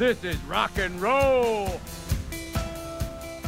This 0.00 0.24
is 0.24 0.38
rock 0.44 0.78
and 0.78 0.98
roll. 0.98 1.78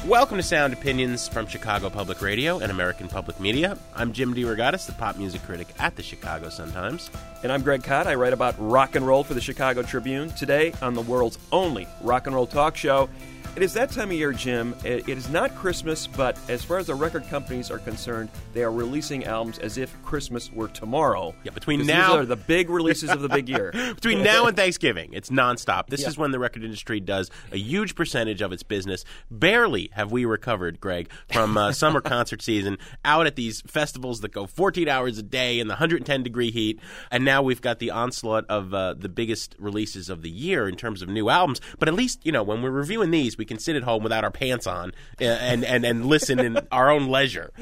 Welcome 0.06 0.37
to 0.37 0.42
Sound 0.42 0.75
Opinions 0.75 1.27
from 1.27 1.47
Chicago 1.47 1.88
Public 1.88 2.20
Radio 2.20 2.59
and 2.59 2.70
American 2.70 3.09
Public 3.09 3.41
Media. 3.41 3.78
I'm 3.97 4.12
Jim 4.12 4.34
DeRogatis, 4.34 4.84
the 4.84 4.92
pop 4.92 5.16
music 5.16 5.42
critic 5.45 5.69
at 5.78 5.97
the 5.97 6.02
Chicago 6.02 6.51
Sun-Times. 6.51 7.11
And 7.42 7.51
I'm 7.51 7.62
Greg 7.62 7.83
Kot. 7.83 8.06
I 8.06 8.16
write 8.16 8.34
about 8.34 8.55
rock 8.59 8.97
and 8.97 9.06
roll 9.06 9.25
for 9.25 9.33
the 9.33 9.41
Chicago 9.41 9.80
Tribune. 9.80 10.28
Today, 10.33 10.75
on 10.83 10.92
the 10.92 11.01
world's 11.01 11.38
only 11.52 11.88
rock 12.02 12.27
and 12.27 12.37
roll 12.37 12.47
talk 12.47 12.77
show, 12.77 13.09
it 13.55 13.62
is 13.62 13.74
that 13.74 13.91
time 13.91 14.09
of 14.11 14.15
year, 14.16 14.33
Jim. 14.33 14.74
It, 14.84 15.09
is 15.09 15.29
not 15.29 15.55
Christmas, 15.56 16.06
but 16.06 16.38
as 16.48 16.65
far 16.65 16.79
as 16.79 16.87
the 16.87 16.95
record 16.95 17.29
companies 17.29 17.70
are 17.70 17.78
concerned, 17.78 18.30
they 18.55 18.62
are 18.62 18.73
releasing 18.73 19.25
albums 19.25 19.59
as 19.59 19.77
if 19.78 19.95
Christmas 20.02 20.51
were 20.52 20.69
tomorrow. 20.69 21.34
Yeah, 21.45 21.51
between 21.52 21.84
now- 21.87 22.09
these 22.12 22.16
are 22.23 22.25
the 22.25 22.37
big 22.37 22.70
releases 22.70 23.11
of 23.11 23.20
the 23.20 23.28
big 23.28 23.48
year. 23.48 23.70
Between 23.95 24.23
now 24.23 24.47
and 24.47 24.56
Thanksgiving, 24.56 25.11
it's 25.12 25.28
nonstop. 25.30 25.88
This 25.88 26.02
Yeah. 26.02 26.09
is 26.09 26.19
when 26.19 26.30
the 26.30 26.38
record 26.38 26.65
industry 26.65 26.98
does 26.98 27.30
a 27.52 27.56
huge 27.59 27.95
percentage 27.95 28.41
of 28.41 28.52
its 28.52 28.62
business. 28.62 29.05
Barely 29.30 29.91
have 29.92 30.11
we 30.11 30.25
recovered, 30.25 30.80
Greg, 30.80 31.11
from 31.30 31.56
uh, 31.56 31.73
summer 31.83 32.00
concert 32.00 32.42
season 32.42 32.78
out 33.05 33.27
at 33.27 33.36
these 33.36 33.61
festivals 33.62 34.20
that 34.23 34.33
go 34.33 34.47
14 34.47 34.89
hours 34.89 35.19
a 35.19 35.23
day 35.23 35.61
in 35.61 35.69
the 35.69 35.73
110 35.75 36.23
degree 36.23 36.50
heat. 36.50 36.80
And 37.11 37.25
now 37.25 37.42
we've 37.42 37.61
got 37.61 37.78
the 37.78 37.91
onslaught 37.91 38.47
of 38.48 38.73
uh, 38.75 38.95
the 38.95 39.08
biggest 39.08 39.55
releases 39.58 40.08
of 40.08 40.23
the 40.23 40.30
year 40.30 40.69
in 40.69 40.77
terms 40.77 41.03
of 41.03 41.08
new 41.08 41.28
albums. 41.28 41.61
But 41.78 41.89
at 41.89 41.95
least, 41.95 42.25
you 42.25 42.33
know, 42.33 42.42
when 42.42 42.62
we're 42.62 42.70
reviewing 42.70 43.11
these, 43.11 43.36
we 43.39 43.42
can 43.45 43.59
sit 43.59 43.77
at 43.77 43.83
home 43.83 44.03
without 44.03 44.25
our 44.25 44.31
pants 44.31 44.67
on 44.67 44.93
uh, 45.21 45.25
and, 45.25 45.65
and, 45.65 45.85
and 45.85 46.07
listen 46.07 46.39
in 46.39 46.59
our 46.73 46.91
own 46.91 47.09
leisure. 47.09 47.53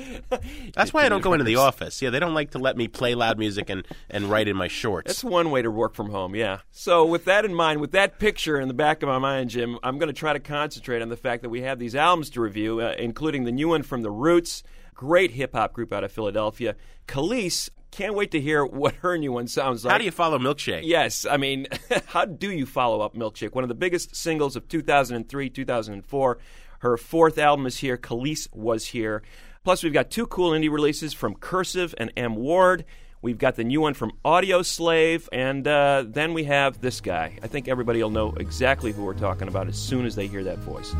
That's 0.74 0.92
why 0.92 1.04
I 1.04 1.08
don't 1.08 1.22
go 1.22 1.32
into 1.32 1.44
the 1.44 1.56
office. 1.56 2.00
Yeah, 2.02 2.10
they 2.10 2.18
don't 2.18 2.34
like 2.34 2.52
to 2.52 2.58
let 2.58 2.76
me 2.76 2.88
play 2.88 3.14
loud 3.14 3.38
music 3.38 3.70
and, 3.70 3.86
and 4.08 4.26
write 4.30 4.48
in 4.48 4.56
my 4.56 4.68
shorts. 4.68 5.08
That's 5.08 5.24
one 5.24 5.50
way 5.50 5.62
to 5.62 5.70
work 5.70 5.94
from 5.94 6.10
home, 6.10 6.34
yeah. 6.34 6.60
So, 6.70 7.04
with 7.04 7.24
that 7.26 7.44
in 7.44 7.54
mind, 7.54 7.80
with 7.80 7.92
that 7.92 8.18
picture 8.18 8.60
in 8.60 8.68
the 8.68 8.74
back 8.74 9.02
of 9.02 9.08
my 9.08 9.18
mind, 9.18 9.50
Jim, 9.50 9.78
I'm 9.82 9.98
going 9.98 10.08
to 10.08 10.18
try 10.18 10.32
to 10.32 10.40
concentrate 10.40 11.02
on 11.02 11.08
the 11.08 11.16
fact 11.16 11.42
that 11.42 11.50
we 11.50 11.62
have 11.62 11.78
these 11.78 11.94
albums 11.94 12.30
to 12.30 12.40
review, 12.40 12.80
uh, 12.80 12.94
including 12.98 13.44
the 13.44 13.52
new 13.52 13.68
one 13.68 13.82
from 13.82 14.02
The 14.02 14.10
Roots, 14.10 14.62
great 14.94 15.30
hip 15.32 15.54
hop 15.54 15.72
group 15.72 15.92
out 15.92 16.04
of 16.04 16.12
Philadelphia. 16.12 16.76
Kelis, 17.08 17.70
can't 17.90 18.14
wait 18.14 18.30
to 18.32 18.40
hear 18.40 18.64
what 18.64 18.94
her 18.96 19.16
new 19.18 19.32
one 19.32 19.48
sounds 19.48 19.84
like. 19.84 19.92
How 19.92 19.98
do 19.98 20.04
you 20.04 20.10
follow 20.10 20.38
Milkshake? 20.38 20.82
Yes, 20.84 21.26
I 21.26 21.36
mean, 21.36 21.66
how 22.06 22.24
do 22.24 22.50
you 22.50 22.66
follow 22.66 23.00
up 23.00 23.14
Milkshake? 23.14 23.54
One 23.54 23.64
of 23.64 23.68
the 23.68 23.74
biggest 23.74 24.14
singles 24.14 24.56
of 24.56 24.68
2003, 24.68 25.50
2004. 25.50 26.38
Her 26.80 26.96
fourth 26.96 27.38
album 27.38 27.66
is 27.66 27.78
here. 27.78 27.96
Kelis 27.96 28.48
was 28.54 28.86
here. 28.86 29.22
Plus, 29.64 29.82
we've 29.82 29.92
got 29.92 30.10
two 30.10 30.26
cool 30.26 30.52
indie 30.52 30.70
releases 30.70 31.12
from 31.12 31.34
Cursive 31.34 31.94
and 31.98 32.10
M. 32.16 32.36
Ward. 32.36 32.84
We've 33.22 33.36
got 33.36 33.56
the 33.56 33.64
new 33.64 33.82
one 33.82 33.92
from 33.92 34.12
Audioslave, 34.24 35.28
and 35.30 35.68
uh, 35.68 36.04
then 36.06 36.32
we 36.32 36.44
have 36.44 36.80
this 36.80 37.02
guy. 37.02 37.38
I 37.42 37.48
think 37.48 37.68
everybody 37.68 38.02
will 38.02 38.08
know 38.08 38.32
exactly 38.38 38.92
who 38.92 39.04
we're 39.04 39.12
talking 39.12 39.46
about 39.46 39.68
as 39.68 39.76
soon 39.76 40.06
as 40.06 40.14
they 40.14 40.26
hear 40.26 40.42
that 40.44 40.58
voice. 40.60 40.94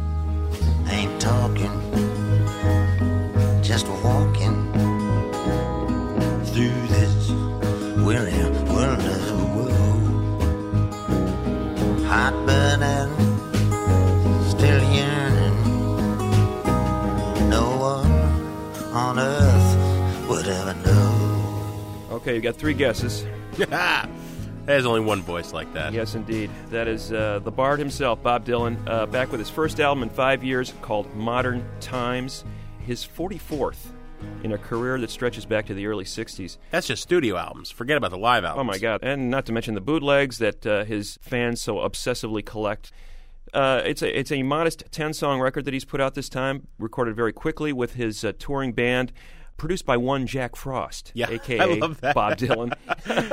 Ain't 0.91 1.19
talking, 1.19 1.71
just 3.63 3.89
walking 3.89 4.70
weary 8.05 8.33
world. 8.73 9.01
Hot 12.07 12.35
burning, 12.47 13.15
still 14.49 14.83
yearning. 14.93 15.57
No 17.49 17.77
one 17.79 18.13
on 18.93 19.19
earth 19.19 20.29
would 20.29 20.47
ever 20.47 20.75
know. 20.85 22.09
Okay, 22.13 22.35
you 22.35 22.41
got 22.41 22.57
three 22.57 22.75
guesses. 22.75 23.25
There's 24.67 24.87
only 24.87 25.01
one 25.01 25.23
voice 25.23 25.53
like 25.53 25.73
that. 25.75 25.93
Yes, 25.93 26.15
indeed. 26.15 26.51
That 26.71 26.87
is 26.87 27.13
uh, 27.13 27.41
the 27.43 27.51
Bard 27.51 27.79
himself, 27.79 28.23
Bob 28.23 28.45
Dylan, 28.45 28.77
uh, 28.87 29.07
back 29.07 29.31
with 29.31 29.41
his 29.41 29.51
first 29.51 29.81
album 29.81 30.03
in 30.03 30.11
five 30.11 30.45
years 30.45 30.73
called 30.83 31.13
Modern 31.17 31.65
Times, 31.81 32.45
his 32.87 33.05
44th 33.05 33.87
in 34.43 34.53
a 34.53 34.59
career 34.59 34.99
that 34.99 35.11
stretches 35.11 35.45
back 35.47 35.67
to 35.67 35.75
the 35.75 35.87
early 35.87 36.05
60s. 36.05 36.57
That's 36.71 36.87
just 36.87 37.03
studio 37.03 37.37
albums. 37.37 37.71
Forget 37.71 37.97
about 37.97 38.11
the 38.11 38.19
live 38.19 38.45
albums. 38.45 38.61
Oh, 38.61 38.65
my 38.65 38.79
God. 38.79 39.01
And 39.03 39.31
not 39.31 39.47
to 39.47 39.53
mention 39.53 39.75
the 39.75 39.81
bootlegs 39.81 40.39
that 40.39 40.67
uh, 40.67 40.85
his 40.85 41.19
fans 41.21 41.61
so 41.61 41.77
obsessively 41.77 42.45
collect. 42.45 42.93
Uh, 43.53 43.83
it's 43.85 44.01
a 44.01 44.19
it's 44.19 44.31
a 44.31 44.45
modest 44.45 44.85
ten 44.93 45.13
song 45.13 45.41
record 45.41 45.65
that 45.65 45.75
he's 45.75 45.85
put 45.85 46.01
out 46.01 46.15
this 46.15 46.29
time, 46.29 46.69
recorded 46.79 47.17
very 47.17 47.33
quickly 47.33 47.73
with 47.73 47.95
his 47.95 48.25
uh, 48.25 48.33
touring 48.39 48.73
band, 48.73 49.13
produced 49.61 49.85
by 49.87 49.97
one 49.97 50.27
Jack 50.27 50.57
Frost, 50.57 51.13
Yeah, 51.15 51.31
aka 51.31 51.61
I 51.61 51.65
love 51.67 52.01
that. 52.01 52.15
Bob 52.15 52.39
Dylan. 52.39 52.73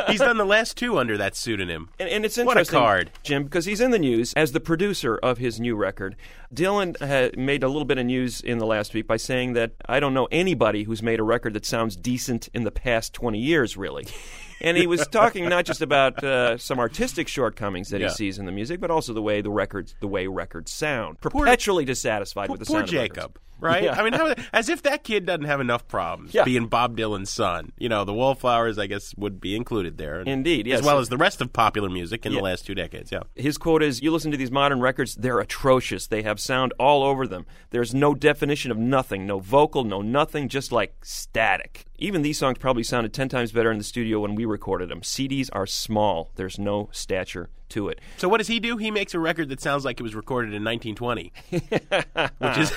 He's 0.09 0.19
done 0.19 0.37
the 0.37 0.45
last 0.45 0.77
two 0.77 0.97
under 0.99 1.17
that 1.17 1.35
pseudonym. 1.35 1.89
And, 1.99 2.09
and 2.09 2.25
it's 2.25 2.37
What 2.37 2.45
a 2.57 2.59
interesting, 2.59 2.79
card. 2.79 3.11
Jim, 3.23 3.43
because 3.45 3.65
he's 3.65 3.81
in 3.81 3.91
the 3.91 3.99
news 3.99 4.33
as 4.35 4.51
the 4.51 4.59
producer 4.59 5.17
of 5.17 5.37
his 5.37 5.59
new 5.59 5.75
record. 5.75 6.15
Dylan 6.53 6.99
had 6.99 7.37
made 7.37 7.63
a 7.63 7.67
little 7.67 7.85
bit 7.85 7.97
of 7.97 8.05
news 8.05 8.39
in 8.41 8.57
the 8.57 8.65
last 8.65 8.93
week 8.93 9.07
by 9.07 9.17
saying 9.17 9.53
that 9.53 9.71
I 9.87 9.99
don't 9.99 10.13
know 10.13 10.27
anybody 10.31 10.83
who's 10.83 11.01
made 11.01 11.19
a 11.19 11.23
record 11.23 11.53
that 11.53 11.65
sounds 11.65 11.95
decent 11.95 12.49
in 12.53 12.63
the 12.63 12.71
past 12.71 13.13
20 13.13 13.39
years, 13.39 13.75
really. 13.77 14.05
And 14.59 14.75
he 14.75 14.87
was 14.87 15.05
talking 15.05 15.47
not 15.49 15.65
just 15.65 15.83
about 15.83 16.23
uh, 16.23 16.57
some 16.57 16.79
artistic 16.79 17.27
shortcomings 17.27 17.89
that 17.89 18.01
Yeah. 18.01 18.07
he 18.07 18.13
sees 18.15 18.39
in 18.39 18.47
the 18.47 18.51
music, 18.51 18.79
but 18.79 18.89
also 18.89 19.13
the 19.13 19.21
way 19.21 19.41
the 19.41 19.51
records, 19.51 19.93
the 19.99 20.07
way 20.07 20.25
records 20.25 20.71
sound. 20.71 21.21
Perpetually 21.21 21.85
dissatisfied 21.85 22.49
with 22.49 22.61
the 22.61 22.65
Poor 22.65 22.77
sound 22.77 22.85
of. 22.85 22.89
Jakob, 22.89 23.39
right? 23.59 23.83
Yeah. 23.83 23.99
I 23.99 24.03
mean, 24.03 24.13
how, 24.13 24.33
as 24.53 24.69
if 24.69 24.83
that 24.83 25.03
kid 25.03 25.25
doesn't 25.25 25.45
have 25.45 25.59
enough 25.59 25.87
problems 25.87 26.33
Yeah. 26.33 26.43
being 26.43 26.67
Bob 26.67 26.97
Dylan's 26.97 27.29
son. 27.29 27.71
You 27.77 27.89
know, 27.89 28.03
the 28.05 28.13
Wallflowers, 28.13 28.77
I 28.77 28.87
guess, 28.87 29.13
would 29.17 29.39
be 29.41 29.55
included 29.55 29.97
there. 29.97 30.21
Indeed, 30.21 30.67
yes. 30.67 30.79
As 30.79 30.85
well 30.85 30.99
as 30.99 31.09
the 31.09 31.17
rest 31.17 31.41
of 31.41 31.51
popular 31.53 31.89
music 31.89 32.25
in 32.25 32.31
Yeah. 32.31 32.39
the 32.39 32.43
last 32.43 32.65
two 32.65 32.75
decades, 32.75 33.11
yeah. 33.11 33.21
His 33.35 33.57
quote 33.57 33.83
is 33.83 34.01
You 34.01 34.11
listen 34.11 34.31
to 34.31 34.37
these 34.37 34.51
modern 34.51 34.79
records, 34.79 35.15
they're 35.15 35.39
atrocious. 35.39 36.07
They 36.07 36.23
have 36.23 36.39
sound 36.39 36.73
all 36.79 37.03
over 37.03 37.27
them. 37.27 37.45
There's 37.69 37.93
no 37.93 38.13
definition 38.13 38.71
of 38.71 38.77
nothing, 38.77 39.25
no 39.25 39.39
vocal, 39.39 39.83
no 39.83 40.01
nothing, 40.01 40.49
just 40.49 40.71
like 40.71 40.95
static. 41.03 41.85
Even 41.99 42.21
these 42.21 42.37
songs 42.37 42.57
probably 42.59 42.83
sounded 42.83 43.13
10 43.13 43.27
times 43.29 43.51
better 43.51 43.71
in 43.71 43.77
the 43.79 43.83
studio 43.83 44.19
when 44.19 44.35
we 44.35 44.45
recorded 44.45 44.89
them. 44.89 45.01
CDs 45.01 45.49
are 45.51 45.65
small, 45.65 46.31
there's 46.35 46.59
no 46.59 46.89
stature 46.91 47.49
to 47.69 47.89
it. 47.89 47.99
So 48.17 48.29
what 48.29 48.37
does 48.37 48.47
he 48.47 48.59
do? 48.59 48.77
He 48.77 48.91
makes 48.91 49.13
a 49.13 49.19
record 49.19 49.49
that 49.49 49.61
sounds 49.61 49.85
like 49.85 49.99
it 49.99 50.03
was 50.03 50.15
recorded 50.15 50.53
in 50.53 50.63
1920, 50.63 51.33
which 51.49 52.57
is 52.57 52.71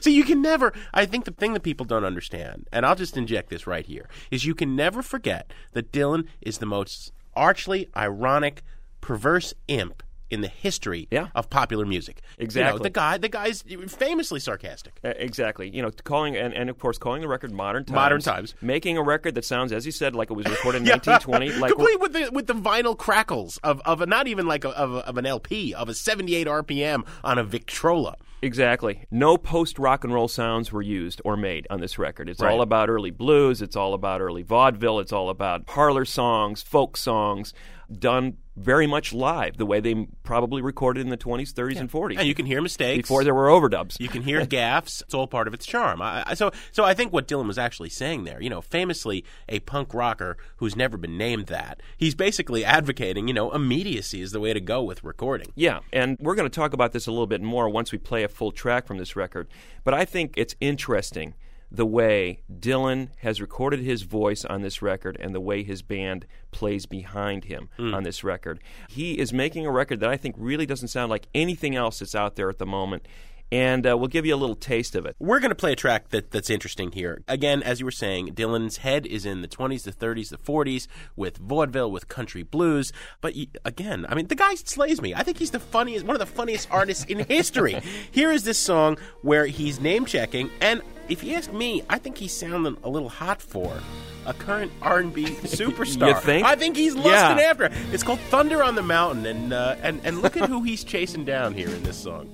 so 0.02 0.10
you 0.10 0.24
can 0.24 0.42
never. 0.42 0.72
I 0.92 1.06
think 1.06 1.24
the 1.24 1.32
thing 1.32 1.52
that 1.54 1.62
people 1.62 1.86
don't 1.86 2.04
understand, 2.04 2.68
and 2.72 2.84
I'll 2.84 2.96
just 2.96 3.16
inject 3.16 3.50
this 3.50 3.66
right 3.66 3.86
here, 3.86 4.08
is 4.30 4.44
you 4.44 4.54
can 4.54 4.76
never 4.76 5.02
forget 5.02 5.52
that 5.72 5.92
Dylan 5.92 6.26
is 6.40 6.58
the 6.58 6.66
most 6.66 7.12
archly 7.34 7.88
ironic, 7.96 8.62
perverse 9.00 9.54
imp 9.68 10.02
in 10.30 10.40
the 10.40 10.48
history 10.48 11.08
Yeah. 11.10 11.28
of 11.34 11.50
popular 11.50 11.84
music. 11.86 12.22
You 12.38 12.42
know, 12.42 12.44
Exactly. 12.44 12.82
the 12.82 12.90
guy, 12.90 13.18
the 13.18 13.28
guy's 13.28 13.62
famously 13.88 14.40
sarcastic. 14.40 14.98
Uh, 15.04 15.12
exactly. 15.16 15.68
You 15.68 15.82
know, 15.82 15.90
calling 16.04 16.36
and, 16.36 16.54
and 16.54 16.70
of 16.70 16.78
course 16.78 16.98
calling 16.98 17.22
the 17.22 17.28
record 17.28 17.52
modern 17.52 17.84
times. 17.84 17.94
Modern 17.94 18.20
Times. 18.20 18.54
Making 18.62 18.96
a 18.98 19.02
record 19.02 19.34
that 19.34 19.44
sounds, 19.44 19.72
as 19.72 19.86
you 19.86 19.92
said, 19.92 20.14
like 20.14 20.30
it 20.30 20.34
was 20.34 20.46
recorded 20.46 20.82
in 20.82 20.88
1920. 20.88 21.52
Like 21.60 21.72
complete 21.76 22.00
with 22.00 22.12
the 22.12 22.30
with 22.32 22.46
the 22.46 22.54
vinyl 22.54 22.96
crackles 22.96 23.58
of 23.64 23.80
of 23.82 24.00
a, 24.00 24.06
not 24.06 24.26
even 24.28 24.46
like 24.46 24.64
a, 24.64 24.70
of, 24.70 24.92
a, 24.94 24.98
of 25.06 25.16
an 25.18 25.26
LP 25.26 25.74
of 25.74 25.88
a 25.88 25.94
78 25.94 26.46
RPM 26.46 27.06
on 27.24 27.38
a 27.38 27.44
Victrola. 27.44 28.16
Exactly. 28.42 29.04
No 29.10 29.36
post 29.36 29.78
rock 29.78 30.02
and 30.02 30.14
roll 30.14 30.26
sounds 30.26 30.72
were 30.72 30.80
used 30.80 31.20
or 31.26 31.36
made 31.36 31.66
on 31.68 31.80
this 31.80 31.98
record. 31.98 32.28
It's 32.30 32.40
Right. 32.40 32.50
all 32.52 32.62
about 32.62 32.88
early 32.88 33.10
blues, 33.10 33.60
it's 33.60 33.76
all 33.76 33.92
about 33.92 34.22
early 34.22 34.42
vaudeville, 34.42 34.98
it's 34.98 35.12
all 35.12 35.28
about 35.28 35.66
parlor 35.66 36.06
songs, 36.06 36.62
folk 36.62 36.96
songs, 36.96 37.52
done 37.98 38.38
very 38.56 38.86
much 38.86 39.12
live, 39.12 39.56
the 39.56 39.66
way 39.66 39.80
they 39.80 40.06
probably 40.22 40.60
recorded 40.60 41.00
in 41.00 41.08
the 41.08 41.16
20s, 41.16 41.52
30s, 41.52 41.78
and 41.78 41.90
40s. 41.90 42.18
And 42.18 42.26
you 42.26 42.34
can 42.34 42.46
hear 42.46 42.60
mistakes 42.60 43.08
before 43.08 43.24
there 43.24 43.34
were 43.34 43.48
overdubs. 43.48 43.98
You 44.00 44.08
can 44.08 44.22
hear 44.22 44.40
gaffes. 44.46 45.02
It's 45.02 45.14
all 45.14 45.26
part 45.26 45.48
of 45.48 45.54
its 45.54 45.66
charm. 45.66 46.02
I, 46.02 46.24
I, 46.26 46.34
so, 46.34 46.50
so 46.72 46.84
I 46.84 46.94
think 46.94 47.12
what 47.12 47.28
Dylan 47.28 47.46
was 47.46 47.58
actually 47.58 47.90
saying 47.90 48.24
there, 48.24 48.42
you 48.42 48.50
know, 48.50 48.60
famously 48.60 49.24
a 49.48 49.60
punk 49.60 49.94
rocker 49.94 50.36
who's 50.56 50.76
never 50.76 50.96
been 50.96 51.16
named 51.16 51.46
that, 51.46 51.80
he's 51.96 52.14
basically 52.14 52.64
advocating, 52.64 53.28
you 53.28 53.34
know, 53.34 53.50
immediacy 53.52 54.20
is 54.20 54.32
the 54.32 54.40
way 54.40 54.52
to 54.52 54.60
go 54.60 54.82
with 54.82 55.04
recording. 55.04 55.52
Yeah, 55.54 55.80
and 55.92 56.16
we're 56.20 56.34
going 56.34 56.48
to 56.48 56.54
talk 56.54 56.72
about 56.72 56.92
this 56.92 57.06
a 57.06 57.10
little 57.10 57.26
bit 57.26 57.42
more 57.42 57.68
once 57.68 57.92
we 57.92 57.98
play 57.98 58.24
a 58.24 58.28
full 58.28 58.52
track 58.52 58.86
from 58.86 58.98
this 58.98 59.16
record. 59.16 59.48
But 59.84 59.94
I 59.94 60.04
think 60.04 60.34
it's 60.36 60.54
interesting 60.60 61.34
the 61.70 61.86
way 61.86 62.42
Dylan 62.52 63.10
has 63.18 63.40
recorded 63.40 63.80
his 63.80 64.02
voice 64.02 64.44
on 64.44 64.62
this 64.62 64.82
record 64.82 65.16
and 65.20 65.34
the 65.34 65.40
way 65.40 65.62
his 65.62 65.82
band 65.82 66.26
plays 66.50 66.84
behind 66.86 67.44
him 67.44 67.68
hmm. 67.76 67.94
on 67.94 68.02
this 68.02 68.24
record. 68.24 68.60
He 68.88 69.18
is 69.18 69.32
making 69.32 69.66
a 69.66 69.70
record 69.70 70.00
that 70.00 70.10
I 70.10 70.16
think 70.16 70.34
really 70.38 70.66
doesn't 70.66 70.88
sound 70.88 71.10
like 71.10 71.28
anything 71.34 71.76
else 71.76 72.00
that's 72.00 72.14
out 72.14 72.36
there 72.36 72.50
at 72.50 72.58
the 72.58 72.66
moment. 72.66 73.06
And 73.52 73.84
uh, 73.84 73.98
we'll 73.98 74.06
give 74.08 74.24
you 74.24 74.34
a 74.34 74.36
little 74.36 74.54
taste 74.54 74.94
of 74.94 75.06
it. 75.06 75.16
We're 75.18 75.40
going 75.40 75.48
to 75.50 75.56
play 75.56 75.72
a 75.72 75.76
track 75.76 76.10
that, 76.10 76.30
that's 76.30 76.50
interesting 76.50 76.92
here. 76.92 77.22
Again, 77.26 77.62
as 77.64 77.80
you 77.80 77.84
were 77.84 77.90
saying, 77.90 78.34
Dylan's 78.34 78.76
head 78.78 79.06
is 79.06 79.26
in 79.26 79.42
the 79.42 79.48
20s, 79.48 79.82
the 79.82 79.92
30s, 79.92 80.28
the 80.30 80.36
40s 80.38 80.86
with 81.16 81.36
vaudeville, 81.38 81.90
with 81.90 82.06
country 82.06 82.44
blues. 82.44 82.92
But 83.20 83.34
again, 83.64 84.06
I 84.08 84.14
mean, 84.14 84.28
the 84.28 84.36
guy 84.36 84.54
slays 84.54 85.02
me. 85.02 85.14
I 85.14 85.24
think 85.24 85.38
he's 85.38 85.50
the 85.50 85.58
funniest, 85.58 86.06
one 86.06 86.14
of 86.14 86.20
the 86.20 86.26
funniest 86.26 86.70
artists 86.70 87.04
in 87.06 87.18
history. 87.24 87.80
Here 88.12 88.30
is 88.30 88.44
this 88.44 88.58
song 88.58 88.98
where 89.22 89.46
he's 89.46 89.80
name 89.80 90.04
checking, 90.06 90.48
and 90.60 90.80
if 91.08 91.24
you 91.24 91.34
ask 91.34 91.52
me, 91.52 91.82
I 91.90 91.98
think 91.98 92.18
he's 92.18 92.32
sounding 92.32 92.76
a 92.84 92.88
little 92.88 93.08
hot 93.08 93.42
for 93.42 93.80
a 94.26 94.32
current 94.34 94.70
R&B 94.80 95.24
superstar. 95.42 96.14
You 96.14 96.20
think? 96.20 96.46
I 96.46 96.54
think 96.54 96.76
he's 96.76 96.94
lusting 96.94 97.38
Yeah. 97.38 97.50
after. 97.50 97.64
it. 97.64 97.72
It's 97.92 98.04
called 98.04 98.20
Thunder 98.20 98.62
on 98.62 98.76
the 98.76 98.82
Mountain, 98.82 99.26
and 99.26 99.52
uh, 99.52 99.74
and 99.82 100.00
and 100.04 100.22
look 100.22 100.36
at 100.36 100.48
who 100.48 100.62
he's 100.62 100.84
chasing 100.84 101.24
down 101.24 101.52
here 101.54 101.68
in 101.68 101.82
this 101.82 101.96
song. 101.96 102.32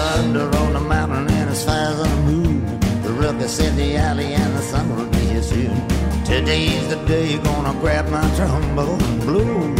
Thunder 0.00 0.48
on 0.56 0.72
the 0.72 0.80
mountain 0.80 1.28
and 1.28 1.50
as 1.50 1.62
far 1.62 1.90
as 1.92 1.98
the 2.02 2.08
moon. 2.28 2.64
The 3.02 3.12
ruckus 3.12 3.60
in 3.60 3.76
the 3.76 3.96
alley 3.96 4.32
and 4.32 4.56
the 4.56 4.62
sun 4.62 4.86
will 4.96 5.10
be 5.18 5.24
here 5.32 5.42
soon. 5.42 5.76
Today's 6.24 6.88
the 6.88 6.96
day 7.06 7.32
you're 7.32 7.42
gonna 7.42 7.78
grab 7.80 8.08
my 8.08 8.26
trombone 8.34 9.20
blue. 9.20 9.74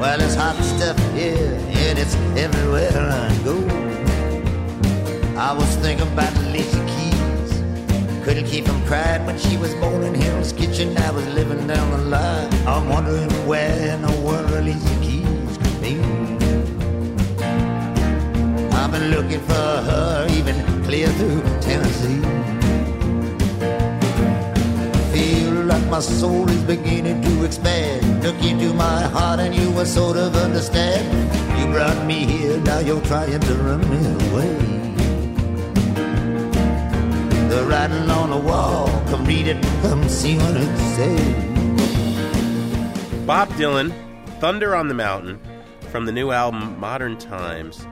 Well, 0.00 0.20
it's 0.20 0.34
hot 0.34 0.56
stuff 0.72 0.98
here 1.14 1.54
and 1.84 1.96
it's 2.02 2.16
everywhere 2.46 2.98
I 2.98 3.28
go. 3.48 3.56
I 5.38 5.52
was 5.52 5.70
thinking 5.76 6.08
about 6.12 6.36
Alicia 6.38 6.82
Keys. 6.92 7.50
Couldn't 8.24 8.46
keep 8.46 8.66
from 8.66 8.84
crying 8.86 9.24
when 9.24 9.38
she 9.38 9.56
was 9.56 9.72
born 9.76 10.02
in 10.02 10.14
Hell's 10.14 10.52
Kitchen. 10.52 10.98
I 10.98 11.12
was 11.12 11.26
living 11.28 11.64
down 11.68 11.86
the 11.92 12.02
line. 12.16 12.52
I'm 12.66 12.88
wondering 12.88 13.30
where 13.46 13.94
in 13.94 14.02
the 14.02 14.14
world 14.20 14.50
Alicia 14.50 14.96
Keys 15.00 15.58
could 15.58 15.80
be. 15.80 16.19
I've 18.92 18.98
been 18.98 19.10
looking 19.12 19.40
for 19.42 19.52
her 19.52 20.26
even 20.30 20.56
clear 20.82 21.06
through 21.10 21.42
Tennessee. 21.60 22.20
Feel 25.12 25.62
like 25.62 25.86
my 25.86 26.00
soul 26.00 26.48
is 26.48 26.60
beginning 26.64 27.22
to 27.22 27.44
expand. 27.44 28.24
Look 28.24 28.42
into 28.42 28.74
my 28.74 29.02
heart 29.02 29.38
and 29.38 29.54
you 29.54 29.70
will 29.70 29.86
sort 29.86 30.16
of 30.16 30.34
understand. 30.34 31.06
You 31.56 31.66
brought 31.72 32.04
me 32.04 32.24
here, 32.26 32.58
now 32.62 32.80
you're 32.80 33.00
trying 33.02 33.38
to 33.38 33.54
run 33.54 33.80
me 33.88 33.98
away. 34.26 34.56
The 37.48 37.64
writing 37.68 38.10
on 38.10 38.30
the 38.30 38.38
wall, 38.38 38.88
come 39.06 39.24
read 39.24 39.46
it, 39.46 39.62
come 39.82 40.08
see 40.08 40.36
what 40.36 40.56
it 40.56 40.76
says. 40.96 41.34
Bob 43.24 43.50
Dylan, 43.50 43.92
Thunder 44.40 44.74
on 44.74 44.88
the 44.88 44.94
Mountain, 44.94 45.38
from 45.92 46.06
the 46.06 46.12
new 46.12 46.32
album 46.32 46.80
Modern 46.80 47.16
Times. 47.16 47.86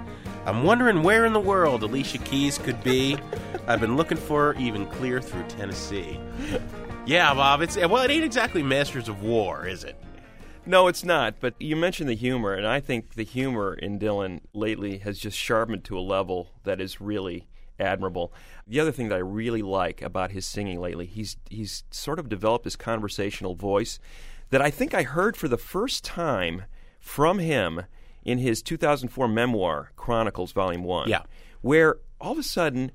I'm 0.48 0.62
wondering 0.62 1.02
where 1.02 1.26
in 1.26 1.34
the 1.34 1.40
world 1.40 1.82
Alicia 1.82 2.16
Keys 2.16 2.56
could 2.56 2.82
be. 2.82 3.18
I've 3.66 3.82
been 3.82 3.98
looking 3.98 4.16
for 4.16 4.54
her 4.54 4.58
even 4.58 4.86
clear 4.86 5.20
through 5.20 5.42
Tennessee. 5.42 6.18
Yeah, 7.04 7.34
Bob, 7.34 7.60
it's 7.60 7.76
well, 7.76 8.02
it 8.02 8.10
ain't 8.10 8.24
exactly 8.24 8.62
Masters 8.62 9.10
of 9.10 9.22
War, 9.22 9.66
is 9.66 9.84
it? 9.84 9.94
No, 10.64 10.88
it's 10.88 11.04
not. 11.04 11.34
But 11.38 11.52
you 11.60 11.76
mentioned 11.76 12.08
the 12.08 12.14
humor, 12.14 12.54
and 12.54 12.66
I 12.66 12.80
think 12.80 13.12
the 13.12 13.24
humor 13.24 13.74
in 13.74 13.98
Dylan 13.98 14.40
lately 14.54 14.96
has 14.98 15.18
just 15.18 15.36
sharpened 15.36 15.84
to 15.84 15.98
a 15.98 16.00
level 16.00 16.48
that 16.64 16.80
is 16.80 16.98
really 16.98 17.46
admirable. 17.78 18.32
The 18.66 18.80
other 18.80 18.90
thing 18.90 19.10
that 19.10 19.16
I 19.16 19.18
really 19.18 19.60
like 19.60 20.00
about 20.00 20.30
his 20.30 20.46
singing 20.46 20.80
lately, 20.80 21.04
he's 21.04 21.36
he's 21.50 21.84
sort 21.90 22.18
of 22.18 22.30
developed 22.30 22.64
this 22.64 22.74
conversational 22.74 23.54
voice 23.54 23.98
that 24.48 24.62
I 24.62 24.70
think 24.70 24.94
I 24.94 25.02
heard 25.02 25.36
for 25.36 25.46
the 25.46 25.58
first 25.58 26.04
time 26.04 26.62
from 26.98 27.38
him 27.38 27.82
in 28.24 28.38
his 28.38 28.62
2004 28.62 29.28
memoir 29.28 29.90
Chronicles 29.96 30.52
Volume 30.52 30.84
1. 30.84 31.08
Yeah. 31.08 31.22
Where 31.60 31.98
all 32.20 32.32
of 32.32 32.38
a 32.38 32.42
sudden 32.42 32.92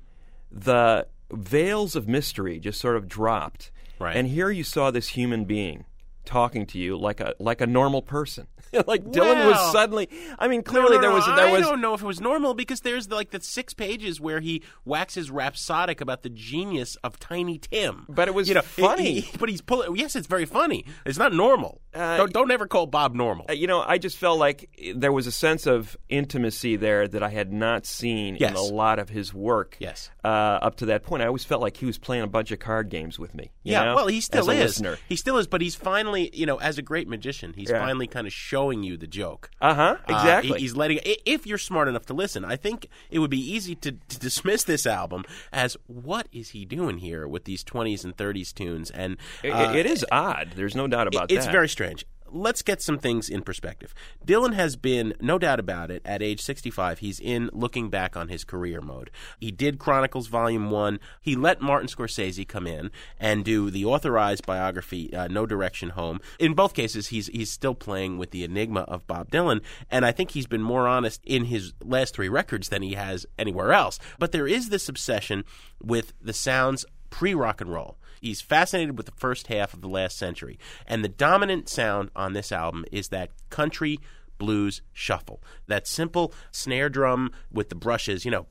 the 0.50 1.06
veils 1.32 1.96
of 1.96 2.08
mystery 2.08 2.58
just 2.58 2.80
sort 2.80 2.96
of 2.96 3.08
dropped. 3.08 3.70
Right. 3.98 4.16
And 4.16 4.28
here 4.28 4.50
you 4.50 4.64
saw 4.64 4.90
this 4.90 5.08
human 5.08 5.44
being 5.44 5.84
talking 6.24 6.66
to 6.66 6.78
you 6.78 6.96
like 6.96 7.20
a 7.20 7.34
like 7.38 7.60
a 7.60 7.66
normal 7.66 8.02
person. 8.02 8.46
like 8.86 9.04
Dylan 9.04 9.46
was 9.46 9.72
suddenly 9.72 10.08
I 10.38 10.48
mean 10.48 10.62
clearly 10.62 10.96
No, 10.96 10.96
no, 10.96 11.00
there 11.00 11.10
no, 11.10 11.16
was 11.16 11.26
there 11.26 11.46
I 11.48 11.52
was 11.52 11.66
don't 11.66 11.80
know 11.80 11.94
if 11.94 12.02
it 12.02 12.06
was 12.06 12.20
normal 12.20 12.54
because 12.54 12.80
there's 12.80 13.10
like 13.10 13.30
the 13.30 13.40
six 13.40 13.74
pages 13.74 14.20
where 14.20 14.40
he 14.40 14.62
waxes 14.84 15.30
rhapsodic 15.30 16.00
about 16.00 16.22
the 16.22 16.30
genius 16.30 16.96
of 17.04 17.18
Tiny 17.18 17.58
Tim. 17.58 18.06
But 18.08 18.28
it 18.28 18.34
was 18.34 18.48
you 18.48 18.54
know, 18.54 18.62
funny. 18.62 19.20
he- 19.20 19.36
but 19.38 19.48
he's 19.48 19.60
pulling. 19.60 19.96
Yes, 19.96 20.16
it's 20.16 20.26
very 20.26 20.44
funny. 20.46 20.84
It's 21.04 21.18
not 21.18 21.32
normal. 21.32 21.80
Uh, 21.94 22.16
don't, 22.16 22.32
don't 22.32 22.50
ever 22.50 22.66
call 22.66 22.86
Bob 22.86 23.14
normal. 23.14 23.46
Uh, 23.48 23.52
you 23.52 23.66
know, 23.66 23.80
I 23.82 23.98
just 23.98 24.16
felt 24.16 24.38
like 24.38 24.68
there 24.94 25.12
was 25.12 25.26
a 25.26 25.32
sense 25.32 25.66
of 25.66 25.96
intimacy 26.08 26.76
there 26.76 27.06
that 27.08 27.22
I 27.22 27.28
had 27.30 27.52
not 27.52 27.86
seen 27.86 28.36
Yes. 28.38 28.50
in 28.50 28.56
a 28.56 28.62
lot 28.62 28.98
of 28.98 29.08
his 29.10 29.32
work. 29.32 29.76
Yes. 29.78 30.10
Uh, 30.24 30.58
up 30.62 30.76
to 30.76 30.86
that 30.86 31.02
point, 31.02 31.22
I 31.22 31.26
always 31.26 31.44
felt 31.44 31.60
like 31.60 31.76
he 31.76 31.84
was 31.84 31.98
playing 31.98 32.22
a 32.22 32.26
bunch 32.26 32.50
of 32.50 32.58
card 32.58 32.88
games 32.88 33.18
with 33.18 33.34
me. 33.34 33.52
you 33.62 33.72
Yeah, 33.72 33.84
know, 33.84 33.94
well, 33.96 34.06
he 34.06 34.22
still 34.22 34.48
is. 34.48 34.58
listener. 34.58 34.96
He 35.08 35.16
still 35.16 35.36
is, 35.36 35.46
but 35.46 35.60
he's 35.60 35.74
finally, 35.74 36.30
you 36.32 36.46
know, 36.46 36.56
as 36.56 36.78
a 36.78 36.82
great 36.82 37.06
magician, 37.08 37.52
he's 37.54 37.68
Yeah. 37.68 37.78
finally 37.80 38.06
kind 38.06 38.26
of 38.26 38.32
showing 38.32 38.82
you 38.82 38.96
the 38.96 39.06
joke. 39.06 39.50
Uh 39.60 39.74
huh. 39.74 39.96
Uh, 40.08 40.12
Exactly. 40.14 40.52
he- 40.56 40.62
he's 40.62 40.74
letting. 40.74 41.00
If 41.04 41.46
you're 41.46 41.58
smart 41.58 41.88
enough 41.88 42.06
to 42.06 42.14
listen, 42.14 42.42
I 42.44 42.56
think 42.56 42.88
it 43.10 43.18
would 43.18 43.30
be 43.30 43.38
easy 43.52 43.74
to, 43.74 43.92
to 43.92 44.18
dismiss 44.18 44.64
this 44.64 44.86
album 44.86 45.24
as 45.52 45.76
what 45.86 46.26
is 46.32 46.50
he 46.50 46.64
doing 46.64 46.98
here 46.98 47.28
with 47.28 47.44
these 47.44 47.62
20s 47.62 48.02
and 48.04 48.16
30s 48.16 48.52
tunes? 48.54 48.90
And 48.90 49.18
It- 49.42 49.50
uh, 49.50 49.72
it 49.74 49.84
is 49.84 50.06
odd. 50.10 50.52
There's 50.56 50.74
no 50.74 50.86
doubt 50.86 51.06
about 51.08 51.24
it's 51.24 51.32
that. 51.32 51.36
It's 51.36 51.46
very 51.52 51.68
strange. 51.68 52.06
Let's 52.36 52.62
get 52.62 52.82
some 52.82 52.98
things 52.98 53.28
in 53.28 53.42
perspective. 53.42 53.94
Dylan 54.26 54.54
has 54.54 54.74
been, 54.74 55.14
no 55.20 55.38
doubt 55.38 55.60
about 55.60 55.92
it, 55.92 56.02
at 56.04 56.20
age 56.20 56.40
65, 56.40 56.98
he's 56.98 57.20
in 57.20 57.48
looking 57.52 57.90
back 57.90 58.16
on 58.16 58.28
his 58.28 58.42
career 58.42 58.80
mode. 58.80 59.12
He 59.38 59.52
did 59.52 59.78
Chronicles 59.78 60.26
Volume 60.26 60.68
1. 60.68 60.98
He 61.20 61.36
let 61.36 61.60
Martin 61.60 61.88
Scorsese 61.88 62.46
come 62.48 62.66
in 62.66 62.90
and 63.20 63.44
do 63.44 63.70
the 63.70 63.84
authorized 63.84 64.44
biography, 64.44 65.14
uh, 65.14 65.28
No 65.28 65.46
Direction 65.46 65.90
Home. 65.90 66.18
In 66.40 66.54
both 66.54 66.74
cases, 66.74 67.06
he's, 67.06 67.28
he's 67.28 67.52
still 67.52 67.76
playing 67.76 68.18
with 68.18 68.32
the 68.32 68.42
enigma 68.42 68.80
of 68.80 69.06
Bob 69.06 69.30
Dylan, 69.30 69.60
and 69.88 70.04
I 70.04 70.10
think 70.10 70.32
he's 70.32 70.48
been 70.48 70.60
more 70.60 70.88
honest 70.88 71.20
in 71.24 71.44
his 71.44 71.72
last 71.84 72.16
three 72.16 72.28
records 72.28 72.68
than 72.68 72.82
he 72.82 72.94
has 72.94 73.26
anywhere 73.38 73.72
else. 73.72 74.00
But 74.18 74.32
there 74.32 74.48
is 74.48 74.70
this 74.70 74.88
obsession 74.88 75.44
with 75.80 76.12
the 76.20 76.32
sounds 76.32 76.84
pre 77.10 77.32
rock 77.32 77.60
and 77.60 77.72
roll. 77.72 77.96
He's 78.24 78.40
fascinated 78.40 78.96
with 78.96 79.04
the 79.04 79.12
first 79.12 79.48
half 79.48 79.74
of 79.74 79.82
the 79.82 79.88
last 79.88 80.16
century. 80.16 80.58
And 80.86 81.04
the 81.04 81.08
dominant 81.08 81.68
sound 81.68 82.10
on 82.16 82.32
this 82.32 82.52
album 82.52 82.86
is 82.90 83.08
that 83.08 83.30
country 83.50 84.00
blues 84.38 84.80
shuffle. 84.94 85.42
That 85.66 85.86
simple 85.86 86.32
snare 86.50 86.88
drum 86.88 87.32
with 87.52 87.68
the 87.68 87.74
brushes, 87.74 88.24
you 88.24 88.30
know, 88.30 88.46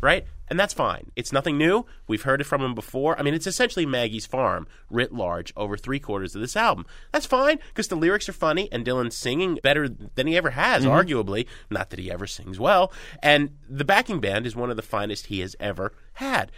right? 0.00 0.26
And 0.50 0.58
that's 0.58 0.74
fine. 0.74 1.12
It's 1.14 1.32
nothing 1.32 1.58
new. 1.58 1.86
We've 2.08 2.22
heard 2.22 2.40
it 2.40 2.44
from 2.44 2.60
him 2.60 2.74
before. 2.74 3.18
I 3.18 3.22
mean, 3.22 3.34
it's 3.34 3.46
essentially 3.46 3.86
Maggie's 3.86 4.26
Farm 4.26 4.66
writ 4.90 5.12
large 5.12 5.52
over 5.56 5.76
three 5.76 6.00
quarters 6.00 6.34
of 6.34 6.40
this 6.40 6.56
album. 6.56 6.86
That's 7.12 7.26
fine 7.26 7.58
because 7.68 7.88
the 7.88 7.96
lyrics 7.96 8.28
are 8.28 8.32
funny 8.32 8.68
and 8.72 8.84
Dylan's 8.84 9.16
singing 9.16 9.60
better 9.62 9.88
than 9.88 10.26
he 10.26 10.36
ever 10.36 10.50
has, 10.50 10.84
mm-hmm. 10.84 10.90
arguably. 10.90 11.46
Not 11.70 11.90
that 11.90 12.00
he 12.00 12.10
ever 12.10 12.26
sings 12.26 12.58
well. 12.58 12.92
And 13.22 13.50
the 13.68 13.84
backing 13.84 14.20
band 14.20 14.46
is 14.46 14.56
one 14.56 14.70
of 14.70 14.76
the 14.76 14.82
finest 14.82 15.26
he 15.26 15.40
has 15.40 15.54
ever 15.60 15.92
had. 16.14 16.50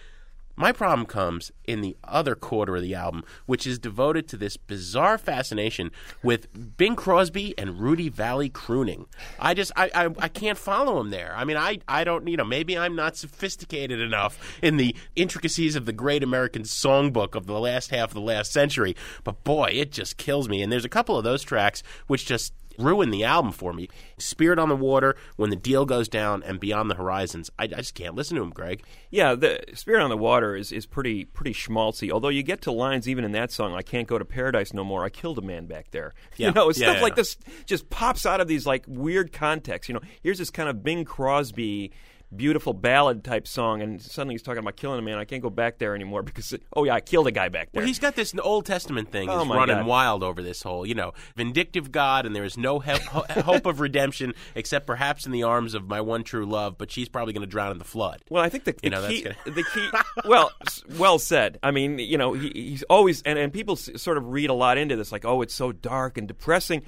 My 0.61 0.73
problem 0.73 1.07
comes 1.07 1.50
in 1.64 1.81
the 1.81 1.97
other 2.05 2.35
quarter 2.35 2.76
of 2.76 2.83
the 2.83 2.95
album, 2.95 3.25
which 3.47 3.67
is 3.67 3.79
devoted 3.79 4.29
to 4.29 4.37
this 4.37 4.59
bizarre 4.59 5.17
fascination 5.17 5.90
with 6.23 6.76
Bing 6.76 6.97
Crosby 6.97 7.55
and 7.57 7.81
Rudy 7.81 8.11
Vallée 8.11 8.52
crooning. 8.52 9.07
I 9.38 9.55
just 9.55 9.73
I, 9.75 9.90
I, 9.95 10.11
I 10.19 10.29
can't 10.29 10.59
follow 10.59 11.00
him 11.00 11.09
there. 11.09 11.33
I 11.35 11.45
mean 11.45 11.57
I, 11.57 11.79
I 11.88 12.05
don't 12.05 12.29
you 12.29 12.37
know 12.37 12.45
maybe 12.45 12.76
I'm 12.76 12.95
not 12.95 13.17
sophisticated 13.17 14.02
enough 14.02 14.38
in 14.61 14.76
the 14.76 14.95
intricacies 15.17 15.76
of 15.76 15.87
the 15.87 15.95
great 15.95 16.23
American 16.23 16.64
songbook 16.64 17.35
of 17.35 17.47
the 17.47 17.59
last 17.59 17.88
half 17.88 18.11
of 18.11 18.14
the 18.14 18.21
last 18.21 18.52
century, 18.52 18.95
but 19.25 19.43
boy, 19.45 19.71
it 19.73 19.90
just 19.93 20.19
kills 20.19 20.47
me. 20.47 20.61
And 20.61 20.71
there's 20.71 20.85
a 20.85 20.90
couple 20.90 21.17
of 21.17 21.25
those 21.25 21.43
tracks 21.43 21.83
which 22.07 22.26
just 22.26 22.52
ruin 22.82 23.10
the 23.10 23.25
album 23.25 23.52
for 23.52 23.72
me. 23.72 23.88
Spirit 24.18 24.58
on 24.58 24.68
the 24.68 24.76
Water, 24.76 25.16
When 25.37 25.50
the 25.50 25.56
Deal 25.56 25.84
Goes 25.84 26.08
Down, 26.08 26.42
and 26.42 26.60
Beyond 26.60 26.90
the 26.90 26.94
Horizons. 26.94 27.50
I, 27.58 27.64
I 27.64 27.66
just 27.68 27.94
can't 27.94 28.14
listen 28.14 28.37
to 28.37 28.42
him, 28.42 28.50
Greg. 28.50 28.82
Yeah, 29.10 29.34
the 29.34 29.60
Spirit 29.75 30.02
on 30.02 30.10
the 30.10 30.16
Water 30.16 30.56
is, 30.56 30.72
is 30.72 30.87
pretty 30.87 31.25
pretty 31.25 31.52
schmaltzy. 31.52 32.10
Although 32.10 32.28
you 32.28 32.42
get 32.42 32.62
to 32.62 32.72
lines 32.72 33.08
even 33.08 33.25
in 33.25 33.32
that 33.32 33.52
song, 33.52 33.75
I 33.75 33.82
can't 33.82 34.08
go 34.08 34.18
to 34.18 34.25
paradise 34.25 34.72
no 34.72 34.84
more. 34.84 35.04
I 35.04 35.08
killed 35.08 35.38
a 35.38 35.42
man 35.42 35.66
back 35.66 35.90
there. 35.90 36.12
Yeah. 36.37 36.49
You 36.49 36.54
know, 36.54 36.66
Yeah, 36.68 36.72
stuff 36.72 36.96
yeah, 36.96 37.02
like 37.02 37.16
this 37.16 37.37
just 37.66 37.90
pops 37.90 38.25
out 38.25 38.40
of 38.40 38.49
these 38.49 38.64
like 38.64 38.84
weird 38.87 39.32
contexts. 39.32 39.88
You 39.88 39.94
know, 39.94 40.00
here's 40.22 40.38
this 40.38 40.49
kind 40.49 40.68
of 40.70 40.82
Bing 40.82 41.04
Crosby 41.04 41.92
beautiful 42.34 42.72
ballad 42.72 43.25
type 43.25 43.46
song, 43.49 43.82
and 43.82 44.00
suddenly 44.00 44.34
he's 44.34 44.42
talking 44.42 44.58
about 44.60 44.76
killing 44.76 44.99
a 44.99 45.02
man. 45.02 45.18
I 45.18 45.25
can't 45.25 45.42
go 45.42 45.50
back 45.50 45.78
there 45.78 45.94
anymore 45.94 46.22
because 46.25 46.54
oh 46.75 46.84
yeah, 46.84 46.94
I 46.94 47.00
killed 47.00 47.26
a 47.26 47.32
guy 47.32 47.49
back 47.49 47.72
there. 47.72 47.80
Well, 47.80 47.87
he's 47.87 47.99
got 47.99 48.14
this 48.16 48.34
Old 48.40 48.66
Testament 48.66 49.10
thing 49.10 49.28
Oh, 49.28 49.44
running 49.46 49.76
God. 49.76 49.87
wild 49.87 50.22
over 50.22 50.42
this 50.42 50.62
whole, 50.62 50.87
you 50.87 50.94
know, 50.94 51.12
vindictive 51.37 51.90
God, 51.92 52.26
and 52.26 52.34
there 52.34 52.44
is 52.44 52.56
no 52.56 52.78
he- 52.78 52.92
hope 53.40 53.66
of 53.66 53.80
redemption 53.80 54.34
except 54.54 54.87
perhaps 54.87 55.26
in 55.26 55.32
the 55.32 55.42
arms 55.42 55.75
of 55.75 55.88
my 55.88 56.00
one 56.00 56.22
true 56.25 56.46
love, 56.46 56.78
but 56.78 56.90
she's 56.90 57.08
probably 57.08 57.32
going 57.32 57.42
to 57.46 57.50
drown 57.50 57.72
in 57.72 57.78
the 57.78 57.84
flood. 57.84 58.20
Well, 58.30 58.42
I 58.42 58.49
think 58.49 58.64
the, 58.64 58.72
the 58.72 58.78
You 58.84 58.90
know, 58.90 59.02
that's 59.02 59.14
key, 59.14 59.22
gonna- 59.22 59.37
the 59.46 59.64
key. 59.64 59.88
Well, 60.28 60.50
well 60.99 61.18
said. 61.18 61.58
I 61.62 61.70
mean, 61.70 61.99
you 61.99 62.18
know, 62.18 62.34
he, 62.34 62.50
he's 62.54 62.82
always 62.84 63.22
and, 63.22 63.38
and 63.38 63.52
people 63.52 63.75
s- 63.75 63.90
sort 63.96 64.16
of 64.18 64.28
read 64.28 64.50
a 64.50 64.54
lot 64.54 64.78
into 64.78 64.96
this, 64.96 65.10
like, 65.12 65.25
oh, 65.25 65.42
it's 65.42 65.54
so 65.54 65.72
dark 65.72 66.18
and 66.18 66.28
depressing, 66.28 66.82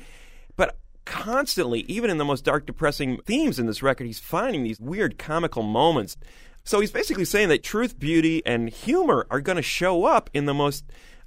but 0.57 0.77
constantly, 1.05 1.81
even 1.89 2.11
in 2.11 2.19
the 2.19 2.25
most 2.25 2.45
dark, 2.45 2.67
depressing 2.67 3.19
themes 3.27 3.59
in 3.59 3.67
this 3.67 3.83
record, 3.83 4.07
he's 4.07 4.21
finding 4.21 4.63
these 4.65 4.81
weird 4.81 5.19
comical 5.19 5.63
moments. 5.63 6.17
So 6.65 6.81
he's 6.81 6.93
basically 6.93 7.25
saying 7.25 7.49
that 7.49 7.63
truth, 7.65 7.99
beauty, 7.99 8.43
and 8.47 8.69
humor 8.69 9.27
are 9.31 9.41
going 9.41 9.57
to 9.57 9.63
show 9.63 10.05
up 10.05 10.31
in 10.33 10.47
the 10.47 10.55
most 10.55 10.85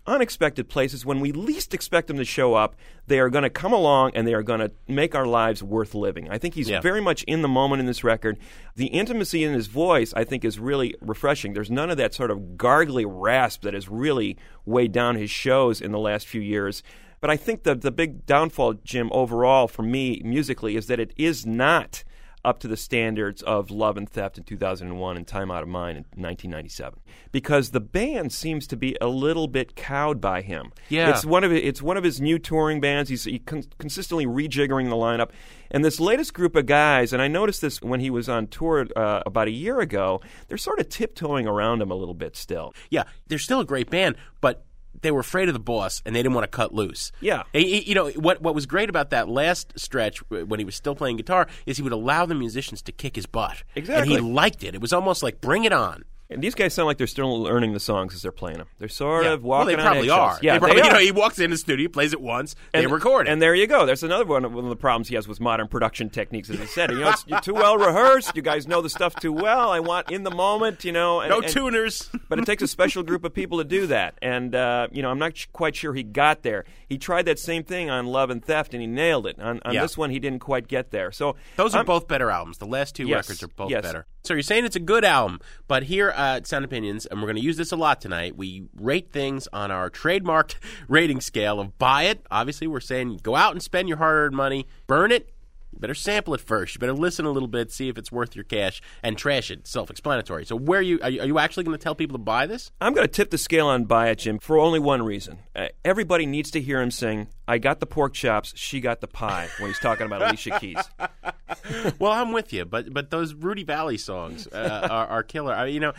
unexpected 0.08 0.70
places 0.70 1.04
when 1.04 1.20
we 1.20 1.32
least 1.32 1.74
expect 1.74 2.08
them 2.08 2.18
to 2.18 2.24
show 2.24 2.54
up. 2.54 2.76
They 3.08 3.20
are 3.20 3.30
going 3.30 3.42
to 3.44 3.50
come 3.50 3.74
along 3.74 4.12
and 4.14 4.28
they 4.28 4.36
are 4.36 4.44
going 4.44 4.60
to 4.60 4.72
make 4.88 5.16
our 5.16 5.26
lives 5.26 5.64
worth 5.64 5.96
living. 5.96 6.30
I 6.30 6.38
think 6.38 6.54
he's 6.54 6.70
Yeah. 6.70 6.80
very 6.80 7.02
much 7.02 7.24
in 7.24 7.42
the 7.42 7.48
moment 7.48 7.80
in 7.80 7.88
this 7.88 8.04
record. 8.04 8.38
The 8.76 8.86
intimacy 8.88 9.44
in 9.44 9.54
his 9.54 9.66
voice, 9.66 10.14
I 10.16 10.24
think, 10.24 10.46
is 10.46 10.60
really 10.60 10.94
refreshing. 11.02 11.54
There's 11.54 11.72
none 11.72 11.90
of 11.90 11.98
that 11.98 12.14
sort 12.14 12.30
of 12.30 12.56
gargly 12.56 13.04
rasp 13.08 13.64
that 13.64 13.74
has 13.74 13.90
really 13.90 14.38
weighed 14.64 14.92
down 14.92 15.16
his 15.16 15.32
shows 15.32 15.82
in 15.82 15.92
the 15.92 16.00
last 16.00 16.28
few 16.28 16.42
years. 16.42 16.84
But 17.26 17.32
I 17.32 17.38
think 17.38 17.64
the 17.64 17.74
the 17.74 17.90
big 17.90 18.28
downfall, 18.28 18.76
Jim, 18.84 19.10
overall 19.12 19.68
for 19.68 19.82
me 19.82 20.22
musically, 20.24 20.76
is 20.76 20.86
that 20.86 21.00
it 21.00 21.12
is 21.18 21.44
not 21.44 22.04
up 22.44 22.60
to 22.60 22.68
the 22.68 22.78
standards 22.78 23.42
of 23.42 23.72
Love 23.72 23.98
and 23.98 24.08
Theft 24.08 24.38
in 24.38 24.44
2001 24.44 25.18
and 25.18 25.26
Time 25.26 25.50
Out 25.50 25.64
of 25.64 25.68
Mind 25.68 25.98
in 25.98 26.04
1997 26.04 27.00
because 27.32 27.72
the 27.72 27.80
band 27.80 28.32
seems 28.32 28.68
to 28.68 28.78
be 28.78 28.96
a 29.02 29.08
little 29.08 29.48
bit 29.48 29.76
cowed 29.76 30.22
by 30.22 30.44
him. 30.44 30.72
Yeah. 30.90 31.10
It's 31.10 31.26
one 31.26 31.44
of 31.44 31.52
it's 31.52 31.82
one 31.82 31.98
of 31.98 32.04
his 32.04 32.22
new 32.22 32.38
touring 32.38 32.80
bands. 32.80 33.10
He's 33.10 33.24
he 33.24 33.40
con- 33.40 33.64
consistently 33.80 34.28
rejiggering 34.28 34.90
the 34.90 34.96
lineup. 34.96 35.32
And 35.72 35.84
this 35.84 36.00
latest 36.00 36.36
group 36.36 36.56
of 36.56 36.68
guys, 36.68 37.12
and 37.12 37.24
I 37.24 37.28
noticed 37.28 37.60
this 37.60 37.82
when 37.82 38.02
he 38.02 38.12
was 38.12 38.30
on 38.30 38.46
tour 38.46 38.86
uh, 38.96 39.24
about 39.26 39.48
a 39.48 39.52
year 39.52 39.80
ago, 39.80 40.22
they're 40.48 40.60
sort 40.60 40.80
of 40.80 40.90
tiptoeing 40.90 41.48
around 41.48 41.82
him 41.82 41.90
a 41.90 41.96
little 41.96 42.14
bit 42.14 42.36
still. 42.36 42.72
Yeah, 42.92 43.06
they're 43.26 43.40
still 43.40 43.62
a 43.62 43.66
great 43.66 43.90
band, 43.90 44.16
but 44.42 44.64
they 45.02 45.12
were 45.12 45.20
afraid 45.20 45.48
of 45.50 45.54
the 45.54 45.60
boss 45.60 46.02
and 46.06 46.16
they 46.16 46.22
didn't 46.22 46.34
want 46.36 46.44
to 46.50 46.56
cut 46.56 46.74
loose. 46.74 47.12
Yeah. 47.22 47.44
He- 47.54 47.80
he- 47.82 47.90
you 47.90 47.96
know 47.96 48.10
what? 48.12 48.42
What 48.42 48.56
was 48.56 48.66
great 48.66 48.90
about 48.90 49.10
that 49.12 49.28
last 49.30 49.74
stretch 49.78 50.20
when 50.30 50.60
he 50.60 50.66
was 50.66 50.76
still 50.76 50.96
playing 50.96 51.18
guitar 51.18 51.48
is 51.66 51.78
he 51.78 51.84
would 51.84 51.92
allow 51.94 52.26
the 52.26 52.36
musicians 52.36 52.82
to 52.84 52.92
kick 52.92 53.16
his 53.16 53.26
butt. 53.26 53.64
Exactly. 53.76 54.16
and 54.16 54.26
he 54.26 54.32
liked 54.34 54.64
it. 54.64 54.76
It 54.76 54.82
was 54.82 54.94
almost 54.94 55.24
like 55.24 55.42
bring 55.42 55.64
it 55.66 55.74
on. 55.74 56.04
And 56.28 56.42
these 56.42 56.56
guys 56.56 56.74
sound 56.74 56.88
like 56.88 56.98
they're 56.98 57.06
still 57.06 57.40
learning 57.44 57.74
the 57.74 57.80
songs 57.80 58.16
as 58.16 58.24
they're 58.24 58.32
playing 58.32 58.58
them. 58.58 58.68
They're 58.80 58.88
sort 58.88 59.26
Yeah. 59.26 59.34
of 59.34 59.44
well, 59.44 59.60
walking 59.60 59.76
they 59.78 59.82
on 59.84 59.88
probably 59.92 60.10
are. 60.10 60.40
Yeah, 60.42 60.54
They 60.54 60.60
probably, 60.60 60.82
they 60.82 60.88
you 60.88 60.94
know, 60.94 61.00
he 61.00 61.12
walks 61.12 61.38
in 61.38 61.52
the 61.52 61.58
studio, 61.58 61.88
plays 61.88 62.14
it 62.14 62.20
once, 62.22 62.56
they 62.74 62.84
and, 62.84 62.92
record 62.92 63.28
it. 63.28 63.32
And 63.32 63.40
there 63.40 63.54
you 63.54 63.68
go. 63.68 63.86
There's 63.86 64.02
another 64.02 64.26
one, 64.26 64.42
one 64.52 64.64
of 64.64 64.70
the 64.72 64.76
problems 64.76 65.08
he 65.10 65.14
has 65.16 65.28
with 65.28 65.40
modern 65.40 65.68
production 65.68 66.10
techniques, 66.10 66.50
as 66.50 66.58
he 66.58 66.66
said. 66.66 66.90
You 66.90 67.02
know, 67.02 67.10
it's 67.12 67.24
you're 67.28 67.42
too 67.42 67.54
well 67.54 67.78
rehearsed. 67.78 68.36
You 68.36 68.42
guys 68.42 68.68
know 68.68 68.82
the 68.82 68.90
stuff 68.90 69.16
too 69.18 69.32
well. 69.32 69.70
I 69.70 69.80
want 69.82 70.10
in 70.10 70.24
the 70.24 70.32
moment, 70.32 70.84
you 70.84 70.92
know. 70.92 71.20
And, 71.20 71.30
no 71.30 71.42
and- 71.42 71.48
tuners. 71.48 72.10
but 72.28 72.40
it 72.40 72.46
takes 72.48 72.64
a 72.64 72.68
special 72.68 73.04
group 73.04 73.24
of 73.24 73.32
people 73.36 73.60
to 73.60 73.64
do 73.64 73.86
that. 73.88 74.16
And, 74.22 74.56
uh, 74.56 74.88
you 74.92 75.04
know, 75.04 75.12
I'm 75.12 75.20
not 75.20 75.38
sh- 75.38 75.46
quite 75.54 75.76
sure 75.76 75.94
he 75.94 76.02
got 76.02 76.42
there. 76.42 76.66
He 76.90 76.98
tried 76.98 77.26
that 77.28 77.38
same 77.38 77.64
thing 77.64 77.92
on 77.92 78.08
Love 78.08 78.32
and 78.32 78.44
Theft, 78.44 78.74
and 78.74 78.82
he 78.82 78.88
nailed 78.88 79.28
it. 79.28 79.40
On, 79.40 79.62
on 79.64 79.76
Yeah. 79.76 79.84
this 79.84 79.96
one, 79.96 80.10
he 80.10 80.18
didn't 80.18 80.40
quite 80.40 80.68
get 80.68 80.90
there. 80.90 81.12
So 81.12 81.36
Those 81.56 81.76
are 81.76 81.80
I'm- 81.80 81.86
both 81.86 82.08
better 82.08 82.32
albums. 82.32 82.58
The 82.58 82.66
last 82.66 82.96
two 82.96 83.06
Yes, 83.06 83.26
records 83.30 83.44
are 83.44 83.48
both 83.50 83.70
yes. 83.70 83.84
better. 83.84 84.08
So 84.26 84.34
you're 84.34 84.42
saying 84.42 84.66
it's 84.66 84.76
a 84.76 84.80
good 84.80 85.06
album, 85.06 85.40
but 85.68 85.84
here 85.84 86.10
at 86.10 86.48
Sound 86.48 86.66
Opinions, 86.66 87.06
and 87.06 87.22
we're 87.22 87.28
going 87.28 87.36
to 87.36 87.44
use 87.44 87.58
this 87.58 87.72
a 87.72 87.76
lot 87.76 88.02
tonight, 88.02 88.36
we 88.36 88.64
rate 88.76 89.12
things 89.12 89.48
on 89.54 89.70
our 89.70 89.92
trademarked 89.92 90.56
rating 90.88 91.22
scale 91.22 91.60
of 91.60 91.78
buy 91.78 92.04
it. 92.04 92.26
Obviously, 92.32 92.66
we're 92.66 92.80
saying 92.80 93.20
go 93.22 93.36
out 93.36 93.52
and 93.52 93.62
spend 93.62 93.88
your 93.88 94.00
hard-earned 94.00 94.36
money, 94.36 94.66
burn 94.88 95.12
it. 95.12 95.32
You 95.72 95.78
better 95.80 95.94
sample 95.94 96.34
it 96.34 96.42
first. 96.42 96.74
You 96.74 96.80
better 96.80 96.94
listen 96.94 97.26
a 97.26 97.32
little 97.32 97.50
bit, 97.50 97.72
see 97.72 97.88
if 97.88 98.00
it's 98.00 98.12
worth 98.12 98.36
your 98.36 98.46
cash, 98.46 98.82
and 99.04 99.16
trash 99.16 99.52
it. 99.52 99.68
Self-explanatory. 99.68 100.46
So, 100.46 100.56
where 100.56 100.82
you 100.82 101.00
are 101.04 101.10
you, 101.10 101.22
are 101.22 101.28
you 101.28 101.38
actually 101.38 101.66
going 101.66 101.78
to 101.78 101.84
tell 101.84 101.94
people 101.94 102.16
to 102.16 102.24
buy 102.24 102.48
this? 102.48 102.72
I'm 102.82 102.94
going 102.94 103.06
to 103.06 103.14
tip 103.14 103.30
the 103.30 103.38
scale 103.38 103.68
on 103.68 103.86
Buy 103.86 104.10
It, 104.10 104.20
Jim, 104.20 104.40
for 104.40 104.58
only 104.58 104.80
one 104.80 105.04
reason. 105.04 105.40
Uh, 105.56 105.68
everybody 105.84 106.26
needs 106.26 106.50
to 106.52 106.62
hear 106.62 106.82
him 106.82 106.90
sing, 106.90 107.28
I 107.48 107.58
got 107.58 107.80
the 107.80 107.86
pork 107.86 108.14
chops, 108.14 108.54
she 108.56 108.80
got 108.80 109.02
the 109.02 109.08
pie, 109.08 109.50
when 109.60 109.70
he's 109.70 109.80
talking 109.80 110.06
about 110.06 110.22
Alicia 110.22 110.60
Keys. 110.60 110.78
well, 112.00 112.12
I'm 112.12 112.32
with 112.32 112.52
you, 112.54 112.66
but 112.66 112.94
but 112.94 113.12
those 113.12 113.34
Rudy 113.34 113.64
Vallée 113.64 114.00
songs 114.00 114.48
uh, 114.48 114.88
are, 114.92 115.08
are 115.08 115.24
killer. 115.24 115.54
I, 115.54 115.68
you 115.68 115.80
know, 115.80 115.94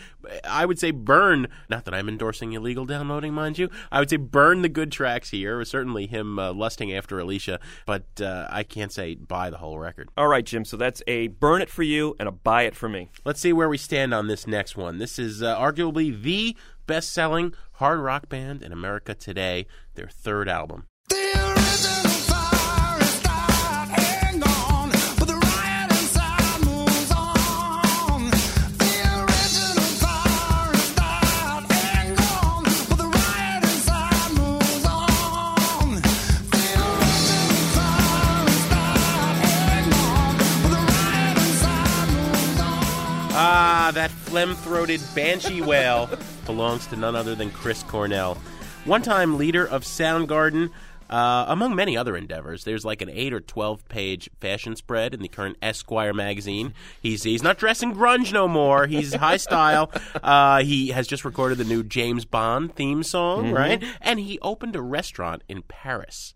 I 0.45 0.67
would 0.67 0.79
say 0.79 0.91
burn. 0.91 1.49
Not 1.69 1.85
that 1.85 1.95
I'm 1.95 2.09
endorsing 2.09 2.53
illegal 2.53 2.85
downloading, 2.85 3.33
mind 3.33 3.59
you. 3.59 3.71
I 3.93 4.00
would 4.00 4.11
say 4.11 4.17
burn 4.17 4.62
the 4.62 4.69
good 4.69 4.91
tracks 4.91 5.31
here. 5.31 5.65
Certainly 5.65 6.07
him 6.09 6.38
uh, 6.38 6.53
lusting 6.53 6.93
after 6.93 7.19
Alicia, 7.19 7.61
but 7.87 8.05
uh, 8.21 8.47
I 8.50 8.62
can't 8.62 8.93
say 8.93 9.15
buy 9.15 9.50
the 9.50 9.59
whole 9.59 9.79
record. 9.79 10.09
All 10.17 10.29
right, 10.29 10.45
Jim, 10.45 10.65
so 10.65 10.76
that's 10.76 11.03
a 11.07 11.29
burn 11.29 11.62
it 11.62 11.71
for 11.71 11.83
you 11.83 12.17
and 12.19 12.29
a 12.29 12.33
buy 12.33 12.62
it 12.62 12.75
for 12.75 12.88
me. 12.88 13.11
Let's 13.25 13.41
see 13.41 13.53
where 13.53 13.69
we 13.69 13.79
stand 13.79 14.12
on 14.12 14.26
this 14.26 14.47
next 14.47 14.76
one. 14.76 14.99
This 14.99 15.19
is 15.19 15.43
uh, 15.43 15.57
arguably 15.57 16.21
the 16.21 16.57
best-selling 16.87 17.55
hard 17.75 18.00
rock 18.00 18.29
band 18.29 18.62
in 18.62 18.73
America 18.73 19.15
today. 19.15 19.67
Their 19.95 20.09
third 20.09 20.49
album. 20.49 20.87
Ah, 43.87 43.93
that 43.93 44.11
phlegm-throated 44.11 45.00
banshee 45.14 45.62
wail 45.62 46.11
belongs 46.45 46.88
to 46.88 46.97
none 46.97 47.14
other 47.14 47.37
than 47.37 47.52
Chris 47.52 47.85
Cornell, 47.85 48.35
one-time 48.85 49.38
leader 49.38 49.64
of 49.64 49.85
Soundgarden. 49.85 50.71
Uh, 51.09 51.45
among 51.47 51.76
many 51.76 51.97
other 51.97 52.16
endeavors, 52.16 52.64
there's 52.64 52.85
like 52.85 53.00
an 53.00 53.09
eight 53.09 53.33
or 53.33 53.38
twelve 53.38 53.88
page 53.88 54.28
fashion 54.40 54.75
spread 54.75 55.14
in 55.14 55.23
the 55.23 55.28
current 55.28 55.57
Esquire 55.62 56.12
magazine. 56.12 56.75
He's 57.00 57.23
he's 57.23 57.45
not 57.45 57.59
dressing 57.59 57.95
grunge 57.95 58.33
no 58.33 58.49
more. 58.49 58.88
He's 58.88 59.14
high 59.14 59.37
style. 59.37 59.93
Uh, 60.21 60.64
he 60.64 60.88
has 60.88 61.07
just 61.07 61.25
recorded 61.25 61.59
the 61.59 61.64
new 61.64 61.85
James 61.85 62.25
Bond 62.25 62.75
theme 62.75 63.05
song, 63.05 63.52
right? 63.52 63.85
And 64.00 64.19
he 64.19 64.40
opened 64.40 64.75
a 64.75 64.83
restaurant 64.83 65.45
in 65.49 65.62
Paris. 65.62 66.35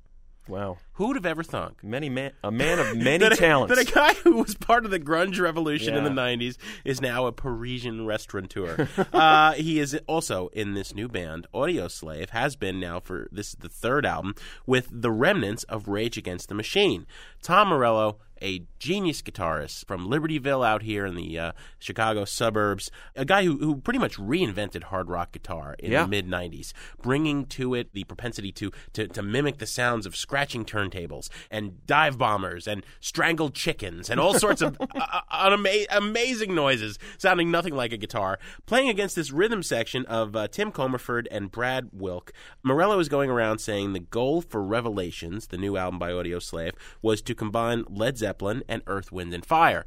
Wow. 0.50 0.78
Who 0.95 1.07
would 1.07 1.16
have 1.16 1.26
ever 1.26 1.42
thunk? 1.42 1.85
Many 1.85 2.09
man, 2.09 2.33
a 2.42 2.50
man 2.50 2.78
of 2.78 2.97
many 2.97 3.19
that, 3.19 3.33
a, 3.33 3.37
talents. 3.37 3.75
that 3.75 3.88
a 3.88 3.90
guy 3.90 4.14
who 4.14 4.37
was 4.37 4.54
part 4.54 4.85
of 4.85 4.90
the 4.90 4.99
grunge 4.99 5.40
revolution 5.40 5.95
in 5.95 6.04
the 6.04 6.11
90s 6.11 6.57
is 6.85 7.00
now 7.00 7.26
a 7.26 7.33
Parisian 7.33 8.04
restaurateur. 8.04 8.88
uh, 9.12 9.52
he 9.52 9.78
is 9.78 9.99
also 10.07 10.49
in 10.49 10.75
this 10.75 10.95
new 10.95 11.09
band, 11.09 11.47
Audioslave, 11.54 12.30
has 12.30 12.57
been 12.57 12.80
now 12.80 12.99
for 12.99 13.28
this 13.30 13.50
is 13.50 13.54
the 13.61 13.69
third 13.69 14.04
album, 14.04 14.35
with 14.66 14.88
the 14.90 15.11
remnants 15.11 15.62
of 15.64 15.88
Rage 15.88 16.19
Against 16.19 16.49
the 16.49 16.54
Machine. 16.54 17.07
Tom 17.42 17.69
Morello, 17.69 18.19
a 18.42 18.62
genius 18.78 19.23
guitarist 19.23 19.87
from 19.87 20.09
Libertyville 20.09 20.66
out 20.66 20.82
here 20.82 21.04
in 21.06 21.14
the 21.14 21.38
uh, 21.38 21.52
Chicago 21.78 22.25
suburbs, 22.25 22.90
a 23.14 23.25
guy 23.25 23.44
who, 23.44 23.59
who 23.59 23.76
pretty 23.76 23.99
much 23.99 24.16
reinvented 24.16 24.85
hard 24.85 25.09
rock 25.11 25.32
guitar 25.32 25.76
in 25.78 25.92
Yeah. 25.92 26.02
the 26.04 26.09
mid 26.09 26.26
90s, 26.26 26.73
bringing 27.02 27.47
to 27.47 27.75
it 27.75 27.92
the 27.92 28.04
propensity 28.04 28.52
to, 28.52 28.70
to, 28.94 29.06
to 29.09 29.23
mimic 29.23 29.59
the 29.59 29.66
sounds 29.66 30.06
of 30.06 30.16
scratching 30.16 30.64
turntables 30.64 31.28
and 31.50 31.85
dive 31.87 32.16
bombers 32.18 32.66
and 32.66 32.85
strangled 33.00 33.54
chickens 33.54 34.09
and 34.09 34.18
all 34.18 34.35
sorts 34.38 34.62
of 34.62 34.76
uh, 34.94 35.20
unama- 35.32 35.87
amazing 35.90 36.54
noises 36.54 36.99
sounding 37.18 37.50
nothing 37.50 37.75
like 37.75 37.92
a 37.92 37.97
guitar. 37.97 38.38
Playing 38.66 38.88
against 38.88 39.16
this 39.16 39.30
rhythm 39.30 39.62
section 39.62 40.06
of 40.06 40.35
uh, 40.35 40.49
Tim 40.49 40.73
Commerford 40.73 41.26
and 41.30 41.50
Brad 41.50 41.90
Wilk, 41.92 42.32
Morello 42.62 42.99
is 42.99 43.09
going 43.09 43.28
around 43.30 43.59
saying 43.59 43.92
the 43.92 44.00
goal 44.00 44.40
for 44.40 44.62
Revelations, 44.62 45.49
the 45.49 45.59
new 45.59 45.76
album 45.76 45.99
by 45.99 46.11
Audioslave, 46.11 46.73
was 47.02 47.20
to 47.23 47.35
combine 47.35 47.85
Led 47.88 48.16
Zeppelin 48.16 48.29
and 48.68 48.82
Earth, 48.87 49.12
Wind, 49.12 49.34
and 49.34 49.44
Fire. 49.44 49.84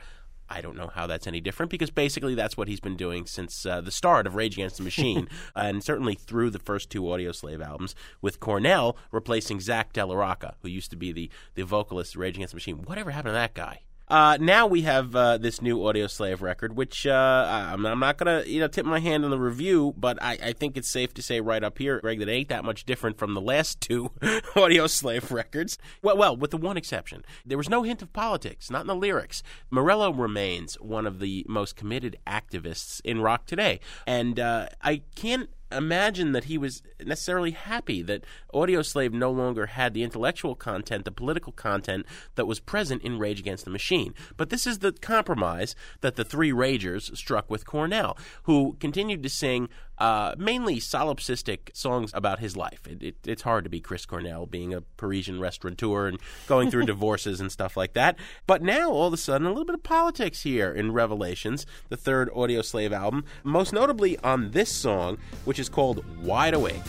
I 0.50 0.62
don't 0.62 0.78
know 0.78 0.92
how 0.94 1.08
that's 1.08 1.26
any 1.26 1.40
different 1.40 1.72
because 1.72 1.90
basically 1.90 2.36
that's 2.36 2.56
what 2.56 2.68
he's 2.68 2.80
been 2.80 2.96
doing 2.98 3.26
since 3.26 3.66
uh, 3.66 3.82
the 3.82 3.92
start 3.92 4.28
of 4.28 4.36
Rage 4.36 4.54
Against 4.54 4.78
the 4.78 4.84
Machine, 4.84 5.28
and 5.56 5.84
certainly 5.84 6.16
through 6.16 6.52
the 6.52 6.60
first 6.60 6.90
two 6.90 7.02
Audioslave 7.02 7.66
albums, 7.66 7.96
with 8.22 8.40
Cornell 8.40 8.98
replacing 9.12 9.62
Zack 9.62 9.94
De 9.94 10.06
La 10.06 10.16
Rocha, 10.16 10.56
who 10.62 10.68
used 10.68 10.92
to 10.92 10.98
be 10.98 11.12
the, 11.12 11.30
the 11.56 11.64
vocalist 11.64 12.16
of 12.16 12.22
Rage 12.22 12.36
Against 12.36 12.52
the 12.52 12.58
Machine. 12.58 12.84
Whatever 12.84 13.12
happened 13.12 13.32
to 13.32 13.34
that 13.34 13.54
guy? 13.54 13.82
Uh, 14.14 14.38
now 14.40 14.68
we 14.68 14.84
have 14.84 15.16
uh, 15.16 15.40
this 15.40 15.60
new 15.60 15.80
Audioslave 15.80 16.40
record, 16.40 16.78
which 16.78 17.08
uh, 17.08 17.72
I'm, 17.74 17.84
I'm 17.84 18.00
not 18.00 18.20
gonna 18.20 18.44
you 18.46 18.60
know 18.60 18.68
tip 18.68 18.86
my 18.86 19.00
hand 19.00 19.26
on 19.26 19.32
the 19.32 19.40
review, 19.40 19.96
but 19.98 20.22
I, 20.22 20.38
I 20.40 20.54
think 20.54 20.78
it's 20.78 20.88
safe 20.88 21.16
to 21.16 21.24
say 21.24 21.42
right 21.42 21.64
up 21.64 21.80
here, 21.80 22.00
Greg, 22.00 22.20
that 22.20 22.30
it 22.30 22.32
ain't 22.32 22.50
that 22.50 22.64
much 22.64 22.86
different 22.86 23.18
from 23.18 23.34
the 23.34 23.42
last 23.42 23.82
two 23.82 24.12
Audioslave 24.22 25.32
records. 25.32 25.80
Well, 26.04 26.16
well, 26.16 26.38
with 26.38 26.52
the 26.52 26.58
one 26.58 26.78
exception, 26.78 27.26
there 27.44 27.58
was 27.58 27.70
no 27.70 27.82
hint 27.82 28.04
of 28.04 28.14
politics, 28.14 28.70
not 28.70 28.82
in 28.82 28.88
the 28.88 28.96
lyrics. 28.96 29.42
Morello 29.72 30.14
remains 30.14 30.76
one 30.76 31.08
of 31.08 31.18
the 31.18 31.44
most 31.50 31.76
committed 31.76 32.16
activists 32.28 33.02
in 33.04 33.20
rock 33.20 33.48
today, 33.48 33.80
and 34.06 34.40
uh, 34.40 34.68
I 34.84 35.02
can't 35.16 35.50
imagine 35.76 36.32
that 36.32 36.46
he 36.46 36.58
was 36.58 36.82
necessarily 37.04 37.52
happy 37.52 38.02
that 38.04 38.24
Audioslave 38.54 39.14
no 39.14 39.32
longer 39.32 39.68
had 39.68 39.94
the 39.94 40.04
intellectual 40.04 40.56
content, 40.56 41.06
the 41.06 41.12
political 41.12 41.52
content 41.52 42.06
that 42.36 42.48
was 42.48 42.60
present 42.60 43.02
in 43.04 43.20
Rage 43.20 43.40
Against 43.40 43.66
the 43.66 43.72
Machine. 43.72 44.14
But 44.38 44.50
this 44.50 44.68
is 44.68 44.80
the 44.80 44.92
compromise 44.92 45.76
that 46.02 46.16
the 46.16 46.26
three 46.26 46.52
Ragers 46.52 47.16
struck 47.18 47.50
with 47.50 47.66
Cornell, 47.66 48.18
who 48.44 48.78
continued 48.80 49.24
to 49.24 49.30
sing 49.30 49.70
uh, 49.98 50.36
mainly 50.38 50.78
solipsistic 50.78 51.70
songs 51.74 52.12
about 52.14 52.40
his 52.40 52.58
life. 52.58 52.88
It, 52.88 53.04
it, 53.04 53.16
it's 53.26 53.44
hard 53.44 53.64
to 53.64 53.70
be 53.70 53.80
Chris 53.80 54.06
Cornell, 54.06 54.46
being 54.46 54.74
a 54.74 54.82
Parisian 54.82 55.40
restaurateur 55.40 56.08
and 56.08 56.20
going 56.48 56.72
through 56.72 56.86
divorces 56.88 57.40
and 57.40 57.52
stuff 57.52 57.78
like 57.78 57.94
that. 57.94 58.18
But 58.48 58.62
now, 58.62 58.92
all 58.92 59.08
of 59.08 59.14
a 59.14 59.18
sudden, 59.18 59.48
a 59.48 59.50
little 59.52 59.66
bit 59.66 59.76
of 59.76 59.84
politics 59.84 60.42
here 60.42 60.74
in 60.74 60.92
Revelations, 60.92 61.66
the 61.90 61.98
third 61.98 62.30
Audioslave 62.32 62.92
album, 62.92 63.24
most 63.44 63.72
notably 63.72 64.18
on 64.20 64.52
this 64.52 64.72
song, 64.72 65.18
which 65.46 65.60
is 65.60 65.63
called 65.70 66.04
Wide 66.24 66.54
Awake. 66.54 66.82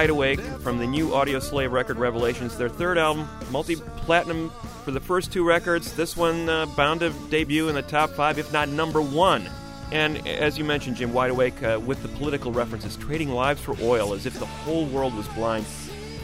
Wide 0.00 0.08
Awake 0.08 0.40
from 0.62 0.78
the 0.78 0.86
new 0.86 1.10
Audioslave 1.10 1.72
record 1.72 1.98
Revelations, 1.98 2.56
their 2.56 2.70
third 2.70 2.96
album, 2.96 3.28
multi 3.50 3.76
platinum 3.76 4.48
for 4.82 4.92
the 4.92 4.98
first 4.98 5.30
two 5.30 5.46
records. 5.46 5.92
This 5.92 6.16
one 6.16 6.48
uh, 6.48 6.64
bound 6.74 7.00
to 7.00 7.10
debut 7.28 7.68
in 7.68 7.74
the 7.74 7.82
top 7.82 8.08
five, 8.08 8.38
if 8.38 8.50
not 8.50 8.70
number 8.70 9.02
one. 9.02 9.46
And 9.92 10.26
as 10.26 10.56
you 10.56 10.64
mentioned, 10.64 10.96
Jim, 10.96 11.12
Wide 11.12 11.32
Awake 11.32 11.62
uh, 11.62 11.78
with 11.84 12.00
the 12.00 12.08
political 12.08 12.50
references, 12.50 12.96
trading 12.96 13.28
lives 13.28 13.60
for 13.60 13.76
oil 13.82 14.14
as 14.14 14.24
if 14.24 14.32
the 14.38 14.46
whole 14.46 14.86
world 14.86 15.14
was 15.14 15.28
blind. 15.28 15.66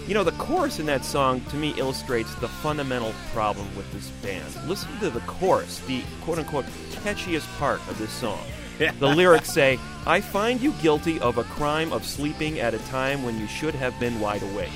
You 0.09 0.15
know, 0.15 0.25
the 0.25 0.33
chorus 0.33 0.79
in 0.79 0.87
that 0.87 1.05
song 1.05 1.43
to 1.51 1.57
me 1.57 1.75
illustrates 1.77 2.35
the 2.37 2.49
fundamental 2.49 3.13
problem 3.35 3.69
with 3.77 3.93
this 3.93 4.09
band. 4.23 4.55
Listen 4.67 4.89
to 5.01 5.11
the 5.11 5.21
chorus, 5.21 5.81
the 5.81 6.01
quote 6.23 6.39
unquote 6.39 6.65
catchiest 7.05 7.47
part 7.59 7.87
of 7.91 7.99
this 7.99 8.11
song. 8.11 8.41
The 8.99 9.09
lyrics 9.09 9.51
say, 9.53 9.79
I 10.07 10.21
find 10.21 10.61
you 10.61 10.73
guilty 10.83 11.19
of 11.21 11.39
a 11.39 11.45
crime 11.45 11.93
of 11.93 12.05
sleeping 12.05 12.61
at 12.61 12.75
a 12.75 12.79
time 12.91 13.23
when 13.23 13.39
you 13.39 13.47
should 13.47 13.75
have 13.75 13.99
been 13.99 14.21
wide 14.21 14.43
awake. 14.43 14.73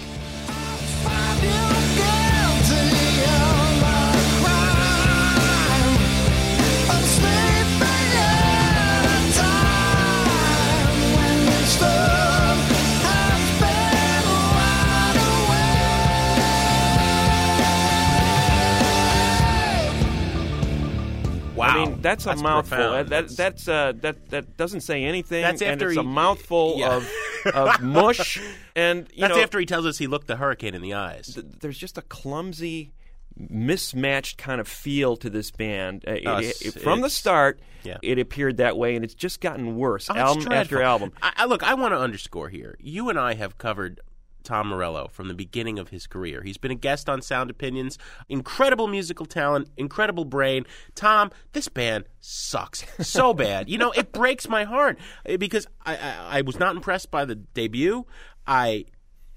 I 21.82 21.87
mean, 21.87 22.00
that's 22.02 22.25
a 22.25 22.28
That's 22.30 22.42
mouthful. 22.42 22.76
profound. 22.76 23.08
That, 23.08 23.28
that, 23.28 23.37
that's 23.37 23.68
uh, 23.68 23.92
that 24.02 24.30
that 24.30 24.56
doesn't 24.56 24.80
say 24.82 25.04
anything. 25.04 25.42
That's 25.42 25.62
and 25.62 25.72
after 25.72 25.88
it's 25.88 25.99
a 25.99 26.02
he- 26.02 26.06
mouthful 26.08 26.75
yeah. 26.78 26.96
of 26.96 27.10
of 27.54 27.80
mush. 27.82 28.38
And 28.76 29.08
you 29.14 29.20
That's 29.22 29.37
know, 29.37 29.42
after 29.42 29.58
he 29.58 29.66
tells 29.66 29.87
us 29.87 29.99
he 29.99 30.06
looked 30.06 30.26
the 30.26 30.37
hurricane 30.37 30.75
in 30.75 30.82
the 30.82 30.94
eyes. 30.94 31.34
th- 31.34 31.46
there's 31.60 31.78
just 31.78 31.96
a 31.99 32.02
clumsy, 32.02 32.92
mismatched 33.37 34.38
kind 34.38 34.60
of 34.60 34.68
feel 34.68 35.16
to 35.16 35.30
this 35.30 35.50
band. 35.50 36.04
Uh, 36.06 36.12
it- 36.12 36.22
Oh, 36.26 36.37
it- 36.38 36.60
it- 36.62 36.80
from 36.82 37.00
the 37.00 37.10
start, 37.10 37.60
yeah. 37.82 37.96
it 38.02 38.18
appeared 38.18 38.58
that 38.58 38.76
way, 38.76 38.94
and 38.94 39.04
it's 39.04 39.14
just 39.14 39.40
gotten 39.40 39.76
worse, 39.76 40.08
Oh, 40.10 40.14
album 40.16 40.52
after 40.52 40.82
album. 40.82 41.12
I, 41.22 41.32
I, 41.38 41.44
look, 41.46 41.62
I 41.62 41.75
want 41.75 41.92
to 41.94 41.99
underscore 41.99 42.49
here. 42.49 42.76
You 42.80 43.08
and 43.08 43.18
I 43.18 43.34
have 43.34 43.58
covered 43.58 44.00
Tom 44.42 44.68
Morello 44.68 45.08
from 45.08 45.28
the 45.28 45.34
beginning 45.34 45.78
of 45.78 45.88
his 45.88 46.06
career. 46.06 46.43
He's 46.43 46.58
been 46.58 46.71
a 46.71 46.76
guest 46.76 47.08
on 47.08 47.23
Sound 47.23 47.50
Opinions. 47.50 47.99
Incredible 48.28 48.86
musical 48.88 49.26
talent, 49.26 49.69
incredible 49.76 50.25
brain. 50.25 50.67
Tom, 50.95 51.30
this 51.52 51.69
band 51.69 52.04
sucks 52.21 52.84
so 53.06 53.34
bad. 53.34 53.69
You 53.69 53.78
know, 53.78 53.91
it 53.93 54.12
breaks 54.12 54.49
my 54.49 54.65
heart 54.65 54.99
eh, 55.26 55.36
because 55.36 55.67
I, 55.84 55.97
I, 55.97 56.38
I 56.38 56.41
was 56.43 56.58
not 56.58 56.75
impressed 56.75 57.10
by 57.10 57.25
the 57.25 57.34
debut. 57.34 58.06
I 58.47 58.86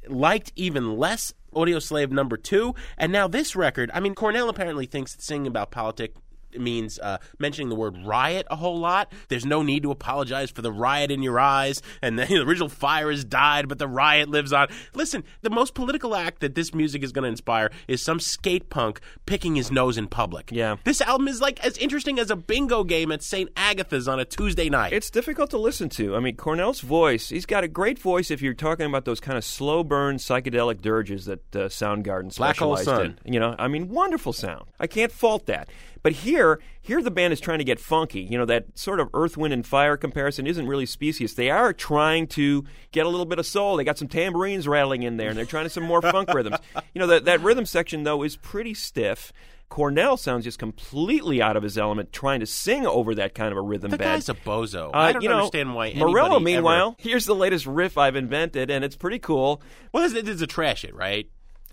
liked 0.07 0.51
even 0.55 0.97
less 0.97 1.33
Audioslave 1.53 2.11
number 2.11 2.35
two, 2.35 2.73
and 2.97 3.11
now 3.11 3.27
this 3.27 3.55
record. 3.55 3.91
I 3.93 3.99
mean, 3.99 4.15
Cornell 4.15 4.49
apparently 4.49 4.85
thinks 4.85 5.13
that 5.13 5.21
singing 5.21 5.47
about 5.47 5.71
politics 5.71 6.19
means 6.59 6.99
uh, 6.99 7.17
mentioning 7.39 7.69
the 7.69 7.75
word 7.75 7.97
riot 8.05 8.47
a 8.49 8.55
whole 8.55 8.77
lot. 8.79 9.11
There's 9.29 9.45
no 9.45 9.61
need 9.63 9.83
to 9.83 9.91
apologize 9.91 10.51
for 10.51 10.61
the 10.61 10.71
riot 10.71 11.11
in 11.11 11.21
your 11.23 11.39
eyes, 11.39 11.81
and 12.01 12.17
the, 12.17 12.25
the 12.33 12.41
original 12.41 12.69
fire 12.69 13.11
has 13.11 13.23
died, 13.23 13.67
but 13.67 13.77
the 13.79 13.87
riot 13.87 14.29
lives 14.29 14.53
on. 14.53 14.67
Listen, 14.93 15.23
the 15.41 15.49
most 15.49 15.73
political 15.73 16.15
act 16.15 16.39
that 16.41 16.55
this 16.55 16.73
music 16.73 17.03
is 17.03 17.11
going 17.11 17.23
to 17.23 17.29
inspire 17.29 17.71
is 17.87 18.01
some 18.01 18.19
skate 18.19 18.69
punk 18.69 18.99
picking 19.25 19.55
his 19.55 19.71
nose 19.71 19.97
in 19.97 20.07
public. 20.07 20.49
Yeah. 20.51 20.77
this 20.83 21.01
album 21.01 21.27
is 21.27 21.41
like 21.41 21.63
as 21.65 21.77
interesting 21.77 22.19
as 22.19 22.29
a 22.29 22.35
bingo 22.35 22.83
game 22.83 23.11
at 23.11 23.23
St. 23.23 23.49
Agatha's 23.55 24.07
on 24.07 24.19
a 24.19 24.25
Tuesday 24.25 24.69
night. 24.69 24.93
It's 24.93 25.09
difficult 25.09 25.49
to 25.51 25.57
listen 25.57 25.89
to. 25.89 26.15
I 26.15 26.19
mean, 26.19 26.35
Cornell's 26.35 26.81
voice, 26.81 27.29
he's 27.29 27.45
got 27.45 27.63
a 27.63 27.67
great 27.67 27.99
voice 27.99 28.31
if 28.31 28.41
you're 28.41 28.53
talking 28.53 28.85
about 28.85 29.05
those 29.05 29.19
kind 29.19 29.37
of 29.37 29.43
slow 29.43 29.83
burn 29.83 30.17
psychedelic 30.17 30.81
dirges 30.81 31.25
that 31.25 31.55
uh, 31.55 31.59
Soundgarden 31.69 32.35
Black 32.35 32.57
Hole 32.57 32.77
Sun. 32.77 33.17
in. 33.25 33.33
You 33.33 33.39
know, 33.39 33.55
I 33.57 33.67
mean, 33.67 33.89
wonderful 33.89 34.33
sound. 34.33 34.65
I 34.79 34.87
can't 34.87 35.11
fault 35.11 35.45
that. 35.47 35.69
But 36.03 36.11
here, 36.11 36.59
here 36.81 37.01
the 37.01 37.09
band 37.09 37.31
is 37.31 37.39
trying 37.39 37.59
to 37.59 37.63
get 37.63 37.79
funky. 37.79 38.19
You 38.21 38.37
know, 38.37 38.45
that 38.45 38.77
sort 38.77 38.99
of 38.99 39.09
Earth, 39.13 39.37
Wind, 39.37 39.53
and 39.53 39.65
Fire 39.65 39.95
comparison 39.95 40.45
isn't 40.45 40.67
really 40.67 40.85
specious. 40.85 41.33
They 41.33 41.49
are 41.49 41.71
trying 41.71 42.27
to 42.27 42.65
get 42.91 43.05
a 43.05 43.09
little 43.09 43.25
bit 43.25 43.39
of 43.39 43.45
soul. 43.45 43.77
They 43.77 43.85
got 43.85 43.97
some 43.97 44.09
tambourines 44.09 44.67
rattling 44.67 45.03
in 45.03 45.15
there, 45.15 45.29
and 45.29 45.37
they're 45.37 45.45
trying 45.45 45.63
to 45.63 45.69
some 45.69 45.83
more 45.83 46.01
funk 46.01 46.29
rhythms. 46.33 46.57
You 46.93 46.99
know, 46.99 47.07
that, 47.07 47.25
that 47.25 47.39
rhythm 47.41 47.65
section, 47.65 48.03
though, 48.03 48.21
is 48.21 48.35
pretty 48.35 48.73
stiff. 48.73 49.31
Cornell 49.69 50.17
sounds 50.17 50.43
just 50.43 50.59
completely 50.59 51.41
out 51.41 51.57
of 51.57 51.63
his 51.63 51.79
element 51.79 52.11
trying 52.13 52.41
to 52.41 52.45
sing 52.45 52.85
over 52.85 53.15
that 53.15 53.33
kind 53.33 53.51
of 53.51 53.57
a 53.57 53.61
rhythm 53.61 53.89
the 53.89 53.97
bed. 53.97 54.05
guy's 54.05 54.29
a 54.29 54.35
bozo. 54.35 54.89
Uh, 54.93 54.97
I 54.97 55.13
don't 55.13 55.23
you 55.23 55.29
know, 55.29 55.37
understand 55.37 55.73
why. 55.73 55.93
Morello, 55.95 56.39
meanwhile, 56.39 56.95
ever- 56.99 57.09
here's 57.09 57.25
the 57.25 57.33
latest 57.33 57.65
riff 57.65 57.97
I've 57.97 58.15
invented, 58.15 58.69
and 58.69 58.85
it's 58.85 58.95
pretty 58.95 59.17
cool. 59.19 59.63
well, 59.91 60.03
this, 60.03 60.13
this 60.13 60.35
is 60.35 60.41
a 60.43 60.47
trash 60.47 60.83
it, 60.83 60.93
right? 60.93 61.27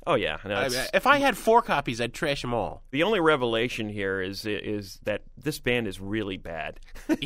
Oh 0.06 0.14
yeah, 0.14 0.38
no, 0.44 0.54
I- 0.54 0.66
it's- 0.66 0.90
if 0.94 1.06
I 1.06 1.18
had 1.18 1.36
four 1.36 1.60
copies, 1.62 2.00
I'd 2.00 2.14
trash 2.14 2.40
them 2.42 2.54
all. 2.54 2.82
the 2.90 3.02
only 3.02 3.20
revelation 3.20 3.88
here 3.88 4.20
is 4.22 4.44
is 4.46 4.98
that 5.04 5.22
this 5.36 5.58
band 5.58 5.86
is 5.86 6.00
really 6.00 6.36
bad. 6.36 6.80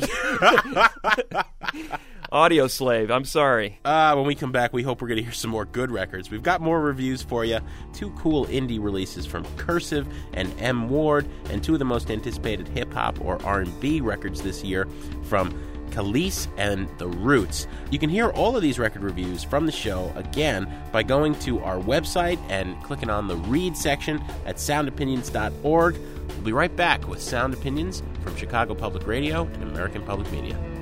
Audio 2.31 2.67
Slave, 2.67 3.11
I'm 3.11 3.23
sorry. 3.23 3.79
Uh, 3.85 4.13
when 4.15 4.25
we 4.25 4.35
come 4.35 4.51
back, 4.51 4.73
we 4.73 4.81
hope 4.83 5.01
we're 5.01 5.07
going 5.07 5.17
to 5.19 5.23
hear 5.23 5.31
some 5.31 5.51
more 5.51 5.63
good 5.63 5.91
records. 5.91 6.29
We've 6.31 6.43
got 6.43 6.59
more 6.59 6.81
reviews 6.81 7.21
for 7.21 7.45
you. 7.45 7.59
Two 7.93 8.09
cool 8.17 8.45
indie 8.47 8.83
releases 8.83 9.25
from 9.25 9.45
Cursive 9.57 10.07
and 10.33 10.51
M 10.59 10.89
Ward, 10.89 11.27
and 11.51 11.63
two 11.63 11.73
of 11.73 11.79
the 11.79 11.85
most 11.85 12.09
anticipated 12.09 12.67
hip 12.67 12.91
hop 12.91 13.21
or 13.21 13.41
R&B 13.45 14.01
records 14.01 14.41
this 14.41 14.63
year 14.63 14.87
from 15.23 15.53
Kelis 15.91 16.47
and 16.57 16.89
The 16.97 17.07
Roots. 17.07 17.67
You 17.91 17.99
can 17.99 18.09
hear 18.09 18.29
all 18.29 18.55
of 18.55 18.61
these 18.61 18.79
record 18.79 19.03
reviews 19.03 19.43
from 19.43 19.65
the 19.65 19.71
show 19.71 20.11
again 20.15 20.71
by 20.91 21.03
going 21.03 21.35
to 21.39 21.59
our 21.61 21.77
website 21.77 22.39
and 22.49 22.81
clicking 22.83 23.09
on 23.09 23.27
the 23.27 23.37
read 23.37 23.75
section 23.77 24.23
at 24.45 24.57
soundopinions.org. 24.57 25.97
We'll 26.29 26.41
be 26.41 26.51
right 26.51 26.75
back 26.75 27.07
with 27.07 27.21
Sound 27.21 27.53
Opinions 27.53 28.03
from 28.23 28.35
Chicago 28.35 28.75
Public 28.75 29.07
Radio 29.07 29.43
and 29.43 29.63
American 29.63 30.03
Public 30.03 30.31
Media. 30.31 30.74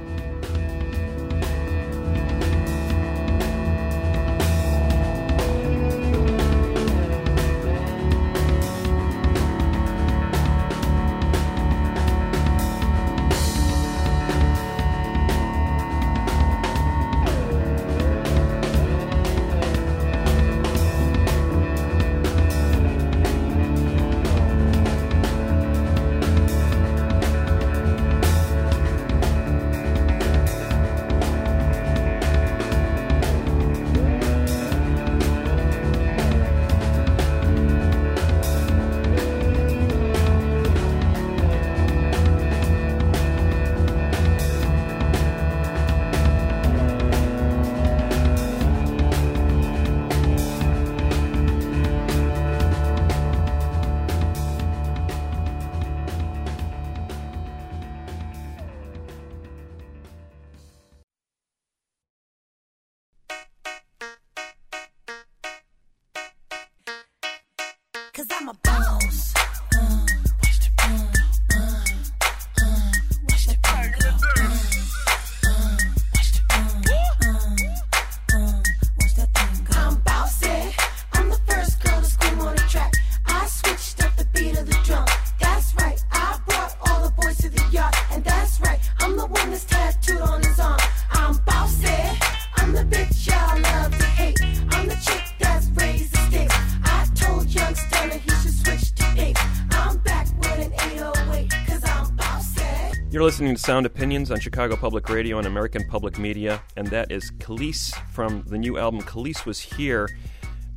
Listening 103.43 103.55
to 103.57 103.61
Sound 103.61 103.85
Opinions 103.85 104.31
on 104.31 104.39
Chicago 104.39 104.77
Public 104.77 105.09
Radio 105.09 105.37
and 105.37 105.45
American 105.45 105.85
Public 105.89 106.17
Media, 106.17 106.63
and 106.77 106.87
that 106.87 107.11
is 107.11 107.29
Kelis 107.39 107.93
from 108.13 108.41
the 108.47 108.57
new 108.57 108.77
album 108.77 109.01
Kelis 109.01 109.45
Was 109.45 109.59
Here. 109.59 110.07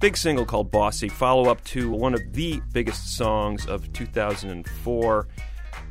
Big 0.01 0.17
single 0.17 0.45
called 0.45 0.73
Bossy, 0.73 1.09
follow 1.09 1.49
up 1.49 1.63
to 1.67 1.93
one 1.93 2.13
of 2.13 2.33
the 2.33 2.61
biggest 2.73 3.17
songs 3.17 3.67
of 3.67 3.93
2004, 3.93 5.29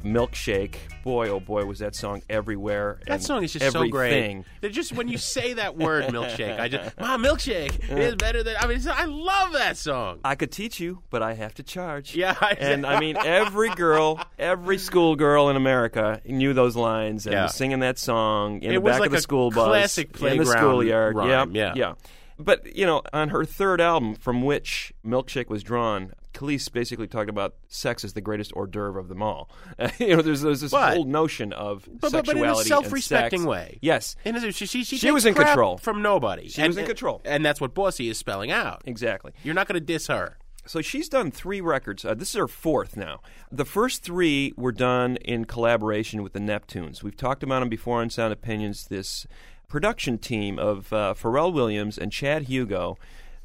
Milkshake. 0.03 0.75
Boy, 1.03 1.29
oh 1.29 1.39
boy, 1.39 1.65
was 1.65 1.79
that 1.79 1.95
song 1.95 2.21
everywhere. 2.29 2.99
That 3.07 3.21
song 3.23 3.43
is 3.43 3.53
just 3.53 3.71
so 3.71 3.87
great. 3.87 4.43
They're 4.61 4.69
just 4.69 4.93
when 4.93 5.07
you 5.07 5.17
say 5.17 5.53
that 5.53 5.77
word, 5.77 6.05
milkshake, 6.13 6.59
I 6.59 6.67
just, 6.67 6.99
my 6.99 7.17
milkshake 7.17 7.89
is 7.97 8.15
better 8.15 8.43
than. 8.43 8.55
I 8.59 8.67
mean, 8.67 8.79
I 8.87 9.05
love 9.05 9.53
that 9.53 9.77
song. 9.77 10.19
I 10.23 10.35
could 10.35 10.51
teach 10.51 10.79
you, 10.79 11.01
but 11.09 11.21
I 11.21 11.33
have 11.33 11.53
to 11.55 11.63
charge. 11.63 12.15
Yeah, 12.15 12.35
I- 12.39 12.51
and 12.59 12.85
I 12.85 12.99
mean, 13.05 13.17
every 13.17 13.69
girl, 13.69 14.19
every 14.39 14.77
schoolgirl 14.77 15.49
in 15.49 15.55
America 15.55 16.21
knew 16.25 16.53
those 16.53 16.75
lines 16.75 17.25
and 17.25 17.33
Yeah. 17.33 17.43
was 17.43 17.55
singing 17.55 17.79
that 17.79 17.97
song 17.99 18.61
in 18.63 18.71
It 18.71 18.75
the 18.75 18.81
back 18.81 18.99
like 18.99 19.07
of 19.07 19.11
the 19.13 19.17
a 19.19 19.21
school 19.21 19.51
bus, 19.51 19.67
classic 19.67 20.21
in 20.21 20.37
the 20.37 20.45
schoolyard. 20.45 21.15
rhyme, 21.15 21.55
yeah, 21.55 21.73
yeah. 21.73 21.73
yeah. 21.75 21.93
But 22.37 22.75
you 22.75 22.85
know, 22.85 23.01
on 23.13 23.29
her 23.29 23.45
third 23.45 23.79
album, 23.79 24.15
from 24.15 24.41
which 24.43 24.91
Milkshake 25.05 25.49
was 25.49 25.63
drawn. 25.63 26.13
Kelis 26.35 26.71
basically 26.71 27.07
talked 27.07 27.29
about 27.29 27.55
sex 27.67 28.03
as 28.03 28.13
the 28.13 28.21
greatest 28.21 28.51
hors 28.53 28.67
d'oeuvre 28.67 28.99
of 28.99 29.07
them 29.07 29.21
all. 29.23 29.49
you 29.99 30.15
know, 30.15 30.21
there's, 30.21 30.41
there's 30.41 30.61
this 30.61 30.71
But- 30.71 30.93
whole 30.95 31.05
notion 31.05 31.53
of 31.53 31.87
But, 31.87 32.11
but, 32.11 32.25
but 32.25 32.37
in 32.37 32.43
a 32.45 32.55
self-respecting 32.55 33.45
way. 33.45 33.79
Yes, 33.81 34.15
And 34.25 34.39
she, 34.53 34.65
she, 34.65 34.83
she, 34.83 34.97
She 34.97 35.11
was 35.11 35.25
in 35.25 35.33
control. 35.33 35.77
from 35.77 36.01
nobody. 36.01 36.49
She 36.49 36.61
and, 36.61 36.69
was 36.69 36.77
in 36.77 36.85
control. 36.85 37.21
and 37.25 37.45
that's 37.45 37.61
what 37.61 37.73
Bossy 37.73 38.09
is 38.09 38.17
spelling 38.17 38.51
out. 38.51 38.81
exactly. 38.85 39.31
You're 39.43 39.55
not 39.55 39.67
going 39.67 39.79
to 39.79 39.85
diss 39.85 40.07
her. 40.07 40.37
So 40.67 40.81
she's 40.81 41.07
done 41.09 41.29
three 41.31 41.61
records. 41.61 42.03
Uh, 42.03 42.15
this 42.15 42.29
is 42.29 42.35
her 42.35 42.47
fourth 42.47 42.97
now. 42.97 43.21
The 43.51 43.65
first 43.65 44.03
three 44.03 44.51
were 44.57 44.71
done 44.71 45.17
in 45.17 45.45
collaboration 45.45 46.23
with 46.23 46.33
the 46.33 46.39
Neptunes. 46.39 47.03
We've 47.03 47.15
talked 47.15 47.43
about 47.43 47.59
them 47.59 47.69
before 47.69 48.01
on 48.01 48.09
Sound 48.09 48.33
Opinions. 48.33 48.87
This 48.87 49.27
production 49.67 50.17
team 50.17 50.57
of 50.57 50.91
uh, 50.91 51.13
Pharrell 51.15 51.53
Williams 51.53 51.97
and 51.99 52.11
Chad 52.11 52.43
Hugo 52.43 52.97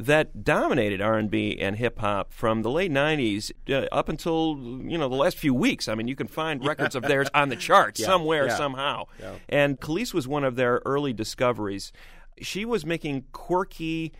that 0.06 0.44
dominated 0.44 1.00
R&B 1.00 1.58
and 1.60 1.76
hip 1.76 1.98
hop 1.98 2.32
from 2.32 2.62
the 2.62 2.70
late 2.70 2.90
90s 2.90 3.52
uh, 3.68 3.86
up 3.92 4.08
until 4.08 4.58
you 4.58 4.96
know 4.96 5.08
the 5.08 5.16
last 5.16 5.36
few 5.36 5.54
weeks. 5.54 5.88
I 5.88 5.94
mean, 5.94 6.08
you 6.08 6.16
can 6.16 6.26
find 6.26 6.64
records 6.64 6.94
of 6.94 7.02
theirs 7.02 7.28
on 7.34 7.48
the 7.48 7.56
charts 7.56 8.02
somewhere 8.02 8.46
yeah. 8.46 8.56
somehow. 8.56 9.06
And 9.48 9.78
Kelis 9.80 10.14
was 10.14 10.26
one 10.26 10.44
of 10.44 10.56
their 10.56 10.80
early 10.84 11.12
discoveries. 11.12 11.92
She 12.40 12.64
was 12.64 12.86
making 12.86 13.24
quirky 13.32 14.12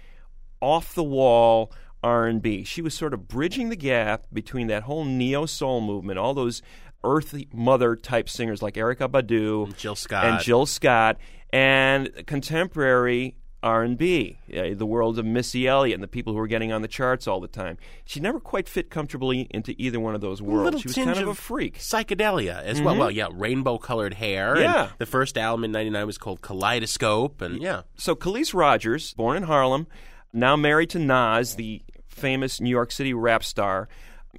off 0.61 0.95
the 0.95 1.05
wall 1.05 1.73
R&B. 2.03 2.65
She 2.65 2.83
was 2.83 2.95
sort 2.95 3.15
of 3.15 3.29
bridging 3.29 3.71
the 3.71 3.77
gap 3.77 4.27
between 4.33 4.67
that 4.69 4.85
whole 4.85 5.05
neo 5.05 5.47
soul 5.47 5.81
movement, 5.81 6.19
all 6.19 6.35
those 6.35 6.63
earthy 7.03 7.49
mother 7.53 7.97
type 7.97 8.29
singers 8.29 8.61
like 8.61 8.75
Erykah 8.75 9.09
Badu, 9.09 9.75
Jill 9.77 9.95
Scott. 9.95 10.25
and 10.25 10.41
Jill 10.41 10.67
Scott, 10.67 11.19
and 11.51 12.11
contemporary 12.27 13.37
R&B, 13.63 14.39
uh, 14.57 14.75
the 14.75 14.87
world 14.87 15.19
of 15.19 15.25
Missy 15.27 15.69
Elliott 15.69 15.95
and 15.95 16.03
the 16.03 16.09
people 16.09 16.33
who 16.33 16.39
were 16.39 16.47
getting 16.47 16.73
on 16.73 16.83
the 16.83 16.89
charts 16.89 17.27
all 17.29 17.41
the 17.41 17.49
time. 17.49 17.77
She 18.05 18.19
never 18.21 18.41
quite 18.41 18.69
fit 18.69 18.91
comfortably 18.91 19.47
into 19.51 19.75
either 19.79 20.01
one 20.01 20.15
of 20.15 20.21
those 20.21 20.41
worlds. 20.41 20.65
little 20.65 20.81
She 20.81 20.89
was 20.89 20.95
tinge 20.95 21.07
kind 21.09 21.19
of 21.19 21.29
a 21.29 21.35
freak. 21.35 21.79
Psychedelia 21.79 22.63
as 22.63 22.81
well. 22.81 22.97
Well, 22.97 23.11
yeah, 23.11 23.29
rainbow 23.33 23.79
colored 23.79 24.15
hair. 24.15 24.55
and 24.55 24.63
Yeah. 24.63 24.89
the 24.99 25.07
first 25.07 25.37
album 25.37 25.65
in 25.65 25.73
'99 25.73 26.07
was 26.07 26.19
called 26.19 26.41
Kaleidoscope, 26.41 27.41
and 27.43 27.61
yeah, 27.63 27.83
So 27.97 28.15
Kelis 28.15 28.55
Rogers, 28.55 29.13
born 29.15 29.37
in 29.37 29.43
Harlem, 29.45 29.87
now 30.33 30.57
married 30.57 30.91
to 30.91 30.99
Nas, 30.99 31.57
the 31.57 31.83
famous 32.09 32.61
New 32.61 32.71
York 32.71 32.93
City 32.93 33.13
rap 33.15 33.45
star. 33.45 33.89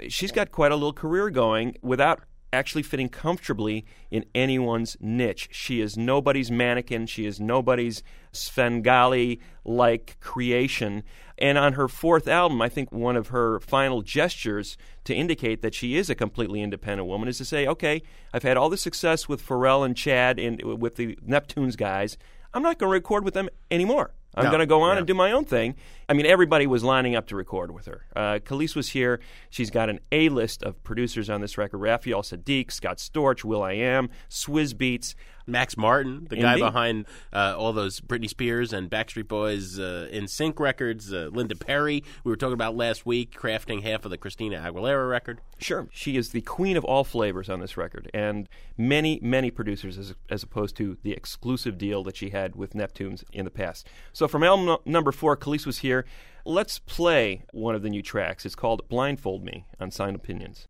She's 0.08 0.32
got 0.32 0.52
quite 0.52 0.72
a 0.72 0.76
little 0.76 0.94
career 0.94 1.30
going 1.30 1.76
without 1.82 2.22
actually 2.54 2.84
fitting 2.84 3.10
comfortably 3.10 3.86
in 4.10 4.26
anyone's 4.36 4.98
niche. 5.00 5.50
She 5.52 5.82
is 5.82 5.98
nobody's 5.98 6.52
mannequin. 6.52 7.06
She 7.06 7.26
is 7.26 7.40
nobody's 7.40 8.04
Svengali 8.32 9.40
like 9.64 10.18
creation. 10.20 11.04
And 11.38 11.58
on 11.58 11.74
her 11.74 11.88
fourth 11.88 12.28
album, 12.28 12.62
I 12.62 12.70
think 12.70 12.92
one 12.92 13.16
of 13.16 13.30
her 13.30 13.60
final 13.60 14.02
gestures 14.02 14.78
to 15.06 15.16
indicate 15.16 15.62
that 15.62 15.74
she 15.74 15.96
is 15.96 16.10
a 16.10 16.16
completely 16.16 16.62
independent 16.62 17.08
woman 17.08 17.28
is 17.28 17.38
to 17.40 17.46
say, 17.46 17.66
okay, 17.68 18.04
I've 18.34 18.44
had 18.44 18.58
all 18.58 18.70
the 18.70 18.78
success 18.78 19.28
with 19.28 19.46
Pharrell 19.46 19.86
and 19.86 19.98
Chad 19.98 20.38
and 20.40 20.62
with 20.62 20.96
the 20.96 21.18
Neptunes 21.28 21.76
guys. 21.76 22.18
I'm 22.54 22.64
not 22.64 22.78
going 22.78 22.90
to 22.90 22.94
record 22.94 23.24
with 23.24 23.34
them 23.34 23.50
anymore. 23.70 24.14
I'm 24.34 24.46
No, 24.46 24.50
going 24.50 24.60
to 24.62 24.66
go 24.66 24.82
on 24.82 24.98
and 24.98 25.06
do 25.06 25.14
my 25.14 25.32
own 25.32 25.44
thing. 25.46 25.76
I 26.08 26.14
mean, 26.14 26.26
everybody 26.26 26.66
was 26.66 26.84
lining 26.84 27.16
up 27.16 27.28
to 27.28 27.36
record 27.36 27.72
with 27.72 27.86
her. 27.86 28.06
Uh, 28.16 28.40
Kelis 28.40 28.76
was 28.76 28.90
here. 28.90 29.20
She's 29.50 29.70
got 29.70 29.90
an 29.90 30.00
A 30.12 30.30
list 30.30 30.64
of 30.64 30.82
producers 30.84 31.30
on 31.30 31.42
this 31.42 31.58
record 31.58 31.80
Raphael 31.80 32.22
Saadiq, 32.22 32.72
Scott 32.72 32.98
Storch, 32.98 33.44
Will 33.44 33.62
I 33.62 33.74
Am, 33.74 34.10
Swizz 34.30 34.74
Beatz. 34.74 35.16
Max 35.52 35.78
Martin, 35.78 36.28
the 36.30 36.38
guy 36.38 36.58
behind 36.58 37.06
uh, 37.34 37.56
all 37.58 37.74
those 37.74 38.00
Britney 38.00 38.30
Spears 38.30 38.74
and 38.74 38.90
Backstreet 38.90 39.28
Boys 39.28 39.78
uh, 39.78 40.08
NSYNC 40.12 40.60
records, 40.60 41.14
uh, 41.14 41.30
Linda 41.32 41.56
Perry, 41.56 42.04
we 42.24 42.32
were 42.32 42.36
talking 42.36 42.54
about 42.54 42.76
last 42.76 43.06
week, 43.06 43.38
crafting 43.38 43.84
half 43.84 44.06
of 44.06 44.12
the 44.12 44.18
Christina 44.18 44.58
Aguilera 44.58 45.10
record. 45.10 45.42
Sure. 45.60 45.88
She 45.92 46.18
is 46.18 46.30
the 46.30 46.42
queen 46.42 46.78
of 46.78 46.84
all 46.86 47.04
flavors 47.04 47.50
on 47.50 47.60
this 47.60 47.78
record, 47.78 48.10
and 48.14 48.48
many, 48.78 49.20
many 49.22 49.52
producers 49.52 49.98
as, 49.98 50.16
as 50.30 50.44
opposed 50.44 50.76
to 50.78 50.98
the 51.04 51.12
exclusive 51.12 51.78
deal 51.78 52.04
that 52.04 52.16
she 52.18 52.30
had 52.30 52.56
with 52.56 52.74
Neptunes 52.74 53.24
in 53.34 53.46
the 53.46 53.52
past. 53.52 53.88
So 54.14 54.28
from 54.28 54.44
album 54.44 54.66
no- 54.66 54.82
number 54.86 55.12
four, 55.12 55.38
Kelis 55.38 55.66
was 55.66 55.80
here. 55.80 56.06
Let's 56.46 56.80
play 56.80 57.44
one 57.52 57.76
of 57.76 57.84
the 57.84 57.90
new 57.90 58.02
tracks. 58.02 58.46
It's 58.46 58.56
called 58.56 58.88
Blindfold 58.90 59.44
Me 59.44 59.66
on 59.80 59.92
Sound 59.92 60.16
Opinions. 60.16 60.68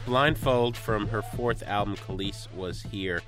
Blindfold 0.10 0.76
from 0.76 1.10
her 1.10 1.22
fourth 1.22 1.62
album, 1.67 1.95
Kelis 1.95 2.52
Was 2.52 2.82
Here. 2.82 3.22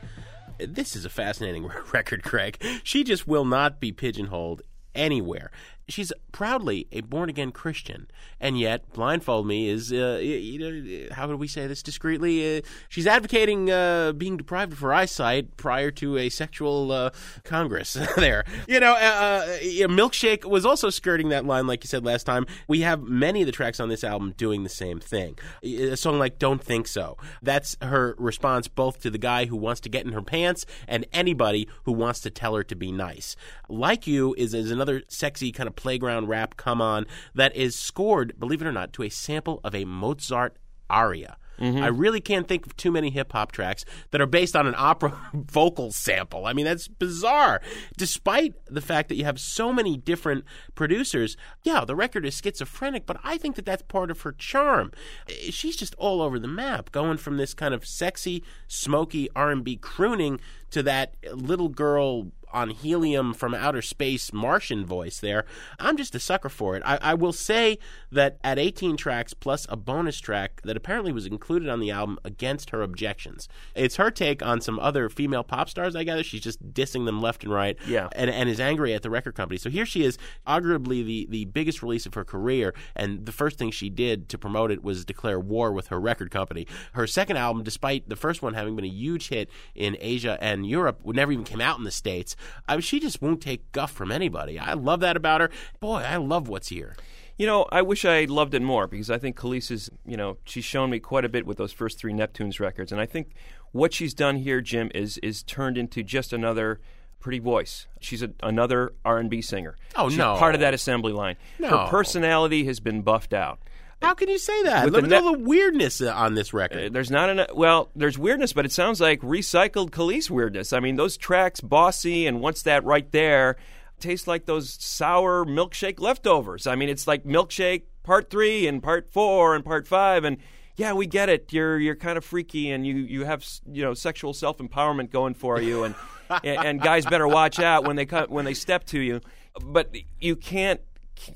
This 0.58 0.96
is 0.96 1.06
a 1.06 1.10
fascinating 1.10 1.70
record, 1.94 2.24
Greg. 2.24 2.60
She 2.84 3.04
just 3.04 3.28
will 3.28 3.46
not 3.46 3.80
be 3.80 3.92
pigeonholed 3.92 4.64
anywhere. 4.96 5.52
She's 5.88 6.12
proudly 6.42 6.88
a 6.92 7.02
born 7.02 7.30
again 7.30 7.52
Christian, 7.52 8.08
and 8.40 8.60
yet 8.60 8.92
Blindfold 8.94 9.46
Me 9.46 9.70
is, 9.70 9.94
uh, 9.94 10.18
you 10.20 10.58
know, 10.58 11.14
how 11.14 11.28
would 11.28 11.38
we 11.38 11.48
say 11.48 11.68
this 11.68 11.84
discreetly? 11.84 12.58
Uh, 12.58 12.62
she's 12.90 13.06
advocating 13.06 13.70
uh, 13.70 14.12
being 14.14 14.38
deprived 14.38 14.74
of 14.74 14.80
her 14.80 14.92
eyesight 14.92 15.56
prior 15.56 15.92
to 15.92 16.18
a 16.18 16.30
sexual 16.30 16.92
uh, 16.92 17.12
congress 17.44 17.94
there. 18.18 18.44
You 18.68 18.80
know, 18.80 18.94
uh, 18.94 18.96
uh, 18.96 19.46
Milkshake 19.88 20.44
was 20.44 20.66
also 20.66 20.90
skirting 20.90 21.30
that 21.30 21.46
line, 21.46 21.68
like 21.68 21.84
you 21.84 21.88
said 21.88 22.04
last 22.04 22.24
time. 22.24 22.48
We 22.68 22.82
have 22.82 23.04
many 23.04 23.44
of 23.44 23.46
the 23.46 23.52
tracks 23.52 23.80
on 23.80 23.90
this 23.90 24.04
album 24.04 24.34
doing 24.36 24.64
the 24.64 24.70
same 24.70 25.00
thing. 25.00 25.38
A 25.64 25.96
song 25.96 26.18
like 26.18 26.40
Don't 26.40 26.64
Think 26.64 26.88
So. 26.88 27.18
That's 27.44 27.78
her 27.84 28.16
response 28.18 28.68
both 28.68 29.00
to 29.02 29.12
the 29.12 29.20
guy 29.20 29.46
who 29.46 29.58
wants 29.58 29.80
to 29.82 29.90
get 29.90 30.08
in 30.08 30.14
her 30.14 30.24
pants 30.24 30.66
and 30.88 31.06
anybody 31.14 31.68
who 31.84 31.92
wants 31.92 32.20
to 32.22 32.32
tell 32.32 32.56
her 32.56 32.64
to 32.64 32.76
be 32.76 32.92
nice. 32.92 33.36
Like 33.70 34.08
You 34.08 34.34
is, 34.40 34.56
is 34.56 34.72
another 34.72 35.04
sexy 35.08 35.52
kind 35.52 35.68
of 35.68 35.76
playground 35.76 36.31
rap 36.32 36.56
come 36.58 36.82
on 36.82 37.06
that 37.36 37.56
is 37.56 37.76
scored, 37.76 38.40
believe 38.40 38.62
it 38.62 38.68
or 38.68 38.72
not, 38.72 38.94
to 38.94 39.04
a 39.04 39.10
sample 39.10 39.60
of 39.64 39.76
a 39.76 39.86
Mozart 39.86 40.58
aria. 40.90 41.38
I 41.64 41.90
really 41.90 42.22
can't 42.22 42.48
think 42.48 42.66
of 42.66 42.76
too 42.76 42.90
many 42.92 43.12
hip 43.12 43.34
hop 43.34 43.52
tracks 43.52 43.86
that 44.10 44.20
are 44.20 44.26
based 44.26 44.56
on 44.56 44.66
an 44.66 44.74
opera 44.76 45.16
vocal 45.36 45.92
sample. 45.92 46.48
I 46.48 46.54
mean, 46.54 46.66
that's 46.66 46.88
bizarre. 46.88 47.62
Despite 47.98 48.56
the 48.66 48.82
fact 48.82 49.10
that 49.10 49.16
you 49.16 49.26
have 49.26 49.40
so 49.40 49.72
many 49.72 49.96
different 49.96 50.44
producers, 50.74 51.38
yeah, 51.62 51.86
the 51.86 51.96
record 51.96 52.26
is 52.26 52.34
schizophrenic, 52.44 53.06
but 53.06 53.18
I 53.24 53.38
think 53.38 53.58
that 53.58 53.66
that's 53.66 53.84
part 53.84 54.10
of 54.10 54.22
her 54.22 54.32
charm. 54.32 54.92
Eh, 55.30 55.52
She's 55.52 55.76
just 55.76 55.94
all 56.00 56.20
over 56.24 56.40
the 56.40 56.48
map, 56.48 56.92
going 56.92 57.18
from 57.18 57.38
this 57.38 57.54
kind 57.54 57.76
of 57.76 57.86
sexy, 57.86 58.44
smoky 58.68 59.30
R&B 59.36 59.76
crooning 59.78 60.40
to 60.72 60.82
that 60.82 61.14
little 61.32 61.70
girl 61.70 62.32
on 62.54 62.70
helium 62.70 63.34
from 63.34 63.54
outer 63.54 63.82
space 63.82 64.32
Martian 64.34 64.86
voice 64.86 65.20
there. 65.20 65.46
I'm 65.80 65.98
just 65.98 66.16
a 66.16 66.20
sucker 66.20 66.50
for 66.50 66.76
it. 66.76 66.84
I, 66.86 66.98
I 67.02 67.14
will 67.14 67.34
say 67.34 67.78
that 68.12 68.38
at 68.44 68.60
18 68.60 68.98
tracks 68.98 69.34
plus 69.34 69.66
a 69.70 69.76
bonus 69.78 70.20
track 70.20 70.62
that 70.64 70.76
apparently 70.78 71.12
was 71.12 71.26
included 71.26 71.70
on 71.70 71.80
the 71.80 71.92
album 71.92 72.20
against 72.24 72.72
her 72.72 72.82
objections. 72.82 73.48
It's 73.76 73.96
her 73.96 74.12
take 74.12 74.44
on 74.46 74.62
some 74.62 74.80
other 74.80 75.10
female 75.10 75.44
pop 75.44 75.70
stars, 75.70 75.96
I 75.96 76.04
gather. 76.04 76.24
She's 76.24 76.42
just 76.42 76.74
dissing 76.74 77.06
them 77.06 77.22
left 77.22 77.44
and 77.44 77.54
right 77.54 77.78
Yeah. 77.88 78.10
and, 78.14 78.30
and 78.30 78.50
is 78.50 78.60
angry 78.60 78.94
at 78.94 79.02
the 79.04 79.10
record 79.10 79.36
company. 79.36 79.58
So 79.58 79.70
here 79.70 79.86
she 79.86 80.04
is, 80.04 80.18
arguably 80.48 81.06
the, 81.06 81.28
the 81.30 81.46
biggest 81.46 81.82
release 81.82 82.06
of 82.06 82.14
her 82.16 82.26
career, 82.26 82.74
and 82.96 83.26
the 83.26 83.32
first 83.32 83.58
thing 83.58 83.72
she 83.72 83.90
did 83.90 84.30
to 84.30 84.38
promote 84.38 84.72
it 84.72 84.84
was 84.84 85.06
declare 85.06 85.40
war 85.40 85.72
with 85.72 85.88
her 85.88 86.00
record 86.00 86.32
company. 86.32 86.68
Her 86.94 87.08
second 87.08 87.38
album, 87.38 87.64
despite 87.64 88.10
the 88.10 88.16
first 88.16 88.42
one 88.42 88.54
having 88.54 88.76
been 88.76 88.86
a 88.86 88.90
huge 88.90 89.30
hit 89.30 89.50
in 89.76 89.98
Asia 90.00 90.38
and 90.42 90.66
Europe, 90.68 91.00
would 91.04 91.16
never 91.16 91.32
even 91.32 91.46
came 91.46 91.62
out 91.62 91.78
in 91.78 91.84
the 91.84 91.92
States. 91.92 92.36
I 92.68 92.76
mean, 92.76 92.82
she 92.82 93.00
just 93.00 93.22
won't 93.22 93.42
take 93.42 93.72
guff 93.72 93.92
from 93.92 94.12
anybody. 94.12 94.60
I 94.60 94.74
love 94.74 95.00
that 95.02 95.18
about 95.18 95.42
her. 95.42 95.50
Boy, 95.80 96.04
I 96.08 96.18
love 96.18 96.48
what's 96.48 96.70
here. 96.70 96.96
You 97.38 97.48
know, 97.48 97.66
I 97.72 97.82
wish 97.82 98.06
I 98.06 98.26
loved 98.26 98.54
it 98.54 98.62
more 98.62 98.88
because 98.88 99.10
I 99.10 99.18
think 99.18 99.36
Kelis 99.36 99.72
is, 99.72 99.90
you 100.06 100.18
know, 100.18 100.38
she's 100.46 100.66
shown 100.66 100.90
me 100.90 101.00
quite 101.00 101.26
a 101.26 101.30
bit 101.30 101.46
with 101.46 101.58
those 101.58 101.72
first 101.72 101.98
three 101.98 102.14
Neptunes 102.14 102.60
records, 102.60 102.92
and 102.92 103.02
I 103.02 103.06
think 103.06 103.34
what 103.72 103.94
she's 103.94 104.14
done 104.14 104.38
here, 104.38 104.62
Jim, 104.62 104.92
is 104.94 105.18
is 105.20 105.44
turned 105.44 105.78
into 105.78 106.04
just 106.04 106.34
another 106.34 106.80
pretty 107.20 107.40
voice. 107.40 107.88
She's 108.00 108.22
a, 108.22 108.32
another 108.44 108.94
R 109.06 109.18
and 109.18 109.30
B 109.30 109.42
singer. 109.42 109.78
Oh, 109.96 110.10
she's 110.10 110.18
no. 110.18 110.36
part 110.38 110.56
of 110.56 110.62
that 110.62 110.74
assembly 110.74 111.14
line. 111.14 111.38
No. 111.58 111.70
Her 111.70 111.88
personality 111.88 112.66
has 112.66 112.80
been 112.80 113.02
buffed 113.02 113.34
out. 113.34 113.60
How 114.02 114.14
can 114.14 114.30
you 114.30 114.38
say 114.38 114.64
that? 114.64 114.92
Look 114.92 115.04
at 115.04 115.14
all 115.14 115.32
the 115.34 115.40
weirdness 115.40 116.02
uh, 116.02 116.12
on 116.14 116.34
this 116.34 116.54
Uh, 116.54 116.58
record. 116.58 116.94
There's 116.94 117.12
not 117.12 117.30
enough. 117.30 117.54
Well, 117.54 117.90
there's 117.96 118.18
weirdness, 118.18 118.52
but 118.54 118.66
it 118.66 118.72
sounds 118.72 119.00
like 119.00 119.22
recycled 119.22 119.92
Kelis 119.92 120.30
weirdness. 120.30 120.74
I 120.74 120.80
mean, 120.80 120.96
those 120.96 121.18
tracks, 121.18 121.62
bossy, 121.62 122.26
and 122.26 122.42
what's 122.42 122.64
that 122.64 122.84
right 122.84 123.10
there, 123.12 123.58
taste 124.00 124.28
like 124.28 124.46
those 124.46 124.76
sour 124.84 125.46
milkshake 125.46 126.00
leftovers. 126.00 126.66
I 126.66 126.76
mean, 126.76 126.90
it's 126.90 127.06
like 127.08 127.24
milkshake 127.24 127.84
part 128.04 128.30
three 128.32 128.66
and 128.68 128.82
part 128.82 129.12
four 129.12 129.56
and 129.56 129.64
part 129.64 129.88
five, 129.88 130.24
and 130.24 130.38
yeah, 130.78 130.94
we 130.94 131.06
get 131.06 131.30
it. 131.30 131.54
You're 131.54 131.78
you're 131.78 131.96
kind 131.96 132.18
of 132.18 132.26
freaky, 132.26 132.72
and 132.72 132.88
you 132.88 132.96
you 132.96 133.26
have 133.26 133.46
you 133.72 133.84
know 133.84 133.94
sexual 133.94 134.34
self 134.34 134.58
empowerment 134.58 135.12
going 135.12 135.36
for 135.36 135.62
you, 135.62 135.84
and 135.84 135.94
and 136.44 136.66
and 136.66 136.82
guys 136.82 137.06
better 137.06 137.28
watch 137.28 137.60
out 137.60 137.86
when 137.86 137.96
they 137.98 138.06
cut 138.08 138.32
when 138.32 138.46
they 138.46 138.56
step 138.56 138.86
to 138.86 139.00
you. 139.00 139.22
But 139.64 139.96
you 140.20 140.36
can't 140.36 140.82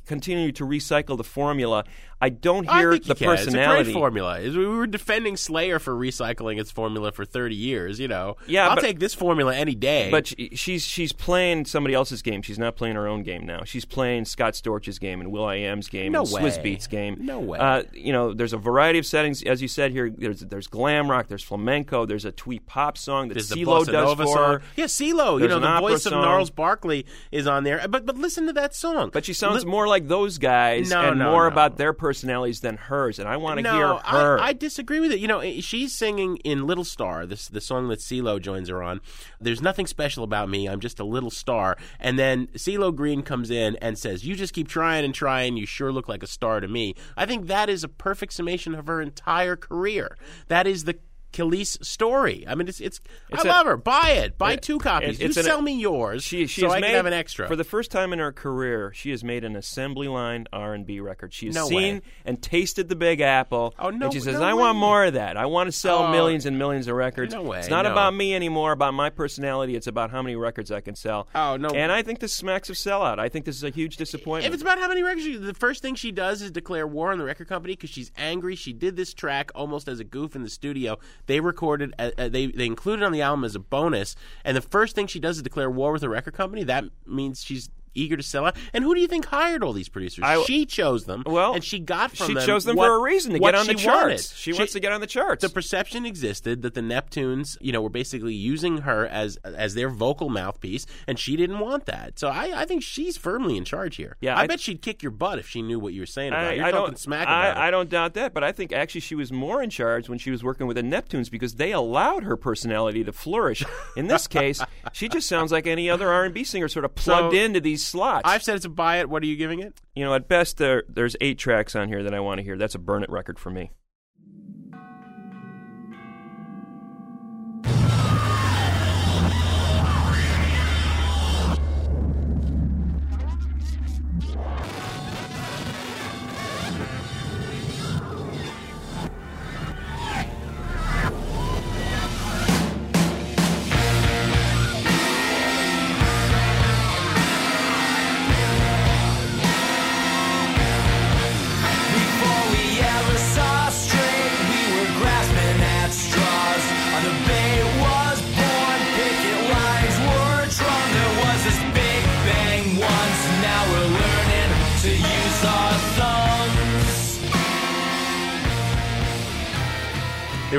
continue 0.08 0.52
to 0.54 0.66
recycle 0.66 1.16
the 1.18 1.24
formula. 1.24 1.84
I 2.22 2.30
don't 2.30 2.70
hear 2.70 2.94
you 2.94 3.00
the 3.00 3.14
personality. 3.14 3.82
It's 3.82 3.90
a 3.90 3.92
great 3.92 3.94
formula. 3.94 4.40
We 4.42 4.66
were 4.66 4.88
defending 4.88 5.36
Slayer 5.38 5.80
for 5.80 5.94
recycling 5.94 6.60
its 6.60 6.72
formula 6.72 7.12
for 7.12 7.26
30 7.26 7.56
years, 7.56 8.00
you 8.00 8.08
know. 8.08 8.38
Yeah, 8.48 8.70
I'll 8.70 8.76
but- 8.76 8.82
take 8.82 9.00
this 9.00 9.14
formula 9.14 9.54
any 9.54 9.76
day. 9.76 10.10
But 10.10 10.28
she's 10.58 10.84
she's 10.86 11.12
playing 11.12 11.66
somebody 11.66 11.94
else's 11.94 12.22
game. 12.22 12.42
She's 12.42 12.58
not 12.58 12.76
playing 12.78 12.96
her 12.96 13.08
own 13.08 13.24
game 13.24 13.46
now. 13.46 13.64
She's 13.66 13.84
playing 13.86 14.26
Scott 14.26 14.54
Storch's 14.56 14.98
game 14.98 15.20
and 15.20 15.32
Will 15.32 15.46
I 15.46 15.56
Am's 15.56 15.88
game 15.90 16.14
No 16.14 16.22
and 16.22 16.30
Swizz 16.30 16.58
way. 16.58 16.64
Beats 16.64 16.88
game. 16.88 17.18
No 17.20 17.40
way. 17.40 17.60
Uh, 17.60 17.84
you 17.94 18.14
know, 18.14 18.34
there's 18.34 18.54
a 18.54 18.58
variety 18.58 18.98
of 19.00 19.06
settings, 19.06 19.44
as 19.44 19.62
you 19.62 19.68
said 19.68 19.92
here. 19.92 20.10
There's 20.10 20.40
there's 20.40 20.68
glam 20.68 21.12
rock, 21.12 21.28
there's 21.28 21.44
flamenco, 21.44 22.06
there's 22.06 22.26
a 22.26 22.32
twee 22.32 22.60
pop 22.60 22.98
song 22.98 23.28
that 23.28 23.38
CeeLo 23.38 23.80
does 23.86 23.88
Nova 23.90 24.24
for 24.24 24.28
song. 24.34 24.52
her. 24.54 24.62
Yeah, 24.78 24.86
CeeLo. 24.86 25.40
You 25.42 25.48
know, 25.50 25.60
the 25.60 25.80
voice 25.80 26.06
of 26.06 26.12
song. 26.14 26.22
Gnarls 26.22 26.50
Barkley 26.50 27.06
is 27.32 27.46
on 27.46 27.64
there. 27.66 27.86
But 27.88 28.06
but 28.06 28.18
listen 28.18 28.48
to 28.48 28.54
that 28.54 28.74
song. 28.74 29.10
But 29.14 29.26
she 29.26 29.34
sounds 29.34 29.66
Li- 29.66 29.70
more 29.72 29.88
like 29.88 30.08
those 30.08 30.38
guys 30.38 30.90
No, 30.90 31.10
and 31.10 31.20
no, 31.20 31.32
more 31.32 31.44
no. 31.44 31.48
about 31.52 31.78
their 31.78 31.94
personalities 32.06 32.60
than 32.60 32.78
hers. 32.78 33.18
And 33.18 33.28
I 33.28 33.38
want 33.38 33.58
to 33.58 33.64
no, 33.64 33.74
hear 33.74 33.88
her. 33.88 34.40
I, 34.40 34.50
I 34.50 34.54
disagree 34.54 35.00
with 35.00 35.12
it. 35.12 35.20
You 35.20 35.28
know, 35.28 35.42
she's 35.60 35.92
singing 35.92 36.38
in 36.38 36.68
Little 36.68 36.84
Star, 36.84 37.26
this 37.26 37.48
the 37.48 37.60
song 37.60 37.88
that 37.88 37.98
CeeLo 37.98 38.40
joins 38.40 38.70
her 38.70 38.84
on. 38.84 39.02
There's 39.42 39.60
nothing 39.60 39.88
special 39.88 40.24
about 40.24 40.48
me. 40.48 40.70
I'm 40.70 40.80
just 40.80 41.00
a 41.00 41.04
little 41.04 41.32
star. 41.32 41.78
And 42.00 42.20
then 42.20 42.46
CeeLo 42.50 42.96
Green 42.96 43.24
comes 43.24 43.50
in 43.50 43.76
and 43.78 43.98
says, 43.98 44.24
"You 44.24 44.36
just 44.36 44.54
keep 44.54 44.68
trying 44.68 45.04
and 45.04 45.16
trying. 45.16 45.58
You 45.58 45.66
sure 45.66 45.92
look 45.92 46.08
like 46.08 46.22
a 46.22 46.28
star 46.28 46.60
to 46.60 46.68
me." 46.68 46.94
I 47.18 47.26
think 47.26 47.48
that 47.48 47.72
is 47.72 47.84
a 47.84 47.90
perfect 47.90 48.34
summation 48.34 48.76
of 48.76 48.86
her 48.86 49.02
entire 49.02 49.56
career. 49.56 50.16
That 50.48 50.68
is 50.68 50.84
the 50.84 51.00
Kelis 51.36 51.84
story. 51.84 52.46
I 52.48 52.56
mean, 52.56 52.68
it's 52.68 52.80
it's. 52.80 53.00
It's 53.30 53.44
I 53.44 53.48
a- 53.48 53.52
love 53.52 53.66
her. 53.66 53.78
Buy 53.78 54.12
it. 54.12 54.38
Buy 54.38 54.54
it- 54.54 54.62
two 54.62 54.80
copies. 54.80 55.20
it's 55.20 55.36
you 55.36 55.42
an- 55.42 55.46
sell 55.46 55.62
me 55.62 55.74
yours, 55.74 56.24
She, 56.24 56.48
she 56.48 56.62
so 56.62 56.70
I 56.72 56.80
made, 56.80 56.88
can 56.88 56.96
have 56.96 57.06
an 57.06 57.14
extra. 57.14 57.48
For 57.48 57.56
the 57.56 57.64
first 57.64 57.92
time 57.92 58.14
in 58.14 58.20
her 58.20 58.32
career, 58.32 58.92
she 58.96 59.12
has 59.12 59.24
made 59.24 59.44
an 59.44 59.56
assembly 59.56 60.08
line 60.08 60.48
R&B 60.54 61.00
record. 61.02 61.34
She 61.34 61.48
has 61.48 61.56
No 61.56 61.68
seen 61.68 61.96
way. 61.96 62.02
and 62.26 62.42
tasted 62.42 62.88
the 62.90 62.96
Big 62.96 63.20
Apple. 63.22 63.74
Oh, 63.78 63.90
no- 63.90 64.06
And 64.06 64.14
she 64.14 64.20
says, 64.22 64.36
no 64.40 64.44
I 64.44 64.54
want 64.54 64.78
more 64.78 65.06
of 65.06 65.14
that. 65.14 65.36
I 65.38 65.46
want 65.46 65.68
to 65.68 65.72
sell 65.72 66.04
Oh, 66.04 66.12
millions 66.12 66.46
and 66.46 66.58
millions 66.58 66.88
of 66.88 66.96
records. 66.96 67.34
no 67.34 67.42
way, 67.44 67.60
It's 67.60 67.70
not 67.70 67.84
no. 67.86 67.92
about 67.92 68.14
me 68.14 68.34
anymore, 68.34 68.72
about 68.72 68.94
my 68.94 69.10
personality. 69.10 69.76
It's 69.76 69.88
about 69.88 70.12
how 70.12 70.22
many 70.22 70.36
records 70.36 70.72
I 70.72 70.80
can 70.82 70.96
sell. 70.96 71.28
Oh, 71.36 71.58
no. 71.58 71.70
And 71.70 71.92
I 71.92 72.02
think 72.02 72.20
this 72.20 72.34
smacks 72.34 72.70
of 72.70 72.76
sellout. 72.78 73.20
I 73.20 73.28
think 73.30 73.46
this 73.46 73.56
is 73.58 73.64
a 73.64 73.70
huge 73.70 73.98
disappointment. 73.98 74.46
If 74.48 74.54
it's 74.54 74.64
about 74.64 74.80
how 74.80 74.88
many 74.88 75.04
records, 75.04 75.26
the 75.40 75.54
first 75.54 75.82
thing 75.82 75.96
she 75.96 76.12
does 76.12 76.42
is 76.42 76.52
declare 76.52 76.88
war 76.88 77.12
on 77.12 77.18
the 77.18 77.26
record 77.26 77.48
company 77.48 77.74
because 77.74 77.90
she's 77.90 78.12
angry. 78.18 78.56
She 78.56 78.72
did 78.74 78.96
this 78.96 79.14
track 79.14 79.52
almost 79.56 79.88
as 79.88 80.00
a 80.00 80.04
goof 80.04 80.36
in 80.36 80.44
the 80.44 80.50
studio. 80.50 80.98
They 81.28 81.40
recorded, 81.40 81.94
uh, 81.98 82.12
uh, 82.18 82.30
they 82.30 82.48
they 82.48 82.66
included 82.66 83.04
on 83.04 83.12
the 83.12 83.22
album 83.22 83.44
as 83.44 83.56
a 83.56 83.60
bonus, 83.60 84.16
and 84.44 84.56
the 84.56 84.62
first 84.62 84.96
thing 84.96 85.08
she 85.08 85.20
does 85.20 85.38
is 85.38 85.44
declare 85.44 85.70
war 85.70 85.92
with 85.92 86.02
the 86.02 86.10
record 86.10 86.34
company. 86.34 86.64
That 86.64 86.86
means 87.06 87.44
she's 87.44 87.70
eager 87.96 88.18
to 88.18 88.24
sell 88.24 88.46
out. 88.46 88.56
And 88.74 88.84
who 88.84 88.94
do 88.94 89.02
you 89.02 89.08
think 89.08 89.26
hired 89.26 89.64
all 89.64 89.74
these 89.74 89.90
producers? 89.90 90.24
I- 90.24 90.44
she 90.44 90.66
chose 90.66 91.06
them. 91.06 91.24
well, 91.26 91.54
and 91.54 91.64
she 91.64 91.80
got 91.80 92.12
from 92.12 92.28
she 92.28 92.34
them. 92.34 92.42
She 92.42 92.48
chose 92.48 92.64
them 92.66 92.76
what- 92.76 92.88
for 92.88 92.96
a 92.96 93.02
reason 93.02 93.34
to 93.34 93.40
get 93.40 93.56
on 93.56 93.66
the 93.68 93.74
she 93.78 93.86
charts. 93.86 94.02
wanted. 94.04 94.22
She, 94.22 94.54
wants 94.54 94.74
to 94.74 94.80
get 94.80 94.92
on 94.92 95.02
the 95.02 95.08
charts. 95.08 95.42
The 95.42 95.50
perception 95.50 96.06
existed 96.06 96.62
that 96.62 96.74
the 96.74 96.82
Neptunes, 96.82 97.58
you 97.62 97.72
know, 97.72 97.82
were 97.82 97.90
basically 97.90 98.34
using 98.36 98.80
her 98.80 99.08
as 99.08 99.38
as 99.44 99.74
their 99.74 99.90
vocal 99.90 100.30
mouthpiece, 100.30 100.86
and 101.08 101.18
she 101.18 101.36
didn't 101.36 101.60
want 101.60 101.86
that. 101.86 102.20
So 102.20 102.28
I, 102.28 102.52
I 102.62 102.66
think 102.66 102.84
she's 102.84 103.18
firmly 103.18 103.58
in 103.58 103.66
charge 103.66 103.96
here. 103.96 104.18
Yeah, 104.22 104.36
I, 104.38 104.42
I- 104.44 104.48
bet 104.48 104.60
she'd 104.60 104.82
kick 104.82 105.02
your 105.02 105.12
butt 105.12 105.40
if 105.40 105.48
she 105.48 105.62
knew 105.62 105.80
what 105.80 105.94
you 105.94 106.02
were 106.02 106.06
saying 106.06 106.30
about. 106.30 106.44
I, 106.46 106.52
it. 106.52 106.58
You're 106.58 106.66
I 106.66 106.72
talking 106.72 106.86
don't, 106.88 107.00
smack 107.00 107.24
about 107.24 107.58
I 107.58 107.68
it. 107.68 107.72
don't 107.72 107.90
doubt 107.90 108.14
that, 108.16 108.34
but 108.34 108.44
I 108.44 108.52
think 108.52 108.72
actually 108.74 109.02
she 109.02 109.16
was 109.16 109.32
more 109.32 109.62
in 109.64 109.70
charge 109.70 110.10
when 110.10 110.18
she 110.20 110.32
was 110.32 110.44
working 110.44 110.68
with 110.68 110.76
the 110.76 110.84
Neptunes 110.84 111.30
because 111.32 111.56
they 111.56 111.72
allowed 111.72 112.24
her 112.24 112.36
personality 112.36 113.04
to 113.04 113.12
flourish. 113.12 113.64
In 113.96 114.08
this 114.08 114.28
case, 114.36 114.62
she 114.94 115.08
just 115.10 115.28
sounds 115.28 115.52
like 115.52 115.68
any 115.68 115.90
other 115.90 116.10
R&B 116.12 116.44
singer, 116.44 116.68
sort 116.68 116.86
of 116.86 116.96
plugged 116.96 117.34
So, 117.34 117.40
into 117.40 117.60
these 117.60 117.85
slots. 117.86 118.24
I've 118.26 118.44
said 118.44 118.56
it's 118.56 118.66
a 118.66 118.70
buy 118.70 118.98
it. 118.98 119.10
What 119.10 119.24
are 119.24 119.28
you 119.28 119.36
giving 119.36 119.60
it? 119.60 119.80
you 119.96 120.04
know, 120.04 120.14
at 120.14 120.28
best, 120.28 120.58
there, 120.58 120.84
there's 120.90 121.16
eight 121.22 121.38
tracks 121.38 121.76
on 121.76 121.88
here 121.88 122.04
that 122.04 122.14
I 122.14 122.20
want 122.20 122.40
to 122.40 122.44
hear. 122.44 122.58
That's 122.58 122.76
a 122.76 122.80
burn 122.80 123.04
it 123.04 123.10
record 123.10 123.40
for 123.40 123.50
me. 123.50 123.72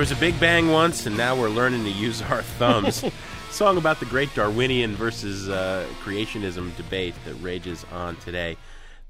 Was 0.08 0.16
a 0.16 0.20
big 0.20 0.38
bang 0.38 0.70
once, 0.70 1.04
and 1.06 1.16
now 1.16 1.34
we're 1.34 1.48
learning 1.48 1.82
to 1.82 1.90
use 1.90 2.22
our 2.22 2.40
thumbs. 2.60 3.04
Song 3.50 3.76
about 3.76 3.98
the 3.98 4.06
great 4.06 4.32
Darwinian 4.36 4.94
versus 4.94 5.48
uh, 5.48 5.84
creationism 6.00 6.76
debate 6.76 7.12
that 7.24 7.34
rages 7.42 7.84
on 7.90 8.14
today. 8.18 8.56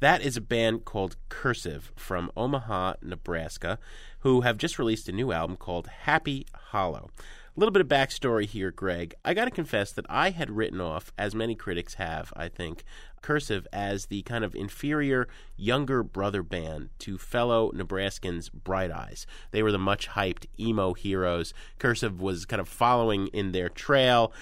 That 0.00 0.22
is 0.22 0.38
a 0.38 0.40
band 0.40 0.86
called 0.86 1.16
Cursive 1.28 1.92
from 1.96 2.30
Omaha, 2.34 2.94
Nebraska, 3.02 3.78
who 4.20 4.40
have 4.40 4.56
just 4.56 4.78
released 4.78 5.06
a 5.10 5.12
new 5.12 5.32
album 5.32 5.58
called 5.58 5.86
Happy 5.86 6.46
Hollow. 6.54 7.10
A 7.54 7.60
little 7.60 7.72
bit 7.72 7.82
of 7.82 7.88
backstory 7.88 8.46
here, 8.46 8.70
Greg. 8.70 9.16
I 9.22 9.34
got 9.34 9.44
to 9.44 9.50
confess 9.50 9.92
that 9.92 10.06
I 10.08 10.30
had 10.30 10.50
written 10.50 10.80
off, 10.80 11.12
as 11.18 11.34
many 11.34 11.54
critics 11.54 11.94
have, 11.94 12.32
I 12.34 12.48
think, 12.48 12.84
Cursive 13.26 13.66
as 13.72 14.06
the 14.06 14.22
kind 14.22 14.44
of 14.44 14.54
inferior 14.54 15.26
younger 15.56 16.04
brother 16.04 16.44
band 16.44 16.90
to 17.00 17.18
fellow 17.18 17.72
Nebraskans 17.72 18.52
Bright 18.52 18.92
Eyes. 18.92 19.26
They 19.50 19.64
were 19.64 19.72
the 19.72 19.78
much 19.78 20.10
hyped 20.10 20.46
emo 20.60 20.94
heroes. 20.94 21.52
Cursive 21.80 22.20
was 22.20 22.44
kind 22.44 22.60
of 22.60 22.68
following 22.68 23.26
in 23.28 23.50
their 23.50 23.68
trail 23.68 24.32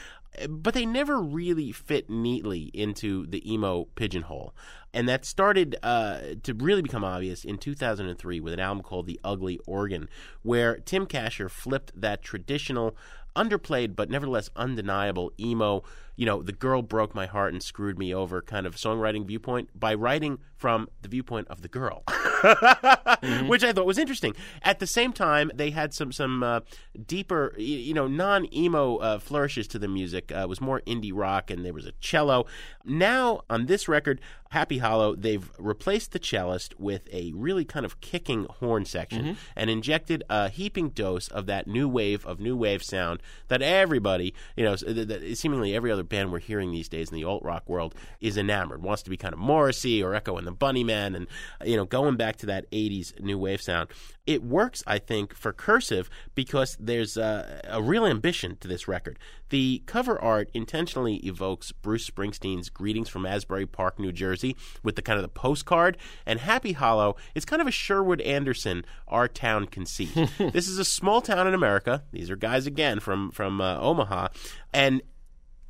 but 0.48 0.74
they 0.74 0.84
never 0.84 1.20
really 1.20 1.70
fit 1.72 2.10
neatly 2.10 2.70
into 2.74 3.24
the 3.26 3.50
emo 3.50 3.84
pigeonhole. 3.94 4.52
And 4.92 5.08
that 5.08 5.24
started 5.24 5.76
uh, 5.82 6.20
to 6.42 6.54
really 6.54 6.82
become 6.82 7.04
obvious 7.04 7.44
in 7.44 7.56
2003 7.56 8.40
with 8.40 8.52
an 8.52 8.60
album 8.60 8.82
called 8.82 9.06
The 9.06 9.20
Ugly 9.24 9.60
Organ, 9.66 10.08
where 10.42 10.76
Tim 10.78 11.06
Kasher 11.06 11.48
flipped 11.48 12.00
that 12.00 12.22
traditional, 12.22 12.96
underplayed 13.36 13.96
but 13.96 14.10
nevertheless 14.10 14.50
undeniable 14.56 15.32
emo, 15.38 15.82
you 16.16 16.26
know, 16.26 16.42
the 16.42 16.52
girl 16.52 16.82
broke 16.82 17.14
my 17.14 17.26
heart 17.26 17.52
and 17.52 17.62
screwed 17.62 17.98
me 17.98 18.14
over 18.14 18.40
kind 18.42 18.66
of 18.66 18.76
songwriting 18.76 19.26
viewpoint 19.26 19.68
by 19.78 19.94
writing 19.94 20.38
from 20.56 20.88
the 21.02 21.08
viewpoint 21.08 21.48
of 21.48 21.62
the 21.62 21.68
girl. 21.68 22.04
which 23.46 23.64
I 23.64 23.72
thought 23.72 23.86
was 23.86 23.98
interesting. 23.98 24.34
At 24.62 24.78
the 24.78 24.86
same 24.86 25.12
time, 25.12 25.50
they 25.54 25.70
had 25.70 25.94
some 25.94 26.12
some 26.12 26.42
uh, 26.42 26.60
deeper, 27.06 27.54
you 27.56 27.94
know, 27.94 28.06
non 28.06 28.52
emo 28.54 28.96
uh, 28.96 29.18
flourishes 29.18 29.66
to 29.68 29.78
the 29.78 29.88
music. 29.88 30.30
Uh, 30.32 30.40
it 30.40 30.48
was 30.48 30.60
more 30.60 30.80
indie 30.86 31.12
rock, 31.14 31.50
and 31.50 31.64
there 31.64 31.72
was 31.72 31.86
a 31.86 31.92
cello. 32.00 32.46
Now 32.84 33.42
on 33.48 33.66
this 33.66 33.88
record, 33.88 34.20
Happy 34.54 34.78
Hollow, 34.78 35.16
they've 35.16 35.50
replaced 35.58 36.12
the 36.12 36.20
cellist 36.20 36.78
with 36.78 37.08
a 37.12 37.32
really 37.34 37.64
kind 37.64 37.84
of 37.84 38.00
kicking 38.00 38.46
horn 38.60 38.84
section 38.84 39.36
and 39.56 39.68
injected 39.68 40.22
a 40.30 40.48
heaping 40.48 40.90
dose 40.90 41.26
of 41.26 41.46
that 41.46 41.66
new 41.66 41.88
wave 41.88 42.24
of 42.24 42.38
new 42.38 42.56
wave 42.56 42.80
sound 42.80 43.20
that 43.48 43.62
everybody, 43.62 44.32
you 44.56 44.64
know, 44.64 44.76
that 44.76 45.36
seemingly 45.36 45.74
every 45.74 45.90
other 45.90 46.03
band 46.04 46.32
we're 46.32 46.38
hearing 46.38 46.70
these 46.70 46.88
days 46.88 47.10
in 47.10 47.16
the 47.16 47.24
alt 47.24 47.42
rock 47.42 47.68
world 47.68 47.94
is 48.20 48.36
enamored, 48.36 48.82
wants 48.82 49.02
to 49.02 49.10
be 49.10 49.16
kind 49.16 49.34
of 49.34 49.40
Morrissey 49.40 50.02
or 50.02 50.14
Echo 50.14 50.36
and 50.36 50.46
the 50.46 50.52
Bunnymen, 50.52 51.16
and 51.16 51.26
you 51.64 51.76
know, 51.76 51.84
going 51.84 52.16
back 52.16 52.36
to 52.36 52.46
that 52.46 52.70
'80s 52.70 53.20
new 53.20 53.38
wave 53.38 53.60
sound. 53.60 53.88
It 54.26 54.42
works, 54.42 54.82
I 54.86 54.98
think, 54.98 55.34
for 55.34 55.52
Cursive 55.52 56.08
because 56.34 56.78
there's 56.80 57.18
a, 57.18 57.60
a 57.64 57.82
real 57.82 58.06
ambition 58.06 58.56
to 58.60 58.68
this 58.68 58.88
record. 58.88 59.18
The 59.50 59.82
cover 59.84 60.18
art 60.18 60.48
intentionally 60.54 61.16
evokes 61.16 61.72
Bruce 61.72 62.08
Springsteen's 62.08 62.70
"Greetings 62.70 63.08
from 63.08 63.26
Asbury 63.26 63.66
Park, 63.66 63.98
New 63.98 64.12
Jersey" 64.12 64.56
with 64.82 64.96
the 64.96 65.02
kind 65.02 65.18
of 65.18 65.22
the 65.22 65.28
postcard, 65.28 65.98
and 66.24 66.40
Happy 66.40 66.72
Hollow 66.72 67.16
is 67.34 67.44
kind 67.44 67.60
of 67.60 67.68
a 67.68 67.70
Sherwood 67.70 68.20
Anderson 68.22 68.84
"Our 69.06 69.28
Town" 69.28 69.66
conceit. 69.66 70.14
this 70.38 70.68
is 70.68 70.78
a 70.78 70.84
small 70.84 71.20
town 71.20 71.46
in 71.46 71.54
America. 71.54 72.02
These 72.10 72.30
are 72.30 72.36
guys 72.36 72.66
again 72.66 73.00
from 73.00 73.30
from 73.30 73.60
uh, 73.60 73.78
Omaha, 73.78 74.28
and 74.72 75.02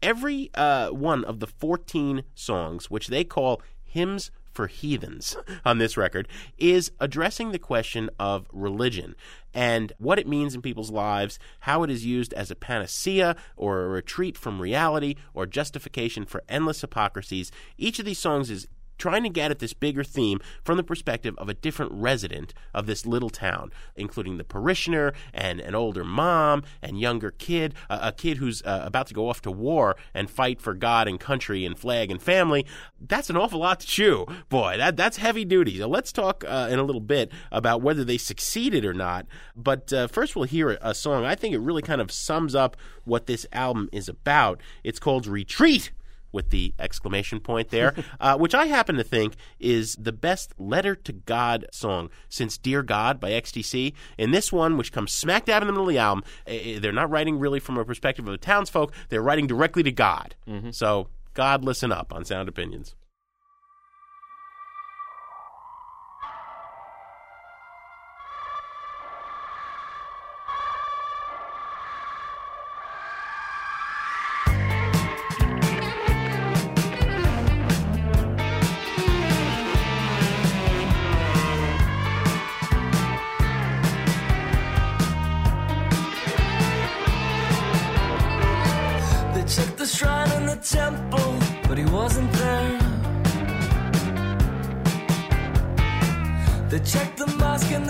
every 0.04 0.50
uh, 0.54 0.90
one 0.90 1.24
of 1.24 1.40
the 1.40 1.46
14 1.46 2.22
songs, 2.34 2.90
which 2.90 3.08
they 3.08 3.24
call 3.24 3.62
hymns 3.82 4.30
for 4.52 4.68
heathens 4.68 5.36
on 5.64 5.78
this 5.78 5.96
record, 5.96 6.28
is 6.58 6.92
addressing 7.00 7.50
the 7.50 7.58
question 7.58 8.08
of 8.20 8.46
religion 8.52 9.16
and 9.52 9.92
what 9.98 10.18
it 10.18 10.28
means 10.28 10.54
in 10.54 10.62
people's 10.62 10.90
lives, 10.90 11.38
how 11.60 11.82
it 11.82 11.90
is 11.90 12.04
used 12.04 12.32
as 12.34 12.50
a 12.50 12.56
panacea 12.56 13.34
or 13.56 13.82
a 13.82 13.88
retreat 13.88 14.36
from 14.36 14.60
reality 14.60 15.14
or 15.32 15.46
justification 15.46 16.24
for 16.24 16.44
endless 16.48 16.82
hypocrisies. 16.82 17.50
Each 17.78 17.98
of 17.98 18.04
these 18.04 18.18
songs 18.18 18.50
is 18.50 18.68
trying 18.98 19.22
to 19.22 19.28
get 19.28 19.50
at 19.50 19.58
this 19.58 19.72
bigger 19.72 20.04
theme 20.04 20.40
from 20.62 20.76
the 20.76 20.82
perspective 20.82 21.34
of 21.38 21.48
a 21.48 21.54
different 21.54 21.92
resident 21.92 22.54
of 22.72 22.86
this 22.86 23.06
little 23.06 23.30
town, 23.30 23.70
including 23.96 24.38
the 24.38 24.44
parishioner 24.44 25.12
and 25.32 25.60
an 25.60 25.74
older 25.74 26.04
mom 26.04 26.62
and 26.82 26.98
younger 26.98 27.30
kid, 27.30 27.74
a, 27.90 28.08
a 28.08 28.12
kid 28.12 28.38
who's 28.38 28.62
uh, 28.62 28.82
about 28.84 29.06
to 29.06 29.14
go 29.14 29.28
off 29.28 29.40
to 29.42 29.50
war 29.50 29.96
and 30.12 30.30
fight 30.30 30.60
for 30.60 30.74
God 30.74 31.08
and 31.08 31.18
country 31.18 31.64
and 31.64 31.78
flag 31.78 32.10
and 32.10 32.20
family. 32.20 32.66
That's 33.00 33.30
an 33.30 33.36
awful 33.36 33.60
lot 33.60 33.80
to 33.80 33.86
chew, 33.86 34.26
boy. 34.48 34.76
That 34.78 34.96
that's 34.96 35.18
heavy 35.18 35.44
duty. 35.44 35.78
So 35.78 35.88
let's 35.88 36.12
talk 36.12 36.44
uh, 36.46 36.68
in 36.70 36.78
a 36.78 36.82
little 36.82 37.00
bit 37.00 37.30
about 37.52 37.82
whether 37.82 38.04
they 38.04 38.18
succeeded 38.18 38.84
or 38.84 38.94
not. 38.94 39.26
But 39.56 39.92
uh, 39.92 40.08
first, 40.08 40.36
we'll 40.36 40.44
hear 40.44 40.70
a, 40.70 40.78
a 40.80 40.94
song. 40.94 41.24
I 41.24 41.34
think 41.34 41.54
it 41.54 41.60
really 41.60 41.82
kind 41.82 42.00
of 42.00 42.10
sums 42.10 42.54
up 42.54 42.76
what 43.04 43.26
this 43.26 43.46
album 43.52 43.88
is 43.92 44.08
about. 44.08 44.60
It's 44.82 44.98
called 44.98 45.26
"Retreat." 45.26 45.90
With 46.34 46.50
the 46.50 46.74
exclamation 46.78 47.40
point 47.40 47.70
there, 47.70 47.94
uh, 48.20 48.36
which 48.36 48.54
I 48.54 48.66
happen 48.66 48.96
to 48.96 49.04
think 49.04 49.36
is 49.58 49.96
the 49.98 50.12
best 50.12 50.52
letter 50.58 50.94
to 50.94 51.12
God 51.12 51.66
song 51.72 52.10
since 52.28 52.58
Dear 52.58 52.82
God 52.82 53.18
by 53.20 53.30
XTC. 53.30 53.94
In 54.18 54.32
this 54.32 54.52
one, 54.52 54.76
which 54.76 54.92
comes 54.92 55.12
smack 55.12 55.46
dab 55.46 55.62
in 55.62 55.68
the 55.68 55.72
middle 55.72 55.88
of 55.88 55.92
the 55.94 55.98
album, 55.98 56.24
eh, 56.46 56.78
they're 56.78 56.92
not 56.92 57.08
writing 57.08 57.38
really 57.38 57.60
from 57.60 57.78
a 57.78 57.84
perspective 57.84 58.26
of 58.26 58.32
the 58.32 58.38
townsfolk, 58.38 58.92
they're 59.08 59.22
writing 59.22 59.46
directly 59.46 59.82
to 59.84 59.92
God. 59.92 60.34
So, 60.72 61.08
God, 61.32 61.64
listen 61.64 61.90
up 61.92 62.12
on 62.12 62.24
Sound 62.24 62.48
Opinions. 62.48 62.94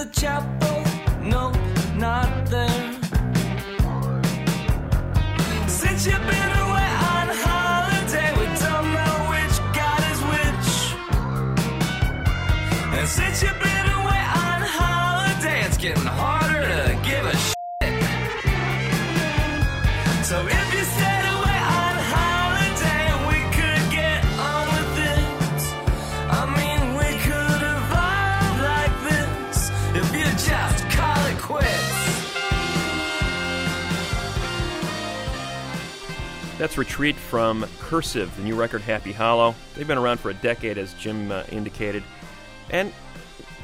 The 0.05 0.21
chapel, 0.21 0.63
That's 36.65 36.79
Retreat 36.79 37.17
from 37.17 37.67
Cursive, 37.79 38.35
the 38.39 38.43
new 38.43 38.55
record 38.55 38.81
Happy 38.81 39.12
Hollow. 39.12 39.55
They've 39.77 39.87
been 39.87 39.99
around 39.99 40.19
for 40.19 40.31
a 40.31 40.35
decade, 40.35 40.79
as 40.79 40.95
Jim 40.95 41.31
uh, 41.31 41.43
indicated. 41.53 42.03
And 42.71 42.91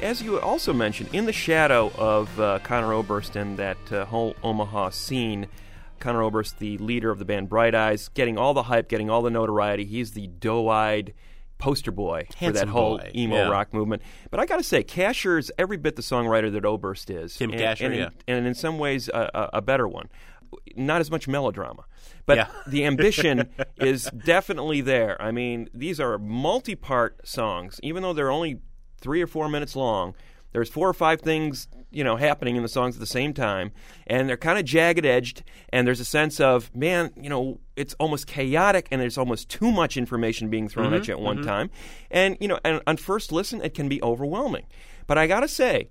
as 0.03 0.21
you 0.21 0.39
also 0.39 0.71
mentioned, 0.71 1.09
in 1.11 1.25
the 1.25 1.33
shadow 1.33 1.91
of 1.97 2.39
uh, 2.39 2.59
Conor 2.59 2.93
Oberst 2.93 3.35
and 3.35 3.57
that 3.57 3.91
uh, 3.91 4.05
whole 4.05 4.35
Omaha 4.43 4.91
scene, 4.91 5.47
Conor 5.99 6.21
Oberst, 6.21 6.59
the 6.59 6.77
leader 6.77 7.09
of 7.09 7.17
the 7.17 7.25
band 7.25 7.49
Bright 7.49 7.73
Eyes, 7.73 8.07
getting 8.09 8.37
all 8.37 8.53
the 8.53 8.61
hype, 8.61 8.87
getting 8.87 9.09
all 9.09 9.23
the 9.23 9.31
notoriety. 9.31 9.83
He's 9.83 10.11
the 10.11 10.27
doe-eyed 10.27 11.15
poster 11.57 11.91
boy 11.91 12.27
for 12.27 12.33
that 12.33 12.37
Handsome 12.37 12.69
whole 12.69 12.97
boy, 12.99 13.11
emo 13.15 13.35
yeah. 13.35 13.49
rock 13.49 13.73
movement. 13.73 14.03
But 14.29 14.41
I 14.41 14.45
got 14.45 14.57
to 14.57 14.63
say, 14.63 14.83
Kasher's 14.83 15.49
every 15.57 15.77
bit 15.77 15.95
the 15.95 16.03
songwriter 16.03 16.51
that 16.51 16.65
Oberst 16.65 17.09
is. 17.09 17.35
Tim 17.35 17.49
and, 17.49 17.59
Kasher, 17.59 17.85
and, 17.85 17.93
in- 17.95 17.99
yeah. 17.99 18.09
and 18.27 18.45
in 18.45 18.53
some 18.53 18.77
ways 18.77 19.09
a 19.11 19.59
better 19.63 19.87
one. 19.87 20.07
Not 20.75 21.01
as 21.01 21.11
much 21.11 21.27
melodrama, 21.27 21.85
but 22.25 22.37
Yeah. 22.37 22.47
the 22.67 22.85
ambition 22.85 23.49
is 23.77 24.09
definitely 24.25 24.81
there. 24.81 25.21
I 25.21 25.31
mean, 25.31 25.69
these 25.73 25.99
are 25.99 26.17
multi-part 26.17 27.27
songs, 27.27 27.79
even 27.83 28.03
though 28.03 28.13
they're 28.13 28.31
only 28.31 28.59
three 28.99 29.21
or 29.21 29.27
four 29.27 29.49
minutes 29.49 29.75
long. 29.75 30.15
There's 30.53 30.69
four 30.69 30.87
or 30.87 30.93
five 30.93 31.21
things, 31.21 31.67
you 31.91 32.03
know, 32.03 32.17
happening 32.17 32.57
in 32.57 32.63
the 32.63 32.69
songs 32.69 32.95
at 32.95 32.99
the 32.99 33.05
same 33.05 33.33
time, 33.33 33.71
and 34.07 34.27
they're 34.27 34.37
kind 34.37 34.59
of 34.59 34.65
jagged 34.65 35.05
edged. 35.05 35.43
And 35.69 35.87
there's 35.87 36.01
a 36.01 36.05
sense 36.05 36.39
of, 36.39 36.73
man, 36.75 37.11
you 37.15 37.29
know, 37.29 37.59
it's 37.75 37.93
almost 37.95 38.27
chaotic, 38.27 38.87
and 38.91 39.01
there's 39.01 39.17
almost 39.17 39.49
too 39.49 39.71
much 39.71 39.95
information 39.95 40.49
being 40.49 40.67
thrown 40.67 40.93
at 40.93 41.03
mm-hmm. 41.03 41.11
you 41.11 41.17
at 41.17 41.21
one 41.21 41.37
mm-hmm. 41.37 41.47
time. 41.47 41.69
And 42.09 42.37
you 42.41 42.47
know, 42.47 42.59
and 42.65 42.81
on 42.85 42.97
first 42.97 43.31
listen, 43.31 43.61
it 43.61 43.73
can 43.73 43.87
be 43.87 44.01
overwhelming. 44.03 44.65
But 45.07 45.17
I 45.17 45.27
gotta 45.27 45.47
say, 45.47 45.87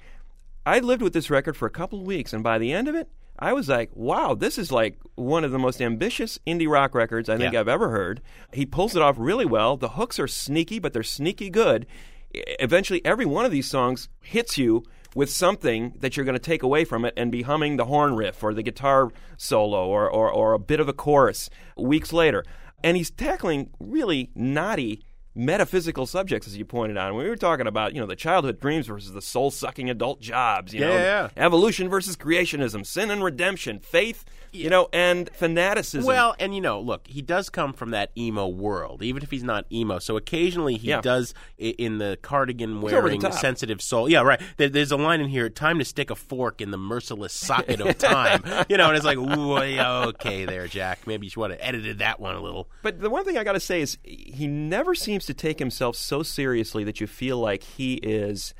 I 0.66 0.80
lived 0.80 1.02
with 1.02 1.14
this 1.14 1.30
record 1.30 1.56
for 1.56 1.66
a 1.66 1.70
couple 1.70 2.00
of 2.00 2.06
weeks, 2.06 2.32
and 2.32 2.44
by 2.44 2.58
the 2.58 2.72
end 2.72 2.86
of 2.86 2.94
it, 2.94 3.08
I 3.40 3.52
was 3.54 3.68
like, 3.68 3.90
wow, 3.94 4.34
this 4.34 4.58
is 4.58 4.70
like 4.70 4.98
one 5.14 5.44
of 5.44 5.50
the 5.50 5.58
most 5.58 5.80
ambitious 5.80 6.38
indie 6.46 6.68
rock 6.68 6.94
records 6.94 7.28
I 7.28 7.38
think 7.38 7.54
Yeah. 7.54 7.60
I've 7.60 7.68
ever 7.68 7.88
heard. 7.88 8.20
He 8.52 8.66
pulls 8.66 8.94
it 8.94 9.02
off 9.02 9.16
really 9.18 9.46
well. 9.46 9.76
The 9.76 9.90
hooks 9.90 10.18
are 10.18 10.28
sneaky, 10.28 10.78
but 10.78 10.92
they're 10.92 11.02
sneaky 11.02 11.48
good. 11.48 11.86
Eventually, 12.32 13.04
every 13.04 13.26
one 13.26 13.44
of 13.44 13.50
these 13.50 13.68
songs 13.68 14.08
hits 14.20 14.58
you 14.58 14.84
with 15.14 15.30
something 15.30 15.94
that 15.98 16.16
you're 16.16 16.24
going 16.24 16.34
to 16.34 16.38
take 16.38 16.62
away 16.62 16.84
from 16.84 17.04
it 17.04 17.14
and 17.16 17.32
be 17.32 17.42
humming 17.42 17.76
the 17.76 17.86
horn 17.86 18.14
riff 18.14 18.42
or 18.42 18.54
the 18.54 18.62
guitar 18.62 19.10
solo 19.36 19.86
or, 19.88 20.08
or, 20.08 20.30
or 20.30 20.52
a 20.52 20.58
bit 20.58 20.78
of 20.78 20.88
a 20.88 20.92
chorus 20.92 21.50
weeks 21.76 22.12
later. 22.12 22.44
And 22.84 22.96
he's 22.96 23.10
tackling 23.10 23.70
really 23.80 24.30
naughty 24.34 25.02
metaphysical 25.34 26.06
subjects, 26.06 26.46
as 26.48 26.56
you 26.56 26.64
pointed 26.64 26.96
out. 26.96 27.08
And 27.08 27.16
we 27.16 27.28
were 27.28 27.36
talking 27.36 27.66
about, 27.66 27.94
you 27.94 28.00
know, 28.00 28.06
the 28.06 28.16
childhood 28.16 28.60
dreams 28.60 28.86
versus 28.86 29.12
the 29.12 29.22
soul 29.22 29.50
sucking 29.50 29.88
adult 29.88 30.20
jobs, 30.20 30.74
you 30.74 30.80
know, 30.80 30.92
Yeah, 30.92 31.02
yeah. 31.02 31.28
evolution 31.36 31.88
versus 31.88 32.16
creationism, 32.16 32.84
sin 32.84 33.10
and 33.10 33.22
redemption, 33.22 33.78
faith, 33.78 34.24
you 34.52 34.68
know, 34.68 34.88
and 34.92 35.30
fanaticism. 35.32 36.04
Well, 36.04 36.34
and 36.40 36.52
you 36.54 36.60
know, 36.60 36.80
look, 36.80 37.06
he 37.06 37.22
does 37.22 37.48
come 37.50 37.72
from 37.72 37.90
that 37.92 38.10
emo 38.18 38.48
world, 38.48 39.02
even 39.02 39.22
if 39.22 39.30
he's 39.30 39.44
not 39.44 39.64
emo. 39.72 40.00
So 40.00 40.16
occasionally 40.16 40.76
he 40.76 40.88
Yeah. 40.88 41.00
does 41.00 41.32
in 41.58 41.98
the 41.98 42.18
cardigan 42.20 42.80
the 42.80 42.86
wearing 42.86 43.20
sensitive 43.30 43.80
soul. 43.80 44.08
Yeah, 44.08 44.22
right. 44.22 44.40
There's 44.56 44.90
a 44.90 44.96
line 44.96 45.20
in 45.20 45.28
here: 45.28 45.48
"Time 45.48 45.78
to 45.78 45.84
stick 45.84 46.10
a 46.10 46.16
fork 46.16 46.60
in 46.60 46.72
the 46.72 46.76
merciless 46.78 47.32
socket 47.32 47.80
of 47.80 47.96
time." 47.98 48.42
you 48.68 48.76
know, 48.76 48.88
and 48.88 48.96
it's 48.96 49.06
like, 49.06 49.18
okay, 49.18 50.44
there, 50.44 50.66
Jack. 50.66 51.06
Maybe 51.06 51.26
you 51.26 51.30
should 51.30 51.50
have 51.50 51.60
edited 51.62 51.98
that 52.00 52.18
one 52.20 52.34
a 52.34 52.40
little. 52.42 52.68
But 52.82 53.00
the 53.00 53.10
one 53.10 53.24
thing 53.24 53.38
I 53.38 53.44
got 53.44 53.52
to 53.52 53.60
say 53.60 53.80
is 53.80 53.98
he 54.02 54.46
never 54.48 54.94
seems 54.94 55.19
to 55.26 55.34
take 55.34 55.58
himself 55.58 55.96
so 55.96 56.22
seriously 56.22 56.84
that 56.84 57.00
you 57.00 57.06
feel 57.06 57.38
like 57.38 57.62
he 57.62 57.94
is 57.94 58.54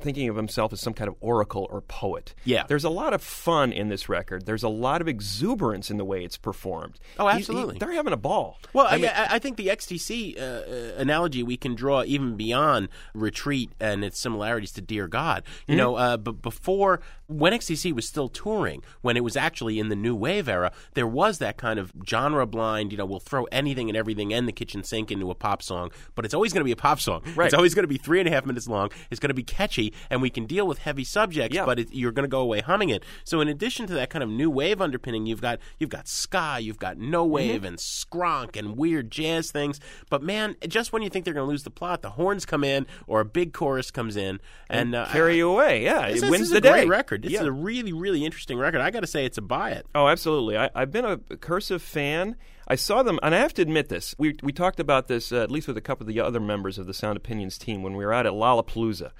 thinking 0.00 0.28
of 0.28 0.36
himself 0.36 0.70
as 0.70 0.80
some 0.82 0.92
kind 0.92 1.08
of 1.08 1.14
oracle 1.20 1.66
or 1.70 1.80
poet. 1.80 2.34
Yeah. 2.44 2.64
There's 2.68 2.84
a 2.84 2.90
lot 2.90 3.14
of 3.14 3.22
fun 3.22 3.72
in 3.72 3.88
this 3.88 4.06
record. 4.06 4.44
There's 4.44 4.62
a 4.62 4.68
lot 4.68 5.00
of 5.00 5.08
exuberance 5.08 5.90
in 5.90 5.96
the 5.96 6.04
way 6.04 6.22
it's 6.24 6.36
performed. 6.36 6.98
Oh, 7.18 7.26
He- 7.28 7.32
he- 7.32 7.38
absolutely. 7.38 7.78
they're 7.78 7.92
having 7.92 8.12
a 8.12 8.18
ball. 8.18 8.58
Well, 8.74 8.86
I, 8.86 8.98
mean, 8.98 9.06
I, 9.14 9.36
I 9.36 9.38
think 9.38 9.56
the 9.56 9.68
XTC 9.68 10.36
uh, 10.38 10.40
uh, 10.42 10.92
analogy 10.98 11.42
we 11.42 11.56
can 11.56 11.74
draw 11.74 12.02
even 12.04 12.36
beyond 12.36 12.88
Retreat 13.14 13.70
and 13.80 14.04
its 14.04 14.20
similarities 14.20 14.72
to 14.72 14.82
Dear 14.82 15.08
God. 15.08 15.42
You 15.66 15.72
Mm-hmm. 15.72 15.78
know, 15.78 15.94
uh, 15.96 16.16
but 16.18 16.42
before 16.42 17.00
when 17.28 17.52
XTC 17.52 17.92
was 17.94 18.08
still 18.08 18.28
touring, 18.28 18.82
when 19.02 19.14
it 19.16 19.22
was 19.22 19.36
actually 19.36 19.78
in 19.78 19.90
the 19.90 19.94
new 19.96 20.14
wave 20.14 20.48
era, 20.48 20.72
there 20.94 21.06
was 21.06 21.38
that 21.38 21.58
kind 21.58 21.78
of 21.78 21.92
genre 22.08 22.46
blind. 22.46 22.90
You 22.90 22.96
know, 22.98 23.04
we'll 23.04 23.20
throw 23.20 23.44
anything 23.52 23.88
and 23.90 23.96
everything 23.96 24.32
and 24.32 24.48
the 24.48 24.52
kitchen 24.52 24.82
sink 24.82 25.10
into 25.12 25.30
a 25.30 25.34
pop 25.34 25.62
song, 25.62 25.90
but 26.14 26.24
it's 26.24 26.32
always 26.32 26.54
going 26.54 26.60
to 26.62 26.64
be 26.64 26.72
a 26.72 26.76
pop 26.76 27.00
song. 27.00 27.22
Right. 27.36 27.44
It's 27.44 27.54
always 27.54 27.74
going 27.74 27.82
to 27.84 27.88
be 27.88 27.98
three 27.98 28.18
and 28.18 28.26
a 28.26 28.32
half 28.32 28.46
minutes 28.46 28.66
long. 28.66 28.90
It's 29.10 29.20
going 29.20 29.28
to 29.28 29.34
be 29.34 29.42
catchy, 29.42 29.92
and 30.08 30.22
we 30.22 30.30
can 30.30 30.46
deal 30.46 30.66
with 30.66 30.78
heavy 30.78 31.04
subjects, 31.04 31.54
Yeah. 31.54 31.66
but 31.66 31.78
it, 31.78 31.88
you're 31.92 32.12
going 32.12 32.24
to 32.24 32.28
go 32.30 32.40
away 32.40 32.60
humming 32.62 32.88
it. 32.88 33.04
So, 33.24 33.40
in 33.42 33.48
addition 33.48 33.86
to 33.88 33.92
that 33.94 34.08
kind 34.08 34.22
of 34.22 34.30
new 34.30 34.48
wave 34.50 34.80
underpinning, 34.80 35.26
you've 35.26 35.42
got 35.42 35.58
you've 35.78 35.90
got 35.90 36.08
ska, 36.08 36.58
you've 36.60 36.78
got 36.78 36.96
no 36.98 37.18
Mm-hmm. 37.28 37.32
wave 37.34 37.64
and 37.64 37.76
skronk 37.76 38.56
and 38.56 38.76
weird 38.76 39.10
jazz 39.10 39.50
things. 39.50 39.80
But 40.08 40.22
man, 40.22 40.56
just 40.66 40.92
when 40.94 41.02
you 41.02 41.10
think 41.10 41.26
they're 41.26 41.34
going 41.34 41.46
to 41.46 41.50
lose 41.50 41.64
the 41.64 41.70
plot, 41.70 42.00
the 42.00 42.10
horns 42.10 42.46
come 42.46 42.64
in 42.64 42.86
or 43.06 43.20
a 43.20 43.24
big 43.26 43.52
chorus 43.52 43.90
comes 43.90 44.16
in 44.16 44.40
and, 44.70 44.94
uh, 44.94 45.06
carry 45.08 45.36
you 45.36 45.50
away. 45.50 45.82
Yeah, 45.84 46.06
it 46.06 46.22
wins 46.22 46.48
the 46.48 46.60
day. 46.60 46.70
great 46.70 46.88
record. 46.88 47.17
This 47.22 47.32
Yeah. 47.32 47.40
is 47.40 47.46
a 47.46 47.52
really, 47.52 47.92
really 47.92 48.24
interesting 48.24 48.58
record. 48.58 48.80
I 48.80 48.90
got 48.90 49.00
to 49.00 49.06
say, 49.06 49.24
it's 49.24 49.38
a 49.38 49.42
buy 49.42 49.70
it. 49.70 49.86
Oh, 49.94 50.08
absolutely. 50.08 50.56
I, 50.56 50.70
I've 50.74 50.90
been 50.90 51.04
a 51.04 51.18
cursive 51.18 51.82
fan. 51.82 52.36
I 52.66 52.74
saw 52.74 53.02
them, 53.02 53.18
and 53.22 53.34
I 53.34 53.38
have 53.38 53.54
to 53.54 53.62
admit 53.62 53.88
this. 53.88 54.14
We 54.18 54.36
we 54.42 54.52
talked 54.52 54.78
about 54.80 55.08
this 55.08 55.32
uh, 55.32 55.42
at 55.42 55.50
least 55.50 55.68
with 55.68 55.76
a 55.76 55.80
couple 55.80 56.04
of 56.04 56.08
the 56.14 56.20
other 56.20 56.40
members 56.40 56.78
of 56.78 56.86
the 56.86 56.94
Sound 56.94 57.16
Opinions 57.16 57.56
team 57.58 57.82
when 57.82 57.96
we 57.96 58.04
were 58.04 58.12
out 58.12 58.26
at 58.26 58.32
Lollapalooza, 58.32 59.10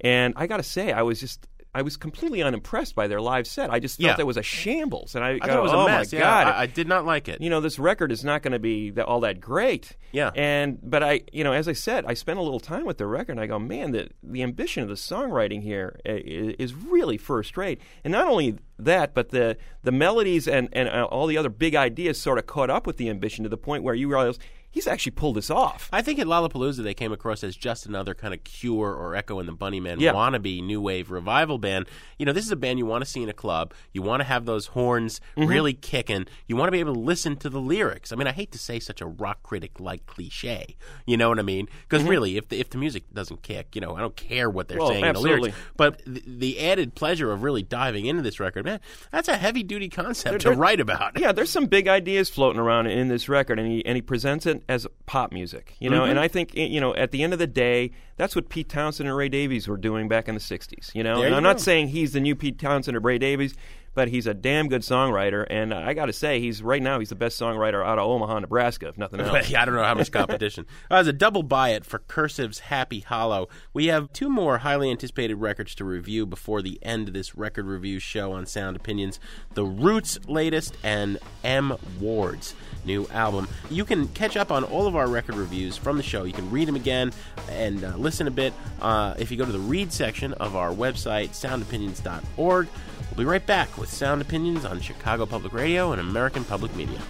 and 0.00 0.32
I 0.36 0.46
got 0.46 0.56
to 0.58 0.62
say, 0.62 0.92
I 0.92 1.02
was 1.02 1.20
just. 1.20 1.46
I 1.78 1.82
was 1.82 1.96
completely 1.96 2.42
unimpressed 2.42 2.94
by 2.94 3.06
their 3.06 3.20
live 3.20 3.46
set. 3.46 3.70
I 3.70 3.78
just 3.80 3.98
thought 3.98 4.06
Yeah. 4.06 4.16
that 4.16 4.26
was 4.26 4.36
a 4.36 4.42
shambles, 4.42 5.14
and 5.14 5.24
I, 5.24 5.38
I 5.40 5.46
thought 5.46 5.58
it 5.58 5.62
was 5.62 5.72
"Oh 5.72 5.80
a 5.80 5.86
mess. 5.86 6.12
my 6.12 6.18
Yeah! 6.18 6.32
I, 6.34 6.62
I 6.62 6.66
did 6.66 6.88
not 6.88 7.04
like 7.04 7.28
it. 7.28 7.40
you 7.40 7.50
know, 7.50 7.60
this 7.60 7.78
record 7.78 8.10
is 8.10 8.24
not 8.24 8.42
going 8.42 8.52
to 8.52 8.58
be 8.58 8.90
that, 8.90 9.04
all 9.06 9.20
that 9.20 9.40
great. 9.40 9.96
Yeah. 10.12 10.30
And 10.34 10.78
but 10.82 11.02
I, 11.02 11.20
you 11.32 11.44
know, 11.44 11.52
as 11.52 11.68
I 11.68 11.72
said, 11.74 12.04
I 12.06 12.14
spent 12.14 12.38
a 12.38 12.42
little 12.42 12.60
time 12.60 12.84
with 12.86 12.98
the 12.98 13.06
record, 13.06 13.32
and 13.32 13.40
I 13.40 13.46
go, 13.46 13.58
man, 13.58 13.90
the 13.92 14.08
the 14.22 14.42
ambition 14.42 14.82
of 14.82 14.88
the 14.88 14.94
songwriting 14.94 15.62
here 15.62 16.00
i- 16.06 16.22
is 16.58 16.74
really 16.74 17.18
first 17.18 17.56
rate. 17.56 17.80
And 18.04 18.12
not 18.12 18.26
only 18.26 18.56
that, 18.78 19.14
but 19.14 19.28
the 19.30 19.56
the 19.82 19.92
melodies 19.92 20.48
and 20.48 20.68
and 20.72 20.88
uh, 20.88 21.04
all 21.04 21.26
the 21.26 21.36
other 21.38 21.48
big 21.50 21.74
ideas 21.74 22.20
sort 22.20 22.38
of 22.38 22.46
caught 22.46 22.70
up 22.70 22.86
with 22.86 22.96
the 22.96 23.08
ambition 23.10 23.42
to 23.44 23.48
the 23.50 23.56
point 23.58 23.82
where 23.82 23.94
you 23.94 24.08
realize 24.08 24.38
he's 24.76 24.86
actually 24.86 25.12
pulled 25.12 25.36
this 25.36 25.48
off. 25.50 25.88
I 25.90 26.02
think 26.02 26.18
at 26.18 26.26
Lollapalooza 26.26 26.82
they 26.82 26.92
came 26.92 27.10
across 27.10 27.42
as 27.42 27.56
just 27.56 27.86
another 27.86 28.14
kind 28.14 28.34
of 28.34 28.44
Cure 28.44 28.92
or 28.94 29.16
Echo 29.16 29.38
and 29.38 29.48
the 29.48 29.54
Bunnymen 29.54 29.98
Yeah. 30.00 30.12
wannabe 30.12 30.62
new 30.62 30.82
wave 30.82 31.10
revival 31.10 31.56
band. 31.56 31.86
You 32.18 32.26
know, 32.26 32.32
this 32.32 32.44
is 32.44 32.50
a 32.52 32.56
band 32.56 32.78
you 32.78 32.84
want 32.84 33.02
to 33.02 33.10
see 33.10 33.22
in 33.22 33.30
a 33.30 33.32
club. 33.32 33.72
You 33.94 34.02
want 34.02 34.20
to 34.20 34.24
have 34.24 34.44
those 34.44 34.66
horns 34.66 35.20
Mm-hmm. 35.36 35.48
really 35.48 35.72
kicking. 35.72 36.26
You 36.46 36.56
want 36.56 36.68
to 36.68 36.72
be 36.72 36.80
able 36.80 36.92
to 36.92 37.00
listen 37.00 37.36
to 37.36 37.48
the 37.48 37.58
lyrics. 37.60 38.12
I 38.12 38.16
mean, 38.16 38.26
I 38.26 38.32
hate 38.32 38.52
to 38.52 38.58
say 38.58 38.78
such 38.78 39.00
a 39.00 39.06
rock 39.06 39.42
critic 39.42 39.80
like 39.80 40.04
cliche. 40.06 40.76
You 41.06 41.16
know 41.16 41.30
what 41.30 41.38
I 41.38 41.42
mean? 41.42 41.68
Because 41.88 42.02
really, 42.06 42.36
if 42.36 42.48
the, 42.48 42.60
if 42.60 42.68
the 42.68 42.76
music 42.78 43.04
doesn't 43.14 43.42
kick, 43.42 43.74
you 43.74 43.80
know, 43.80 43.96
I 43.96 44.00
don't 44.00 44.14
care 44.16 44.50
what 44.50 44.68
they're 44.68 44.76
Mm-hmm. 44.76 44.82
Well, 44.84 44.90
saying 44.92 45.04
in 45.06 45.14
the 45.14 45.20
lyrics. 45.20 45.56
But 45.78 46.02
the, 46.04 46.22
the 46.26 46.60
added 46.68 46.94
pleasure 46.94 47.32
of 47.32 47.42
really 47.42 47.62
diving 47.62 48.04
into 48.04 48.20
this 48.20 48.38
record, 48.38 48.66
man, 48.66 48.80
that's 49.10 49.28
a 49.28 49.36
heavy 49.38 49.62
duty 49.62 49.88
concept 49.88 50.42
to 50.42 50.52
write 50.52 50.80
about. 50.80 51.18
yeah, 51.18 51.32
there's 51.32 51.48
some 51.48 51.64
big 51.64 51.88
ideas 51.88 52.28
floating 52.28 52.60
around 52.60 52.88
in 52.88 53.08
this 53.08 53.26
record, 53.28 53.58
and 53.58 53.66
he 53.70 53.84
and 53.86 53.96
he 53.96 54.02
presents 54.02 54.44
it 54.44 54.62
as 54.68 54.86
pop 55.06 55.32
music, 55.32 55.74
you 55.78 55.88
know. 55.88 56.04
And 56.04 56.14
mm-hmm. 56.14 56.20
I 56.20 56.28
think 56.28 56.54
you 56.54 56.80
know, 56.80 56.94
at 56.94 57.10
the 57.10 57.22
end 57.22 57.32
of 57.32 57.38
the 57.38 57.46
day, 57.46 57.92
that's 58.16 58.34
what 58.34 58.48
Pete 58.48 58.68
Townshend 58.68 59.08
and 59.08 59.16
Ray 59.16 59.28
Davies 59.28 59.68
were 59.68 59.76
doing 59.76 60.08
back 60.08 60.28
in 60.28 60.34
the 60.34 60.40
'60s. 60.40 60.94
You 60.94 61.02
know, 61.02 61.16
There 61.16 61.26
and 61.26 61.32
you 61.32 61.36
I'm 61.36 61.42
not 61.42 61.60
saying 61.60 61.88
he's 61.88 62.12
the 62.12 62.20
new 62.20 62.34
Pete 62.34 62.58
Townshend 62.58 62.96
or 62.96 63.00
Ray 63.00 63.18
Davies, 63.18 63.54
but 63.96 64.08
he's 64.08 64.26
a 64.26 64.34
damn 64.34 64.68
good 64.68 64.82
songwriter. 64.82 65.44
And 65.48 65.72
I 65.74 65.94
got 65.94 66.06
to 66.06 66.12
say, 66.12 66.38
he's 66.38 66.62
right 66.62 66.82
now 66.82 66.98
he's 67.00 67.08
the 67.08 67.14
best 67.16 67.40
songwriter 67.40 67.84
out 67.84 67.98
of 67.98 68.06
Omaha, 68.06 68.40
Nebraska, 68.40 68.88
if 68.88 68.98
nothing 68.98 69.20
else. 69.22 69.48
yeah, 69.50 69.62
I 69.62 69.64
don't 69.64 69.74
know 69.74 69.82
how 69.82 69.94
much 69.94 70.12
competition. 70.12 70.66
Uh, 70.90 70.96
As 70.96 71.06
a 71.08 71.12
double 71.14 71.42
buy 71.42 71.70
it 71.70 71.84
for 71.84 71.98
Cursive's 72.00 72.58
Happy 72.60 73.00
Hollow, 73.00 73.48
we 73.72 73.86
have 73.86 74.12
two 74.12 74.28
more 74.28 74.58
highly 74.58 74.90
anticipated 74.90 75.36
records 75.36 75.74
to 75.76 75.84
review 75.84 76.26
before 76.26 76.60
the 76.62 76.78
end 76.82 77.08
of 77.08 77.14
this 77.14 77.34
record 77.34 77.64
review 77.66 77.98
show 77.98 78.32
on 78.32 78.44
Sound 78.46 78.76
Opinions 78.76 79.18
The 79.54 79.64
Roots' 79.64 80.18
latest 80.28 80.76
and 80.84 81.18
M. 81.42 81.74
Ward's 81.98 82.54
new 82.84 83.08
album. 83.08 83.48
You 83.70 83.86
can 83.86 84.08
catch 84.08 84.36
up 84.36 84.52
on 84.52 84.62
all 84.62 84.86
of 84.86 84.94
our 84.94 85.08
record 85.08 85.36
reviews 85.36 85.76
from 85.78 85.96
the 85.96 86.02
show. 86.02 86.24
You 86.24 86.34
can 86.34 86.50
read 86.50 86.68
them 86.68 86.76
again 86.76 87.12
and 87.50 87.82
uh, 87.82 87.96
listen 87.96 88.28
a 88.28 88.30
bit 88.30 88.52
uh, 88.82 89.14
if 89.18 89.30
you 89.30 89.38
go 89.38 89.46
to 89.46 89.52
the 89.52 89.58
read 89.58 89.90
section 89.90 90.34
of 90.34 90.54
our 90.54 90.70
website, 90.70 91.30
soundopinions.org. 91.30 92.68
We'll 93.10 93.16
be 93.18 93.24
right 93.24 93.44
back 93.46 93.78
with 93.78 93.85
Sound 93.86 94.20
Opinions 94.20 94.64
on 94.64 94.80
Chicago 94.80 95.26
Public 95.26 95.52
Radio 95.52 95.92
and 95.92 96.00
American 96.00 96.44
Public 96.44 96.74
Media. 96.76 97.00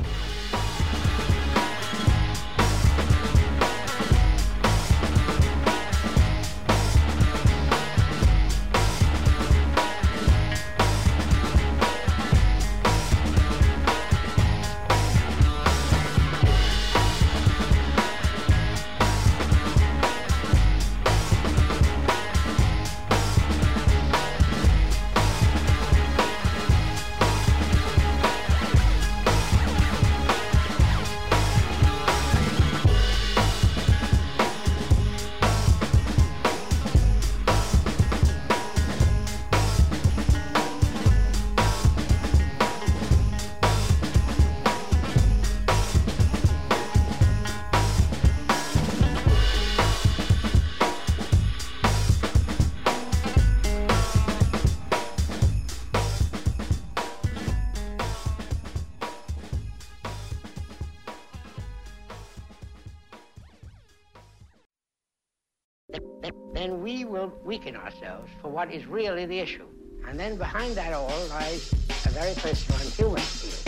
Is 68.71 68.87
really 68.87 69.27
the 69.27 69.39
issue. 69.39 69.67
And 70.09 70.19
then 70.19 70.37
behind 70.37 70.75
that 70.77 70.93
all 70.93 71.11
lies 71.29 71.73
a 72.05 72.11
very 72.11 72.35
personal 72.35 72.81
and 72.81 72.91
human 72.91 73.21
feeling 73.21 73.67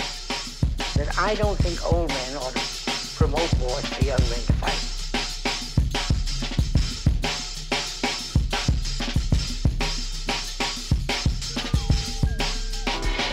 that 0.99 1.19
I 1.19 1.35
don't 1.35 1.57
think 1.59 1.85
old 1.93 2.09
men 2.09 2.37
ought 2.37 2.55
to 2.55 3.17
promote 3.17 3.53
wars 3.61 3.87
for 3.87 4.05
young 4.05 4.21
men 4.31 4.43
to 4.47 4.53
fight. 4.55 4.99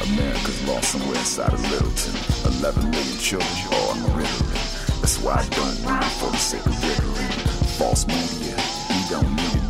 America's 0.08 0.68
lost 0.68 0.92
somewhere 0.92 1.18
inside 1.18 1.54
of 1.54 1.72
Littleton. 1.72 2.16
11 2.60 2.92
million 2.92 3.18
children 3.18 3.52
all 3.74 3.96
in 3.96 4.04
riddling. 4.18 4.54
That's 5.02 5.18
why 5.22 5.36
I 5.36 5.48
don't 5.50 5.84
rhyme 5.84 6.10
for 6.20 6.32
the 6.32 6.38
sake 6.38 6.66
of 6.66 6.84
riddling. 6.84 7.32
False 7.78 8.06
media, 8.08 8.56
we 8.90 9.10
don't 9.10 9.36
need 9.36 9.56
it, 9.56 9.65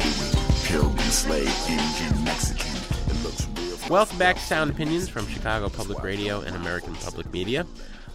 do 0.75 0.89
we? 1.29 1.37
Indian, 1.71 2.23
Mexican. 2.25 2.75
It 3.07 3.23
looks 3.23 3.47
real. 3.55 3.77
Welcome 3.89 4.17
back 4.17 4.35
to 4.35 4.41
Sound 4.41 4.71
Opinions 4.71 5.07
from 5.07 5.25
Chicago 5.25 5.69
Public 5.69 6.03
Radio 6.03 6.41
and 6.41 6.53
American 6.53 6.95
Public 6.95 7.31
Media. 7.31 7.65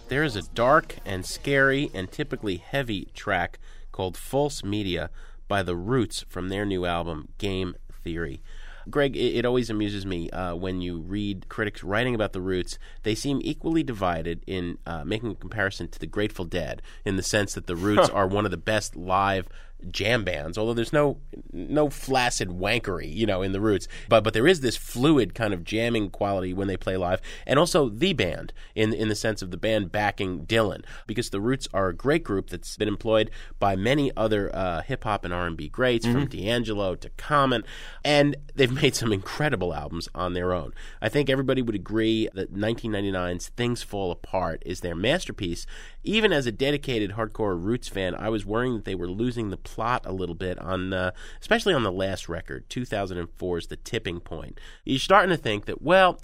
There 0.09 0.23
is 0.23 0.35
a 0.35 0.43
dark 0.43 0.97
and 1.03 1.25
scary 1.25 1.89
and 1.95 2.11
typically 2.11 2.57
heavy 2.57 3.05
track 3.15 3.57
called 3.91 4.15
False 4.15 4.63
Media 4.63 5.09
by 5.47 5.63
The 5.63 5.75
Roots 5.75 6.23
from 6.29 6.49
their 6.49 6.63
new 6.63 6.85
album, 6.85 7.29
Game 7.39 7.73
Theory. 8.03 8.43
Greg, 8.89 9.15
it, 9.15 9.37
it 9.37 9.45
always 9.45 9.71
amuses 9.71 10.05
me 10.05 10.29
uh, 10.29 10.53
when 10.53 10.81
you 10.81 10.99
read 10.99 11.49
critics 11.49 11.83
writing 11.83 12.13
about 12.13 12.33
the 12.33 12.41
Roots. 12.41 12.77
They 13.01 13.15
seem 13.15 13.39
equally 13.43 13.81
divided 13.81 14.43
in 14.45 14.77
uh, 14.85 15.03
making 15.03 15.31
a 15.31 15.35
comparison 15.35 15.87
to 15.87 15.99
the 15.99 16.07
Grateful 16.07 16.45
Dead, 16.45 16.83
in 17.05 17.15
the 17.15 17.23
sense 17.23 17.53
that 17.53 17.65
the 17.65 17.75
Roots 17.75 18.09
are 18.13 18.27
one 18.27 18.45
of 18.45 18.51
the 18.51 18.57
best 18.57 18.95
live 18.95 19.47
jam 19.89 20.23
bands. 20.23 20.57
Although 20.57 20.73
there's 20.73 20.93
no 20.93 21.17
no 21.51 21.89
flaccid 21.89 22.49
wankery, 22.49 23.13
you 23.13 23.25
know, 23.25 23.41
in 23.41 23.51
the 23.51 23.61
Roots, 23.61 23.87
but 24.09 24.23
but 24.23 24.33
there 24.33 24.47
is 24.47 24.61
this 24.61 24.77
fluid 24.77 25.33
kind 25.33 25.53
of 25.53 25.63
jamming 25.63 26.09
quality 26.09 26.53
when 26.53 26.67
they 26.67 26.77
play 26.77 26.97
live, 26.97 27.21
and 27.45 27.57
also 27.57 27.89
the 27.89 28.13
band 28.13 28.53
in 28.75 28.93
in 28.93 29.07
the 29.07 29.15
sense 29.15 29.41
of 29.41 29.51
the 29.51 29.57
band 29.57 29.91
backing 29.91 30.45
Dylan, 30.45 30.83
because 31.07 31.29
the 31.29 31.41
Roots 31.41 31.67
are 31.73 31.89
a 31.89 31.95
great 31.95 32.23
group 32.23 32.49
that's 32.49 32.77
been 32.77 32.87
employed 32.87 33.31
by 33.59 33.75
many 33.75 34.11
other 34.15 34.53
uh, 34.55 34.81
hip 34.81 35.03
hop 35.03 35.25
and 35.25 35.33
R 35.33 35.47
and 35.47 35.57
B 35.57 35.67
greats, 35.67 36.05
from 36.05 36.27
D'Angelo 36.27 36.95
to 36.95 37.09
Common, 37.11 37.63
and 38.03 38.35
they've 38.55 38.71
made 38.71 38.95
some 38.95 39.13
incredible 39.13 39.73
albums 39.73 40.09
on 40.13 40.33
their 40.33 40.53
own. 40.53 40.73
I 41.01 41.09
think 41.09 41.29
everybody 41.29 41.61
would 41.61 41.75
agree 41.75 42.29
that 42.33 42.53
1999's 42.53 43.49
"Things 43.49 43.83
Fall 43.83 44.11
Apart" 44.11 44.63
is 44.65 44.81
their 44.81 44.95
masterpiece. 44.95 45.65
Even 46.03 46.33
as 46.33 46.45
a 46.47 46.51
dedicated 46.51 47.11
hardcore 47.11 47.61
Roots 47.61 47.87
fan, 47.87 48.15
I 48.15 48.29
was 48.29 48.45
worrying 48.45 48.73
that 48.75 48.85
they 48.85 48.95
were 48.95 49.09
losing 49.09 49.49
the 49.49 49.57
plot 49.73 50.03
a 50.05 50.11
little 50.11 50.35
bit 50.35 50.59
on, 50.59 50.93
uh, 50.93 51.11
especially 51.39 51.73
on 51.73 51.83
the 51.83 51.91
last 51.91 52.27
record, 52.27 52.69
2004 52.69 53.57
is 53.57 53.67
"The 53.67 53.77
Tipping 53.77 54.19
Point." 54.19 54.59
You're 54.83 54.99
starting 54.99 55.29
to 55.29 55.41
think 55.41 55.65
that, 55.65 55.81
well 55.81 56.19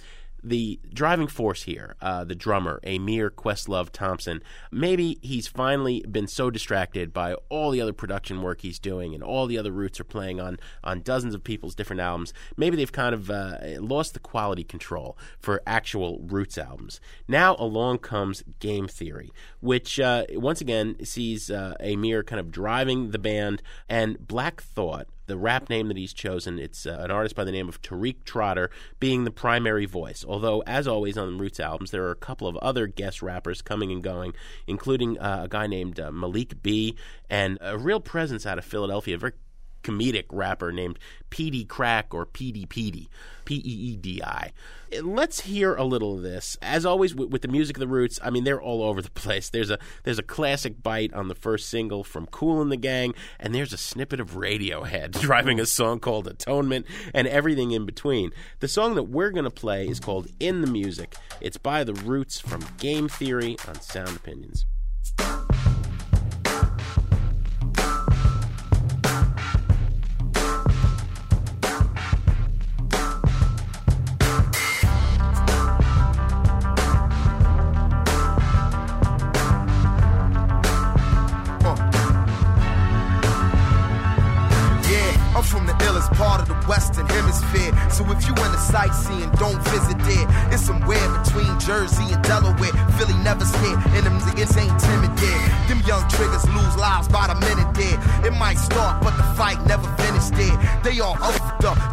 the 0.49 0.79
driving 0.93 1.27
force 1.27 1.63
here, 1.63 1.95
uh, 2.01 2.23
the 2.23 2.35
drummer, 2.35 2.79
Amir 2.83 3.29
Questlove 3.29 3.89
Thompson, 3.91 4.41
maybe 4.71 5.19
he's 5.21 5.47
finally 5.47 6.03
been 6.09 6.27
so 6.27 6.49
distracted 6.49 7.13
by 7.13 7.33
all 7.49 7.71
the 7.71 7.81
other 7.81 7.93
production 7.93 8.41
work 8.41 8.61
he's 8.61 8.79
doing 8.79 9.13
and 9.13 9.23
all 9.23 9.47
the 9.47 9.57
other 9.57 9.71
roots 9.71 9.99
are 9.99 10.05
playing 10.05 10.39
on, 10.39 10.59
on 10.83 11.01
dozens 11.01 11.33
of 11.33 11.43
people's 11.43 11.75
different 11.75 12.01
albums. 12.01 12.33
Maybe 12.55 12.77
they've 12.77 12.91
kind 12.91 13.13
of 13.13 13.29
uh, 13.29 13.57
lost 13.79 14.13
the 14.13 14.19
quality 14.19 14.63
control 14.63 15.17
for 15.39 15.61
actual 15.67 16.19
roots 16.21 16.57
albums. 16.57 16.99
Now 17.27 17.55
along 17.59 17.99
comes 17.99 18.43
Game 18.59 18.87
Theory, 18.87 19.31
which 19.59 19.99
uh, 19.99 20.25
once 20.31 20.61
again 20.61 21.03
sees 21.03 21.49
uh, 21.49 21.75
Amir 21.79 22.23
kind 22.23 22.39
of 22.39 22.51
driving 22.51 23.11
the 23.11 23.19
band, 23.19 23.61
and 23.89 24.27
Black 24.27 24.61
Thought 24.61 25.07
the 25.27 25.37
rap 25.37 25.69
name 25.69 25.87
that 25.89 25.97
he's 25.97 26.13
chosen. 26.13 26.57
It's 26.57 26.85
uh, 26.85 26.97
an 26.99 27.11
artist 27.11 27.35
by 27.35 27.43
the 27.43 27.51
name 27.51 27.69
of 27.69 27.81
Tariq 27.81 28.23
Trotter 28.25 28.71
being 28.99 29.23
the 29.23 29.31
primary 29.31 29.85
voice. 29.85 30.25
Although, 30.27 30.63
as 30.65 30.87
always 30.87 31.17
on 31.17 31.37
Roots 31.37 31.59
albums, 31.59 31.91
there 31.91 32.03
are 32.05 32.11
a 32.11 32.15
couple 32.15 32.47
of 32.47 32.57
other 32.57 32.87
guest 32.87 33.21
rappers 33.21 33.61
coming 33.61 33.91
and 33.91 34.01
going, 34.03 34.33
including 34.65 35.19
uh, 35.19 35.41
a 35.43 35.47
guy 35.47 35.67
named 35.67 35.99
uh, 35.99 36.11
Malik 36.11 36.63
B 36.63 36.97
and 37.29 37.57
a 37.61 37.77
real 37.77 37.99
presence 37.99 38.45
out 38.45 38.57
of 38.57 38.65
Philadelphia, 38.65 39.15
a 39.15 39.19
very 39.19 39.33
comedic 39.87 40.25
rapper 40.31 40.71
named 40.71 40.99
Peedi 41.31 41.65
Crakk 41.65 42.13
or 42.13 42.25
Peedi 42.25 42.67
Peedi, 42.67 43.07
P 43.45 43.55
E 43.55 43.61
E 43.63 43.95
D 43.95 44.21
I. 44.23 44.51
Let's 45.01 45.41
hear 45.41 45.75
a 45.75 45.83
little 45.83 46.15
of 46.15 46.23
this. 46.23 46.57
As 46.61 46.85
always 46.85 47.13
with, 47.13 47.29
with 47.29 47.41
the 47.41 47.47
music 47.47 47.77
of 47.77 47.81
the 47.81 47.87
Roots, 47.87 48.19
I 48.23 48.29
mean 48.29 48.43
they're 48.43 48.61
all 48.61 48.83
over 48.83 49.01
the 49.01 49.09
place. 49.17 49.49
There's 49.49 49.69
a 49.69 49.79
there's 50.03 50.19
a 50.19 50.23
classic 50.23 50.81
bite 50.83 51.13
on 51.13 51.27
the 51.27 51.35
first 51.35 51.69
single 51.69 52.03
from 52.03 52.25
Kool 52.27 52.61
and 52.61 52.71
the 52.71 52.77
Gang, 52.77 53.13
and 53.39 53.55
there's 53.55 53.73
a 53.73 53.77
snippet 53.77 54.19
of 54.19 54.31
Radiohead 54.31 55.11
driving 55.21 55.59
a 55.59 55.65
song 55.65 55.99
called 55.99 56.27
Atonement, 56.27 56.85
and 57.13 57.27
everything 57.27 57.71
in 57.71 57.85
between. 57.85 58.31
The 58.59 58.67
song 58.67 58.95
that 58.95 59.03
we're 59.03 59.31
gonna 59.31 59.49
play 59.49 59.87
is 59.87 59.99
called 59.99 60.27
In 60.39 60.61
the 60.61 60.67
Music. 60.67 61.15
It's 61.39 61.57
by 61.57 61.83
the 61.83 61.93
Roots 61.93 62.39
from 62.39 62.61
Game 62.77 63.07
Theory 63.07 63.57
on 63.67 63.79
Sound 63.81 64.15
Opinions. 64.15 64.65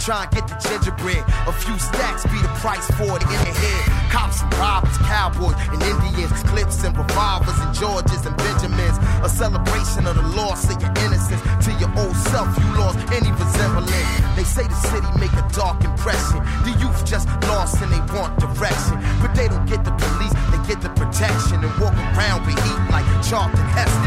Trying 0.05 0.29
to 0.29 0.37
get 0.37 0.47
the 0.49 0.57
gingerbread. 0.61 1.25
A 1.49 1.53
few 1.53 1.79
stacks 1.79 2.25
be 2.29 2.37
the 2.37 2.53
price 2.61 2.85
for 2.93 3.17
it 3.17 3.25
in 3.25 3.41
the 3.41 3.55
head. 3.57 4.13
Cops 4.13 4.43
and 4.43 4.53
robbers, 4.61 4.97
cowboys 5.09 5.57
and 5.73 5.81
Indians, 5.81 6.45
clips 6.45 6.85
and 6.85 6.93
revolvers 6.93 7.57
and 7.57 7.73
Georges 7.73 8.21
and 8.29 8.37
Benjamins. 8.37 9.01
A 9.25 9.29
celebration 9.33 10.05
of 10.05 10.17
the 10.21 10.27
loss 10.37 10.69
of 10.69 10.77
your 10.77 10.93
innocence. 11.09 11.41
To 11.65 11.73
your 11.81 11.89
old 11.97 12.17
self, 12.29 12.53
you 12.53 12.69
lost 12.77 13.01
any 13.17 13.33
resemblance. 13.33 13.89
They 14.37 14.45
say 14.45 14.69
the 14.69 14.77
city 14.93 15.09
make 15.17 15.33
a 15.41 15.45
dark 15.57 15.81
impression. 15.81 16.45
The 16.69 16.77
youth 16.85 17.01
just 17.09 17.25
lost 17.49 17.81
and 17.81 17.89
they 17.89 18.05
want 18.13 18.37
direction. 18.37 19.01
But 19.25 19.33
they 19.33 19.49
don't 19.49 19.65
get 19.65 19.89
the 19.89 19.97
police, 19.97 20.37
they 20.53 20.61
get 20.69 20.85
the 20.85 20.93
protection 20.93 21.65
and 21.65 21.73
walk 21.81 21.97
around 22.13 22.45
with 22.45 22.61
heat 22.61 22.81
like 22.93 23.09
Charlton 23.25 23.65
Heston, 23.73 24.04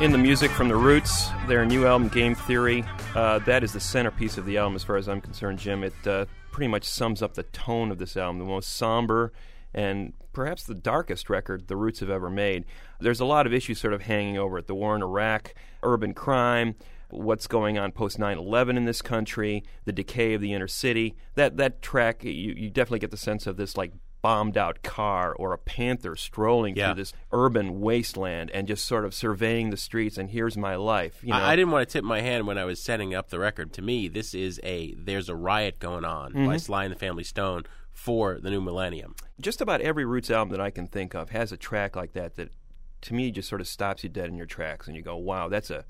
In 0.00 0.12
the 0.12 0.18
music 0.18 0.50
from 0.50 0.68
the 0.68 0.76
Roots, 0.76 1.28
their 1.46 1.66
new 1.66 1.86
album 1.86 2.08
Game 2.08 2.34
Theory, 2.34 2.84
uh, 3.14 3.38
that 3.40 3.62
is 3.62 3.74
the 3.74 3.80
centerpiece 3.80 4.38
of 4.38 4.46
the 4.46 4.56
album 4.56 4.74
as 4.74 4.82
far 4.82 4.96
as 4.96 5.08
I'm 5.10 5.20
concerned, 5.20 5.58
Jim. 5.58 5.84
It 5.84 6.06
uh, 6.06 6.24
pretty 6.50 6.68
much 6.68 6.84
sums 6.84 7.20
up 7.20 7.34
the 7.34 7.42
tone 7.42 7.90
of 7.90 7.98
this 7.98 8.16
album, 8.16 8.38
the 8.38 8.46
most 8.46 8.74
somber 8.76 9.30
and 9.74 10.12
perhaps 10.32 10.64
the 10.64 10.74
darkest 10.74 11.30
record 11.30 11.68
the 11.68 11.76
Roots 11.76 12.00
have 12.00 12.10
ever 12.10 12.30
made. 12.30 12.64
There's 12.98 13.20
a 13.20 13.24
lot 13.24 13.46
of 13.46 13.52
issues 13.52 13.78
sort 13.78 13.92
of 13.92 14.02
hanging 14.02 14.38
over 14.38 14.58
it 14.58 14.66
the 14.66 14.74
war 14.74 14.96
in 14.96 15.02
Iraq, 15.02 15.54
urban 15.82 16.14
crime, 16.14 16.76
what's 17.10 17.46
going 17.46 17.78
on 17.78 17.92
post 17.92 18.18
9/11 18.18 18.76
in 18.76 18.84
this 18.84 19.02
country, 19.02 19.64
the 19.84 19.92
decay 19.92 20.34
of 20.34 20.40
the 20.40 20.52
inner 20.52 20.68
city. 20.68 21.16
That 21.34 21.56
that 21.58 21.82
track 21.82 22.24
you, 22.24 22.54
you 22.56 22.70
definitely 22.70 23.00
get 23.00 23.10
the 23.10 23.16
sense 23.16 23.46
of 23.46 23.56
this 23.56 23.76
like 23.76 23.92
bombed 24.22 24.56
out 24.56 24.82
car 24.82 25.34
or 25.34 25.52
a 25.52 25.58
panther 25.58 26.16
strolling 26.16 26.76
Yeah. 26.76 26.88
through 26.88 27.02
this 27.02 27.12
urban 27.32 27.80
wasteland 27.80 28.50
and 28.50 28.68
just 28.68 28.84
sort 28.86 29.04
of 29.04 29.14
surveying 29.14 29.70
the 29.70 29.76
streets 29.76 30.18
and 30.18 30.30
here's 30.30 30.56
my 30.56 30.76
life. 30.76 31.22
You 31.22 31.30
know? 31.30 31.36
I, 31.36 31.52
I 31.52 31.56
didn't 31.56 31.72
want 31.72 31.88
to 31.88 31.92
tip 31.92 32.04
my 32.04 32.20
hand 32.20 32.46
when 32.46 32.58
I 32.58 32.64
was 32.64 32.82
setting 32.82 33.14
up 33.14 33.30
the 33.30 33.38
record. 33.38 33.72
To 33.74 33.82
me, 33.82 34.08
this 34.08 34.34
is 34.34 34.60
a 34.62 34.94
there's 34.94 35.28
a 35.28 35.34
riot 35.34 35.78
going 35.78 36.04
on 36.04 36.32
by 36.32 36.38
mm-hmm. 36.38 36.56
Sly 36.58 36.84
and 36.84 36.94
the 36.94 36.98
Family 36.98 37.24
Stone 37.24 37.64
for 37.92 38.38
the 38.40 38.50
new 38.50 38.60
millennium. 38.60 39.14
just 39.40 39.60
about 39.60 39.80
every 39.80 40.04
Roots 40.04 40.30
album 40.30 40.52
that 40.52 40.60
I 40.60 40.70
can 40.70 40.86
think 40.86 41.14
of 41.14 41.30
has 41.30 41.52
a 41.52 41.56
track 41.56 41.96
like 41.96 42.12
that 42.14 42.36
that 42.36 42.50
to 43.02 43.14
me 43.14 43.30
just 43.30 43.48
sort 43.48 43.60
of 43.60 43.66
stops 43.68 44.02
you 44.04 44.10
dead 44.10 44.28
in 44.28 44.36
your 44.36 44.46
tracks 44.46 44.86
and 44.86 44.94
you 44.96 45.02
go, 45.02 45.16
wow, 45.16 45.48
that's 45.48 45.70
a 45.70 45.84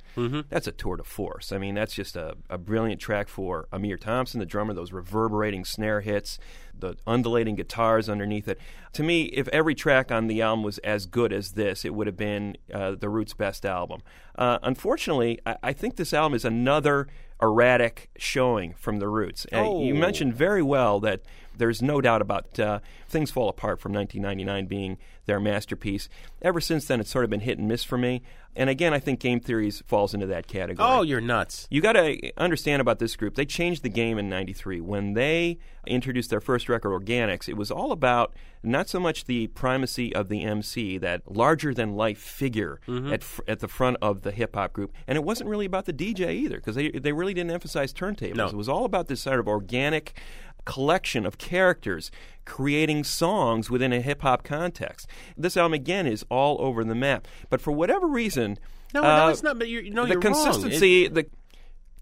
that's 0.48 0.66
a 0.66 0.72
tour 0.72 0.96
de 0.96 1.02
force. 1.04 1.50
I 1.52 1.58
mean, 1.58 1.74
that's 1.74 1.94
just 1.94 2.16
a, 2.16 2.36
a 2.48 2.56
brilliant 2.58 3.00
track 3.00 3.28
for 3.28 3.66
Amir 3.72 3.96
Thompson, 3.96 4.38
the 4.40 4.46
drummer, 4.46 4.72
those 4.74 4.92
reverberating 4.92 5.64
snare 5.64 6.00
hits, 6.02 6.38
the 6.78 6.94
undulating 7.06 7.56
guitars 7.56 8.08
underneath 8.08 8.46
it. 8.48 8.58
To 8.94 9.02
me, 9.02 9.24
if 9.24 9.48
every 9.48 9.74
track 9.74 10.10
on 10.12 10.26
the 10.28 10.40
album 10.42 10.62
was 10.62 10.78
as 10.78 11.06
good 11.06 11.32
as 11.32 11.52
this, 11.52 11.84
it 11.84 11.94
would 11.94 12.06
have 12.06 12.16
been 12.16 12.56
uh, 12.72 12.92
the 12.98 13.08
Roots' 13.08 13.34
best 13.34 13.66
album. 13.66 14.02
Uh, 14.36 14.58
unfortunately, 14.62 15.38
I, 15.44 15.56
I 15.64 15.72
think 15.72 15.96
this 15.96 16.12
album 16.14 16.34
is 16.34 16.44
another 16.44 17.08
erratic 17.42 18.10
showing 18.18 18.74
from 18.74 18.98
the 18.98 19.08
Roots. 19.08 19.46
And 19.46 19.82
you 19.86 19.94
Oh. 19.94 19.98
mentioned 19.98 20.34
very 20.34 20.62
well 20.62 21.00
that 21.00 21.22
There's 21.60 21.80
no 21.80 22.00
doubt 22.00 22.20
about 22.22 22.58
uh, 22.58 22.80
Things 23.08 23.30
Fall 23.30 23.48
Apart 23.48 23.80
from 23.80 23.92
1999 23.92 24.66
being 24.66 24.98
their 25.26 25.38
masterpiece. 25.38 26.08
Ever 26.42 26.60
since 26.60 26.86
then, 26.86 26.98
it's 26.98 27.10
sort 27.10 27.22
of 27.24 27.30
been 27.30 27.40
hit 27.40 27.58
and 27.58 27.68
miss 27.68 27.84
for 27.84 27.96
me. 27.98 28.22
And 28.56 28.68
again, 28.68 28.92
I 28.92 28.98
think 28.98 29.20
Game 29.20 29.38
Theories 29.38 29.80
falls 29.86 30.12
into 30.12 30.26
that 30.26 30.48
category. 30.48 30.88
Oh, 30.90 31.02
you're 31.02 31.20
nuts. 31.20 31.68
You 31.70 31.80
got 31.80 31.92
to 31.92 32.32
understand 32.36 32.80
about 32.80 32.98
this 32.98 33.14
group. 33.14 33.36
They 33.36 33.44
changed 33.44 33.84
the 33.84 33.88
game 33.88 34.18
in 34.18 34.28
93. 34.28 34.80
When 34.80 35.12
they 35.12 35.58
introduced 35.86 36.30
their 36.30 36.40
first 36.40 36.68
record, 36.68 36.90
Organix, 36.90 37.48
it 37.48 37.56
was 37.56 37.70
all 37.70 37.92
about 37.92 38.34
not 38.64 38.88
so 38.88 38.98
much 38.98 39.26
the 39.26 39.46
primacy 39.48 40.12
of 40.16 40.28
the 40.28 40.42
MC, 40.42 40.98
that 40.98 41.30
larger 41.30 41.72
than 41.72 41.94
life 41.94 42.18
figure 42.18 42.80
Mhm. 42.88 43.12
at, 43.12 43.22
fr- 43.22 43.42
at 43.46 43.60
the 43.60 43.68
front 43.68 43.96
of 44.02 44.22
the 44.22 44.32
hip 44.32 44.56
hop 44.56 44.72
group. 44.72 44.92
And 45.06 45.16
it 45.16 45.22
wasn't 45.22 45.48
really 45.48 45.64
about 45.66 45.84
the 45.84 45.92
DJ 45.92 46.32
either, 46.34 46.56
because 46.56 46.74
they, 46.74 46.90
they 46.90 47.12
really 47.12 47.32
didn't 47.34 47.52
emphasize 47.52 47.92
turntables. 47.94 48.34
No. 48.34 48.48
It 48.48 48.56
was 48.56 48.68
all 48.68 48.84
about 48.84 49.06
this 49.06 49.20
sort 49.20 49.38
of 49.38 49.46
organic 49.46 50.18
collection 50.64 51.24
of 51.26 51.38
characters 51.38 52.10
creating 52.44 53.04
songs 53.04 53.70
within 53.70 53.92
a 53.92 54.00
hip 54.00 54.22
hop 54.22 54.42
context. 54.42 55.06
This 55.36 55.56
album, 55.56 55.74
again, 55.74 56.06
is 56.06 56.24
all 56.30 56.56
over 56.60 56.82
the 56.84 56.94
map. 56.94 57.28
But 57.48 57.60
for 57.60 57.70
whatever 57.72 58.06
reason, 58.06 58.58
No, 58.94 59.02
no, 59.02 59.08
uh, 59.26 59.30
it's 59.30 59.42
not. 59.42 59.58
But 59.58 59.68
you're, 59.68 59.82
no, 59.84 60.04
the 60.04 60.12
you're 60.14 60.20
consistency, 60.20 61.04
It- 61.04 61.14
the 61.14 61.26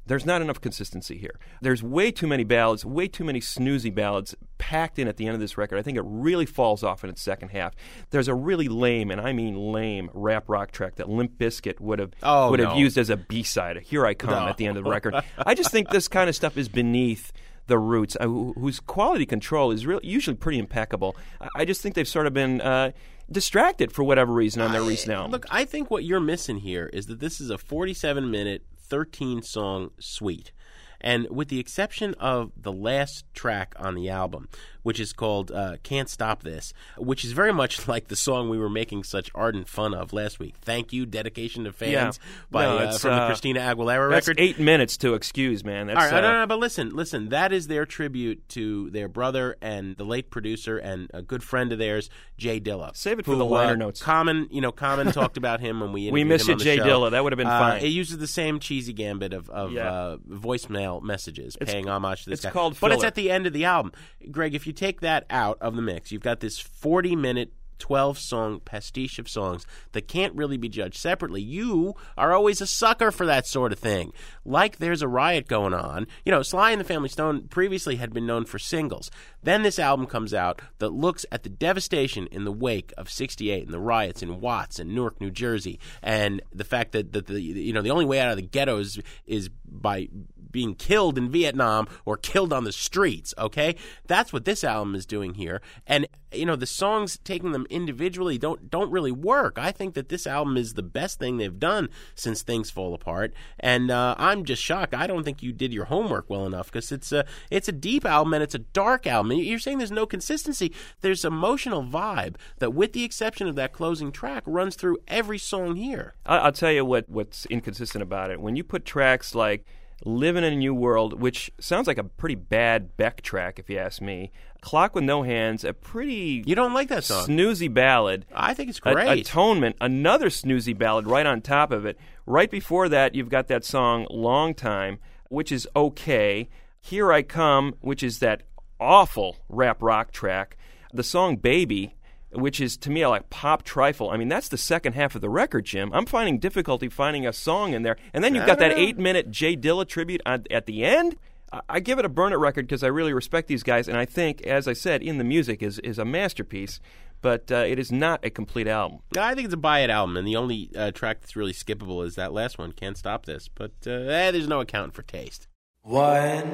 there's 0.06 0.24
not 0.24 0.40
enough 0.40 0.58
consistency 0.62 1.18
here. 1.18 1.38
There's 1.60 1.82
way 1.82 2.10
too 2.10 2.26
many 2.26 2.42
ballads, 2.42 2.82
way 2.82 3.08
too 3.08 3.24
many 3.24 3.40
snoozy 3.40 3.94
ballads 3.94 4.34
packed 4.56 4.98
in 4.98 5.06
at 5.06 5.18
the 5.18 5.26
end 5.26 5.34
of 5.34 5.40
this 5.40 5.58
record. 5.58 5.78
I 5.78 5.82
think 5.82 5.98
it 5.98 6.04
really 6.06 6.46
falls 6.46 6.82
off 6.82 7.04
in 7.04 7.10
its 7.10 7.20
second 7.20 7.50
half. 7.50 7.74
There's 8.08 8.26
a 8.26 8.34
really 8.34 8.68
lame, 8.68 9.10
and 9.10 9.20
I 9.20 9.34
mean 9.34 9.54
lame, 9.70 10.08
rap 10.14 10.44
rock 10.48 10.70
track 10.70 10.94
that 10.94 11.10
Limp 11.10 11.36
Bizkit 11.36 11.78
would 11.78 11.98
have 11.98 12.12
Oh, 12.22 12.50
would 12.50 12.58
no. 12.60 12.70
have 12.70 12.78
used 12.78 12.96
as 12.96 13.10
a 13.10 13.18
B-side. 13.18 13.82
Here 13.82 14.06
I 14.06 14.14
come 14.14 14.30
No. 14.30 14.48
at 14.48 14.56
the 14.56 14.64
end 14.66 14.78
of 14.78 14.84
the 14.84 14.88
record. 14.96 15.14
I 15.36 15.54
just 15.54 15.70
think 15.70 15.90
this 15.90 16.08
kind 16.08 16.30
of 16.30 16.34
stuff 16.34 16.56
is 16.56 16.70
beneath 16.70 17.30
the 17.68 17.78
roots, 17.78 18.16
uh, 18.20 18.26
whose 18.26 18.80
quality 18.80 19.24
control 19.24 19.70
is 19.70 19.86
real, 19.86 20.00
usually 20.02 20.36
pretty 20.36 20.58
impeccable. 20.58 21.16
I- 21.40 21.48
I 21.58 21.64
just 21.64 21.80
think 21.80 21.94
they've 21.94 22.08
sort 22.08 22.26
of 22.26 22.34
been 22.34 22.60
uh, 22.60 22.90
distracted 23.30 23.92
for 23.92 24.02
whatever 24.02 24.32
reason 24.32 24.60
on 24.62 24.72
their 24.72 24.82
recent 24.82 25.12
album. 25.12 25.30
Look, 25.30 25.46
I 25.50 25.64
think 25.64 25.90
what 25.90 26.02
you're 26.04 26.20
missing 26.20 26.58
here 26.58 26.90
is 26.92 27.06
that 27.06 27.20
this 27.20 27.40
is 27.40 27.50
a 27.50 27.58
47 27.58 28.30
minute, 28.30 28.64
13 28.76 29.42
song 29.42 29.90
suite. 29.98 30.52
And 31.00 31.28
with 31.30 31.46
the 31.48 31.60
exception 31.60 32.14
of 32.14 32.50
the 32.56 32.72
last 32.72 33.24
track 33.32 33.74
on 33.78 33.94
the 33.94 34.08
album, 34.08 34.48
which 34.88 34.98
is 34.98 35.12
called 35.12 35.50
uh, 35.52 35.76
Can't 35.82 36.08
Stop 36.08 36.42
This, 36.42 36.72
which 36.96 37.22
is 37.26 37.32
very 37.32 37.52
much 37.52 37.86
like 37.92 38.08
the 38.08 38.16
song 38.16 38.48
we 38.48 38.56
were 38.56 38.70
making 38.70 39.04
such 39.04 39.30
ardent 39.34 39.68
fun 39.68 39.92
of 39.92 40.14
last 40.14 40.38
week. 40.40 40.54
Thank 40.62 40.94
you, 40.94 41.04
Dedication 41.04 41.64
to 41.64 41.74
Fans 41.74 42.18
by, 42.50 42.64
No, 42.64 42.78
uh, 42.78 42.92
from 42.96 43.10
the 43.10 43.16
uh, 43.22 43.26
Christina 43.26 43.60
Aguilera 43.60 44.08
that's 44.08 44.28
record. 44.28 44.40
eight 44.40 44.58
minutes 44.58 44.96
to 44.96 45.12
excuse, 45.12 45.62
man. 45.62 45.88
That's, 45.88 45.98
All 45.98 46.04
right, 46.06 46.14
uh, 46.14 46.20
no, 46.22 46.32
no, 46.32 46.38
no, 46.40 46.46
but 46.46 46.58
listen, 46.58 46.96
listen. 46.96 47.28
That 47.28 47.52
is 47.52 47.66
their 47.66 47.84
tribute 47.84 48.48
to 48.50 48.88
their 48.88 49.08
brother 49.08 49.56
and 49.60 49.94
the 49.98 50.04
late 50.04 50.30
producer 50.30 50.78
and 50.78 51.10
a 51.12 51.20
good 51.20 51.42
friend 51.42 51.70
of 51.70 51.78
theirs, 51.78 52.08
Jay 52.38 52.58
Dilla. 52.58 52.96
Save 52.96 53.18
it 53.18 53.26
for 53.26 53.32
who, 53.32 53.38
the 53.38 53.44
liner 53.44 53.72
uh, 53.74 53.76
notes. 53.76 54.00
Common, 54.00 54.48
you 54.50 54.62
know, 54.62 54.72
Common 54.72 55.12
talked 55.12 55.36
about 55.36 55.60
him 55.60 55.80
when 55.80 55.92
we 55.92 56.10
We 56.10 56.22
interviewed 56.22 56.28
miss 56.28 56.42
him 56.44 56.48
you, 56.48 56.52
on 56.54 56.58
the 56.60 56.64
Jay 56.64 56.76
show. 56.78 56.84
Dilla. 56.86 57.10
That 57.10 57.22
would 57.24 57.32
have 57.34 57.36
been 57.36 57.46
Uh, 57.46 57.58
fine. 57.58 57.82
It 57.84 57.88
uses 57.88 58.16
the 58.16 58.26
same 58.26 58.58
cheesy 58.58 58.94
gambit 58.94 59.34
of, 59.34 59.50
of 59.50 59.72
Yeah. 59.72 59.92
uh, 59.92 60.16
voicemail 60.30 61.02
messages, 61.02 61.56
It's- 61.60 61.70
paying 61.70 61.88
homage 61.90 62.24
to 62.24 62.30
this 62.30 62.38
it's 62.38 62.44
guy. 62.46 62.50
called 62.52 62.78
but 62.80 62.92
it's 62.92 63.04
at 63.04 63.14
the 63.16 63.30
end 63.30 63.46
of 63.46 63.52
the 63.52 63.64
album. 63.66 63.92
Greg, 64.30 64.54
if 64.54 64.66
you 64.66 64.72
take 64.78 65.00
that 65.00 65.26
out 65.30 65.58
of 65.60 65.76
the 65.76 65.82
mix, 65.82 66.12
you've 66.12 66.22
got 66.22 66.40
this 66.40 66.58
forty-minute. 66.58 67.52
12 67.78 68.18
song 68.18 68.60
pastiche 68.64 69.18
of 69.18 69.28
songs 69.28 69.64
that 69.92 70.08
can't 70.08 70.34
really 70.34 70.56
be 70.56 70.68
judged 70.68 70.96
separately. 70.96 71.40
You 71.40 71.94
are 72.16 72.32
always 72.32 72.60
a 72.60 72.66
sucker 72.66 73.10
for 73.10 73.26
that 73.26 73.46
sort 73.46 73.72
of 73.72 73.78
thing. 73.78 74.12
Like 74.44 74.78
there's 74.78 75.02
a 75.02 75.08
riot 75.08 75.48
going 75.48 75.74
on. 75.74 76.06
You 76.24 76.32
know, 76.32 76.42
Sly 76.42 76.72
and 76.72 76.80
the 76.80 76.84
Family 76.84 77.08
Stone 77.08 77.48
previously 77.48 77.96
had 77.96 78.12
been 78.12 78.26
known 78.26 78.44
for 78.44 78.58
singles. 78.58 79.10
Then 79.42 79.62
this 79.62 79.78
album 79.78 80.06
comes 80.06 80.34
out 80.34 80.60
that 80.78 80.90
looks 80.90 81.24
at 81.30 81.44
the 81.44 81.48
devastation 81.48 82.26
in 82.26 82.44
the 82.44 82.52
wake 82.52 82.92
of 82.98 83.08
68 83.08 83.64
and 83.64 83.72
the 83.72 83.78
riots 83.78 84.22
in 84.22 84.40
Watts 84.40 84.78
and 84.78 84.94
Newark, 84.94 85.20
New 85.20 85.30
Jersey, 85.30 85.78
and 86.02 86.42
the 86.52 86.64
fact 86.64 86.92
that, 86.92 87.12
that 87.12 87.26
the 87.26 87.40
you 87.40 87.72
know 87.72 87.82
the 87.82 87.90
only 87.90 88.04
way 88.04 88.18
out 88.18 88.30
of 88.30 88.36
the 88.36 88.42
ghettos 88.42 88.98
is 89.26 89.48
by 89.64 90.08
being 90.50 90.74
killed 90.74 91.18
in 91.18 91.30
Vietnam 91.30 91.88
or 92.04 92.16
killed 92.16 92.52
on 92.52 92.64
the 92.64 92.72
streets, 92.72 93.34
okay? 93.38 93.76
That's 94.06 94.32
what 94.32 94.44
this 94.44 94.64
album 94.64 94.94
is 94.94 95.06
doing 95.06 95.34
here. 95.34 95.60
And 95.86 96.06
you 96.32 96.44
know, 96.44 96.56
the 96.56 96.66
songs 96.66 97.18
taking 97.24 97.52
them 97.52 97.66
individually 97.70 98.38
don't 98.38 98.70
don't 98.70 98.90
really 98.90 99.12
work. 99.12 99.58
I 99.58 99.72
think 99.72 99.94
that 99.94 100.08
this 100.08 100.26
album 100.26 100.56
is 100.56 100.74
the 100.74 100.82
best 100.82 101.18
thing 101.18 101.36
they've 101.36 101.58
done 101.58 101.88
since 102.14 102.42
Things 102.42 102.70
Fall 102.70 102.94
Apart. 102.94 103.32
And 103.58 103.90
uh, 103.90 104.14
I'm 104.18 104.44
just 104.44 104.62
shocked. 104.62 104.94
I 104.94 105.06
don't 105.06 105.24
think 105.24 105.42
you 105.42 105.52
did 105.52 105.72
your 105.72 105.86
homework 105.86 106.28
well 106.28 106.46
enough 106.46 106.70
because 106.70 106.92
it's 106.92 107.12
a 107.12 107.24
it's 107.50 107.68
a 107.68 107.72
deep 107.72 108.04
album 108.04 108.34
and 108.34 108.42
it's 108.42 108.54
a 108.54 108.60
dark 108.60 109.06
album. 109.06 109.32
You're 109.32 109.58
saying 109.58 109.78
there's 109.78 109.90
no 109.90 110.06
consistency. 110.06 110.72
There's 111.00 111.24
emotional 111.24 111.82
vibe 111.82 112.36
that 112.58 112.74
with 112.74 112.92
the 112.92 113.04
exception 113.04 113.48
of 113.48 113.54
that 113.56 113.72
closing 113.72 114.12
track 114.12 114.42
runs 114.46 114.76
through 114.76 114.98
every 115.08 115.38
song 115.38 115.76
here. 115.76 116.14
I'll 116.26 116.52
tell 116.52 116.72
you 116.72 116.84
what 116.84 117.08
what's 117.08 117.46
inconsistent 117.46 118.02
about 118.02 118.30
it. 118.30 118.40
When 118.40 118.56
you 118.56 118.64
put 118.64 118.84
tracks 118.84 119.34
like 119.34 119.64
"Living 120.04 120.44
in 120.44 120.52
a 120.52 120.56
New 120.56 120.74
World," 120.74 121.20
which 121.20 121.50
sounds 121.58 121.86
like 121.86 121.98
a 121.98 122.04
pretty 122.04 122.34
bad 122.36 122.96
Beck 122.96 123.20
track, 123.22 123.58
if 123.58 123.68
you 123.68 123.78
ask 123.78 124.00
me, 124.00 124.30
"Clock 124.60 124.94
with 124.94 125.04
No 125.04 125.22
Hands," 125.22 125.62
a 125.64 125.72
pretty 125.72 126.42
You 126.46 126.54
don't 126.54 126.72
like 126.74 126.88
that 126.88 127.04
song. 127.04 127.26
snoozy 127.26 127.72
ballad. 127.72 128.24
I 128.34 128.54
think 128.54 128.70
it's 128.70 128.80
A- 128.84 128.92
great. 128.92 129.20
Atonement, 129.26 129.76
another 129.80 130.28
snoozy 130.28 130.76
ballad 130.76 131.06
right 131.06 131.26
on 131.26 131.40
top 131.40 131.72
of 131.72 131.84
it. 131.84 131.98
Right 132.26 132.50
before 132.50 132.88
that, 132.88 133.14
you've 133.14 133.28
got 133.30 133.48
that 133.48 133.64
song 133.64 134.06
"Long 134.10 134.54
Time," 134.54 134.98
which 135.28 135.50
is 135.52 135.68
okay. 135.74 136.48
"Here 136.80 137.12
I 137.12 137.22
Come," 137.22 137.74
which 137.80 138.02
is 138.02 138.20
that 138.20 138.42
awful 138.80 139.36
rap 139.48 139.82
rock 139.82 140.12
track. 140.12 140.56
The 140.92 141.02
song 141.02 141.36
"Baby." 141.36 141.94
Which 142.32 142.60
is 142.60 142.76
to 142.78 142.90
me 142.90 143.06
like 143.06 143.30
pop 143.30 143.62
trifle. 143.62 144.10
I 144.10 144.16
mean, 144.18 144.28
that's 144.28 144.48
the 144.48 144.58
second 144.58 144.92
half 144.92 145.14
of 145.14 145.22
the 145.22 145.30
record, 145.30 145.64
Jim. 145.64 145.90
I'm 145.94 146.04
finding 146.04 146.38
difficulty 146.38 146.88
finding 146.90 147.26
a 147.26 147.32
song 147.32 147.72
in 147.72 147.82
there, 147.82 147.96
and 148.12 148.22
then 148.22 148.34
you've 148.34 148.44
got 148.46 148.58
that 148.58 148.72
eight-minute 148.78 149.30
Jay 149.30 149.56
Dilla 149.56 149.86
tribute 149.88 150.20
at, 150.26 150.46
at 150.52 150.66
the 150.66 150.84
end. 150.84 151.16
I- 151.52 151.60
I 151.70 151.80
give 151.80 151.98
it 151.98 152.04
a 152.04 152.08
burn 152.10 152.34
it 152.34 152.36
record 152.36 152.66
because 152.66 152.82
I 152.84 152.88
really 152.88 153.14
respect 153.14 153.48
these 153.48 153.62
guys, 153.62 153.88
and 153.88 153.96
I 153.96 154.04
think, 154.04 154.42
as 154.42 154.68
I 154.68 154.74
said, 154.74 155.02
in 155.02 155.16
the 155.16 155.24
music 155.24 155.62
is 155.62 155.78
is 155.78 155.98
a 155.98 156.04
masterpiece. 156.04 156.80
But 157.20 157.50
uh, 157.50 157.64
it 157.66 157.80
is 157.80 157.90
not 157.90 158.24
a 158.24 158.30
complete 158.30 158.68
album. 158.68 159.00
I 159.18 159.34
think 159.34 159.46
it's 159.46 159.54
a 159.54 159.56
buy 159.56 159.80
it 159.80 159.90
album, 159.90 160.16
and 160.16 160.24
the 160.24 160.36
only 160.36 160.70
uh, 160.76 160.92
track 160.92 161.20
that's 161.20 161.34
really 161.34 161.52
skippable 161.54 162.04
is 162.06 162.14
that 162.14 162.32
last 162.32 162.58
one, 162.58 162.70
Can't 162.72 162.96
Stop 162.96 163.26
This. 163.26 163.48
But 163.48 163.72
uh, 163.86 163.90
eh, 163.90 164.30
there's 164.30 164.46
no 164.46 164.60
accounting 164.60 164.92
for 164.92 165.02
taste. 165.02 165.48
One, 165.82 166.44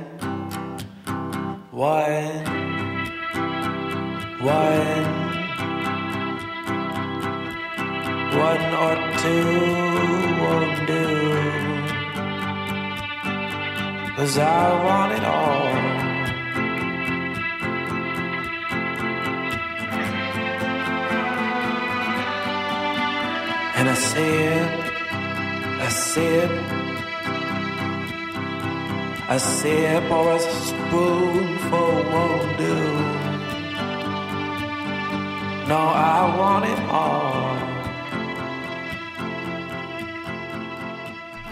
one, 1.71 2.45
one, 4.41 5.44
one 8.37 8.75
or 8.85 8.95
two 9.23 9.47
won't 10.43 10.87
do. 10.87 11.05
Cause 14.17 14.39
I 14.39 14.85
want 14.87 15.13
it 15.13 15.25
all. 15.25 16.05
And 23.77 23.89
I 23.89 23.95
sip, 23.95 24.71
I 25.81 25.89
sip, 25.89 26.51
a 29.29 29.39
sip 29.39 30.11
or 30.11 30.33
a 30.37 30.41
spoonful 30.41 31.95
won't 32.13 32.59
do. 32.59 32.79
No, 35.69 35.79
I 35.79 36.37
want 36.39 36.65
it 36.67 36.81
all. 36.91 37.74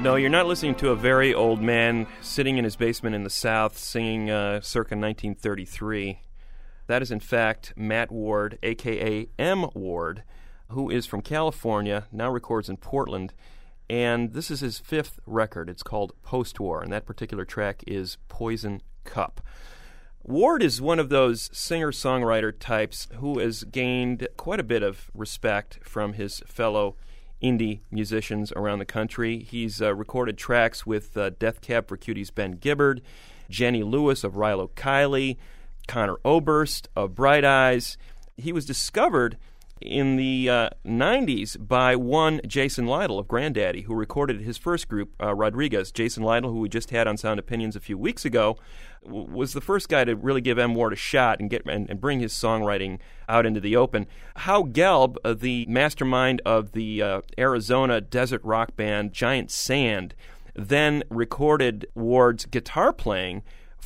No, 0.02 0.16
you're 0.16 0.30
not 0.30 0.48
listening 0.48 0.74
to 0.76 0.90
a 0.90 0.96
very 0.96 1.32
old 1.32 1.62
man 1.62 2.08
sitting 2.22 2.58
in 2.58 2.64
his 2.64 2.74
basement 2.74 3.14
in 3.14 3.22
the 3.22 3.30
South 3.30 3.78
singing 3.78 4.30
uh, 4.30 4.60
circa 4.60 4.96
1933. 4.96 6.18
That 6.88 7.02
is, 7.02 7.12
in 7.12 7.20
fact, 7.20 7.72
Matt 7.76 8.10
Ward, 8.10 8.58
aka 8.64 9.28
M. 9.38 9.66
Ward, 9.74 10.24
who 10.70 10.90
is 10.90 11.06
from 11.06 11.20
California, 11.20 12.08
now 12.10 12.28
records 12.32 12.68
in 12.68 12.78
Portland, 12.78 13.32
and 13.88 14.32
this 14.32 14.50
is 14.50 14.58
his 14.58 14.80
fifth 14.80 15.20
record. 15.24 15.70
It's 15.70 15.84
called 15.84 16.20
Post 16.24 16.58
War, 16.58 16.82
and 16.82 16.92
that 16.92 17.06
particular 17.06 17.44
track 17.44 17.84
is 17.86 18.18
Poison 18.26 18.82
Cup. 19.04 19.40
Ward 20.24 20.64
is 20.64 20.80
one 20.80 20.98
of 20.98 21.10
those 21.10 21.48
singer 21.52 21.92
songwriter 21.92 22.52
types 22.52 23.06
who 23.20 23.38
has 23.38 23.62
gained 23.62 24.26
quite 24.36 24.58
a 24.58 24.64
bit 24.64 24.82
of 24.82 25.12
respect 25.14 25.78
from 25.84 26.14
his 26.14 26.42
fellow 26.44 26.96
indie 27.42 27.80
musicians 27.90 28.52
around 28.52 28.78
the 28.78 28.84
country. 28.84 29.40
He's 29.40 29.82
uh, 29.82 29.94
recorded 29.94 30.38
tracks 30.38 30.86
with 30.86 31.16
uh, 31.16 31.30
Death 31.30 31.60
Cab 31.60 31.88
for 31.88 31.96
Cutie's 31.96 32.30
Ben 32.30 32.52
Gibbard, 32.52 33.02
Jenny 33.50 33.82
Lewis 33.82 34.24
of 34.24 34.34
Rilo 34.34 34.70
Kiley, 34.70 35.36
Conor 35.88 36.18
Oberst 36.24 36.88
of 36.94 37.14
Bright 37.14 37.44
Eyes. 37.44 37.96
He 38.36 38.52
was 38.52 38.64
discovered 38.64 39.36
in 39.82 40.16
the 40.16 40.48
uh, 40.48 40.70
90s 40.86 41.56
by 41.58 41.96
one 41.96 42.40
Jason 42.46 42.86
Lytle 42.86 43.18
of 43.18 43.26
Grandaddy, 43.26 43.84
who 43.84 43.94
recorded 43.94 44.40
his 44.40 44.56
first 44.58 44.88
group, 44.88 45.12
uh, 45.22 45.34
Rodriguez. 45.34 45.92
Jason 45.92 46.22
Lytle, 46.22 46.50
who 46.50 46.60
we 46.60 46.68
just 46.68 46.90
had 46.90 47.06
on 47.06 47.16
Sound 47.16 47.38
Opinions 47.38 47.76
a 47.76 47.80
few 47.80 47.98
weeks 47.98 48.24
ago, 48.24 48.56
w- 49.04 49.26
was 49.30 49.52
the 49.52 49.60
first 49.60 49.88
guy 49.88 50.04
to 50.04 50.16
really 50.16 50.40
give 50.40 50.58
M. 50.58 50.74
Ward 50.74 50.92
a 50.92 50.96
shot 50.96 51.40
and 51.40 51.50
get 51.50 51.66
and, 51.66 51.88
and 51.90 52.00
bring 52.00 52.20
his 52.20 52.32
songwriting 52.32 52.98
out 53.28 53.46
into 53.46 53.60
the 53.60 53.76
open. 53.76 54.06
Howe 54.36 54.64
Gelb, 54.64 55.16
uh, 55.24 55.34
the 55.34 55.66
mastermind 55.68 56.40
of 56.46 56.72
the 56.72 57.02
uh, 57.02 57.20
Arizona 57.38 58.00
desert 58.00 58.42
rock 58.44 58.76
band 58.76 59.12
Giant 59.12 59.50
Sand, 59.50 60.14
then 60.54 61.02
recorded 61.10 61.86
Ward's 61.94 62.46
guitar 62.46 62.92
playing 62.92 63.42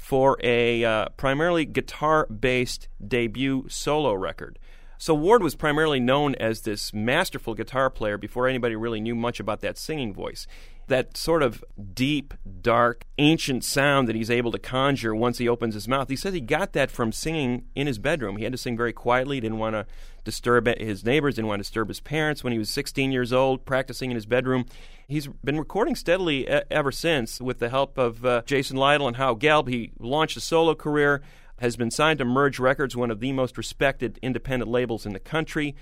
for 0.07 0.37
a 0.43 0.85
uh, 0.85 1.09
primarily 1.17 1.65
guitar 1.65 2.27
based 2.27 2.89
debut 3.07 3.67
solo 3.69 4.15
record. 4.15 4.59
So 4.99 5.15
Ward 5.15 5.43
was 5.43 5.55
primarily 5.55 6.01
known 6.01 6.35
as 6.37 6.63
this 6.63 6.93
masterful 6.93 7.55
guitar 7.55 7.91
player 7.91 8.17
before 8.17 8.49
anybody 8.49 8.77
really 8.77 9.01
knew 9.01 9.15
much 9.15 9.41
about 9.41 9.61
that 9.61 9.77
singing 9.77 10.15
voice. 10.15 10.47
That 10.89 11.17
sort 11.17 11.43
of 11.43 11.65
deep, 11.95 12.33
dark, 12.61 13.05
ancient 13.19 13.65
sound 13.65 14.09
that 14.09 14.15
he's 14.15 14.31
able 14.31 14.53
to 14.53 14.59
conjure 14.59 15.15
once 15.15 15.39
he 15.39 15.49
opens 15.49 15.75
his 15.75 15.89
mouth. 15.89 16.09
He 16.09 16.17
says 16.17 16.33
he 16.33 16.41
got 16.41 16.73
that 16.75 16.91
from 16.91 17.11
singing 17.11 17.65
in 17.75 17.89
his 17.89 17.99
bedroom. 17.99 18.37
He 18.37 18.45
had 18.45 18.53
to 18.53 18.59
sing 18.59 18.77
very 18.77 18.93
quietly, 18.93 19.37
he 19.37 19.41
didn't 19.41 19.59
want 19.59 19.75
to 19.75 19.87
disturb 20.25 20.67
his 20.79 21.05
neighbors, 21.05 21.35
didn't 21.35 21.49
want 21.49 21.61
to 21.61 21.65
disturb 21.65 21.89
his 21.89 22.01
parents 22.01 22.45
when 22.45 22.53
he 22.53 22.59
was 22.59 22.71
16 22.71 23.11
years 23.13 23.33
old, 23.33 23.65
practicing 23.65 24.11
in 24.11 24.15
his 24.15 24.27
bedroom. 24.27 24.65
He's 25.09 25.27
been 25.27 25.59
recording 25.59 25.95
steadily 25.95 26.49
ever 26.49 26.93
since 26.93 27.41
with 27.41 27.59
the 27.59 27.69
help 27.69 27.99
of 27.99 28.25
uh, 28.25 28.43
Jason 28.47 28.77
Lytle 28.77 29.09
and 29.09 29.17
Howe 29.17 29.35
Gelb. 29.35 29.69
He 29.69 29.93
launched 29.99 30.37
a 30.37 30.41
solo 30.41 30.75
career, 30.75 31.23
has 31.59 31.77
been 31.77 31.91
signed 31.91 32.19
to 32.19 32.25
Merge 32.25 32.59
Records, 32.59 32.97
one 32.97 33.11
of 33.11 33.21
the 33.21 33.33
most 33.33 33.57
respected 33.57 34.19
independent 34.23 34.71
labels 34.71 35.07
in 35.07 35.13
the 35.13 35.21
country. 35.21 35.75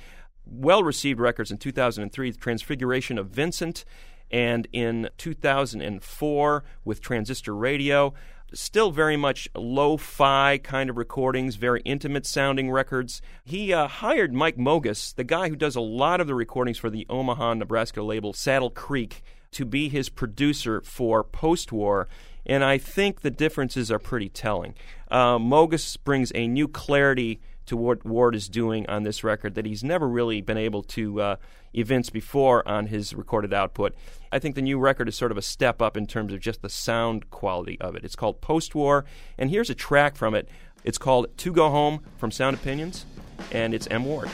Well 0.46 0.82
received 0.82 1.20
records 1.20 1.50
in 1.50 1.58
2003, 1.58 2.30
The 2.30 2.38
Transfiguration 2.38 3.18
of 3.18 3.30
Vincent, 3.30 3.84
and 4.30 4.66
in 4.72 5.08
2004 5.18 6.64
with 6.84 7.00
Transistor 7.00 7.54
Radio. 7.54 8.14
Still 8.52 8.92
very 8.92 9.16
much 9.16 9.48
lo 9.54 9.96
fi 9.96 10.58
kind 10.58 10.88
of 10.88 10.96
recordings, 10.96 11.56
very 11.56 11.80
intimate 11.84 12.24
sounding 12.24 12.70
records. 12.70 13.20
He 13.44 13.72
uh, 13.72 13.88
hired 13.88 14.32
Mike 14.32 14.56
Mogis, 14.56 15.14
the 15.14 15.24
guy 15.24 15.48
who 15.48 15.56
does 15.56 15.74
a 15.74 15.80
lot 15.80 16.20
of 16.20 16.26
the 16.26 16.34
recordings 16.34 16.78
for 16.78 16.90
the 16.90 17.06
Omaha, 17.08 17.54
Nebraska 17.54 18.02
label 18.02 18.32
Saddle 18.32 18.70
Creek, 18.70 19.22
to 19.52 19.64
be 19.64 19.88
his 19.88 20.08
producer 20.08 20.82
for 20.82 21.24
post 21.24 21.72
war. 21.72 22.06
And 22.46 22.64
I 22.64 22.78
think 22.78 23.20
the 23.22 23.30
differences 23.30 23.90
are 23.90 23.98
pretty 23.98 24.28
telling. 24.28 24.74
Uh, 25.10 25.38
Mogis 25.38 25.96
brings 26.02 26.32
a 26.34 26.46
new 26.46 26.68
clarity 26.68 27.40
to 27.66 27.76
what 27.76 28.04
Ward 28.04 28.34
is 28.34 28.48
doing 28.48 28.86
on 28.88 29.04
this 29.04 29.24
record 29.24 29.54
that 29.54 29.66
he's 29.66 29.82
never 29.82 30.06
really 30.06 30.40
been 30.40 30.58
able 30.58 30.82
to 30.82 31.20
uh, 31.20 31.36
evince 31.72 32.10
before 32.10 32.66
on 32.68 32.86
his 32.86 33.14
recorded 33.14 33.54
output. 33.54 33.94
I 34.30 34.38
think 34.38 34.54
the 34.54 34.62
new 34.62 34.78
record 34.78 35.08
is 35.08 35.16
sort 35.16 35.30
of 35.30 35.38
a 35.38 35.42
step 35.42 35.80
up 35.80 35.96
in 35.96 36.06
terms 36.06 36.32
of 36.32 36.40
just 36.40 36.62
the 36.62 36.68
sound 36.68 37.30
quality 37.30 37.80
of 37.80 37.96
it. 37.96 38.04
It's 38.04 38.16
called 38.16 38.40
Post 38.40 38.74
War, 38.74 39.04
and 39.38 39.50
here's 39.50 39.70
a 39.70 39.74
track 39.74 40.16
from 40.16 40.34
it. 40.34 40.48
It's 40.84 40.98
called 40.98 41.28
To 41.38 41.52
Go 41.52 41.70
Home 41.70 42.00
from 42.18 42.30
Sound 42.30 42.56
Opinions, 42.56 43.06
and 43.50 43.72
it's 43.72 43.86
M. 43.86 44.04
Ward. 44.04 44.28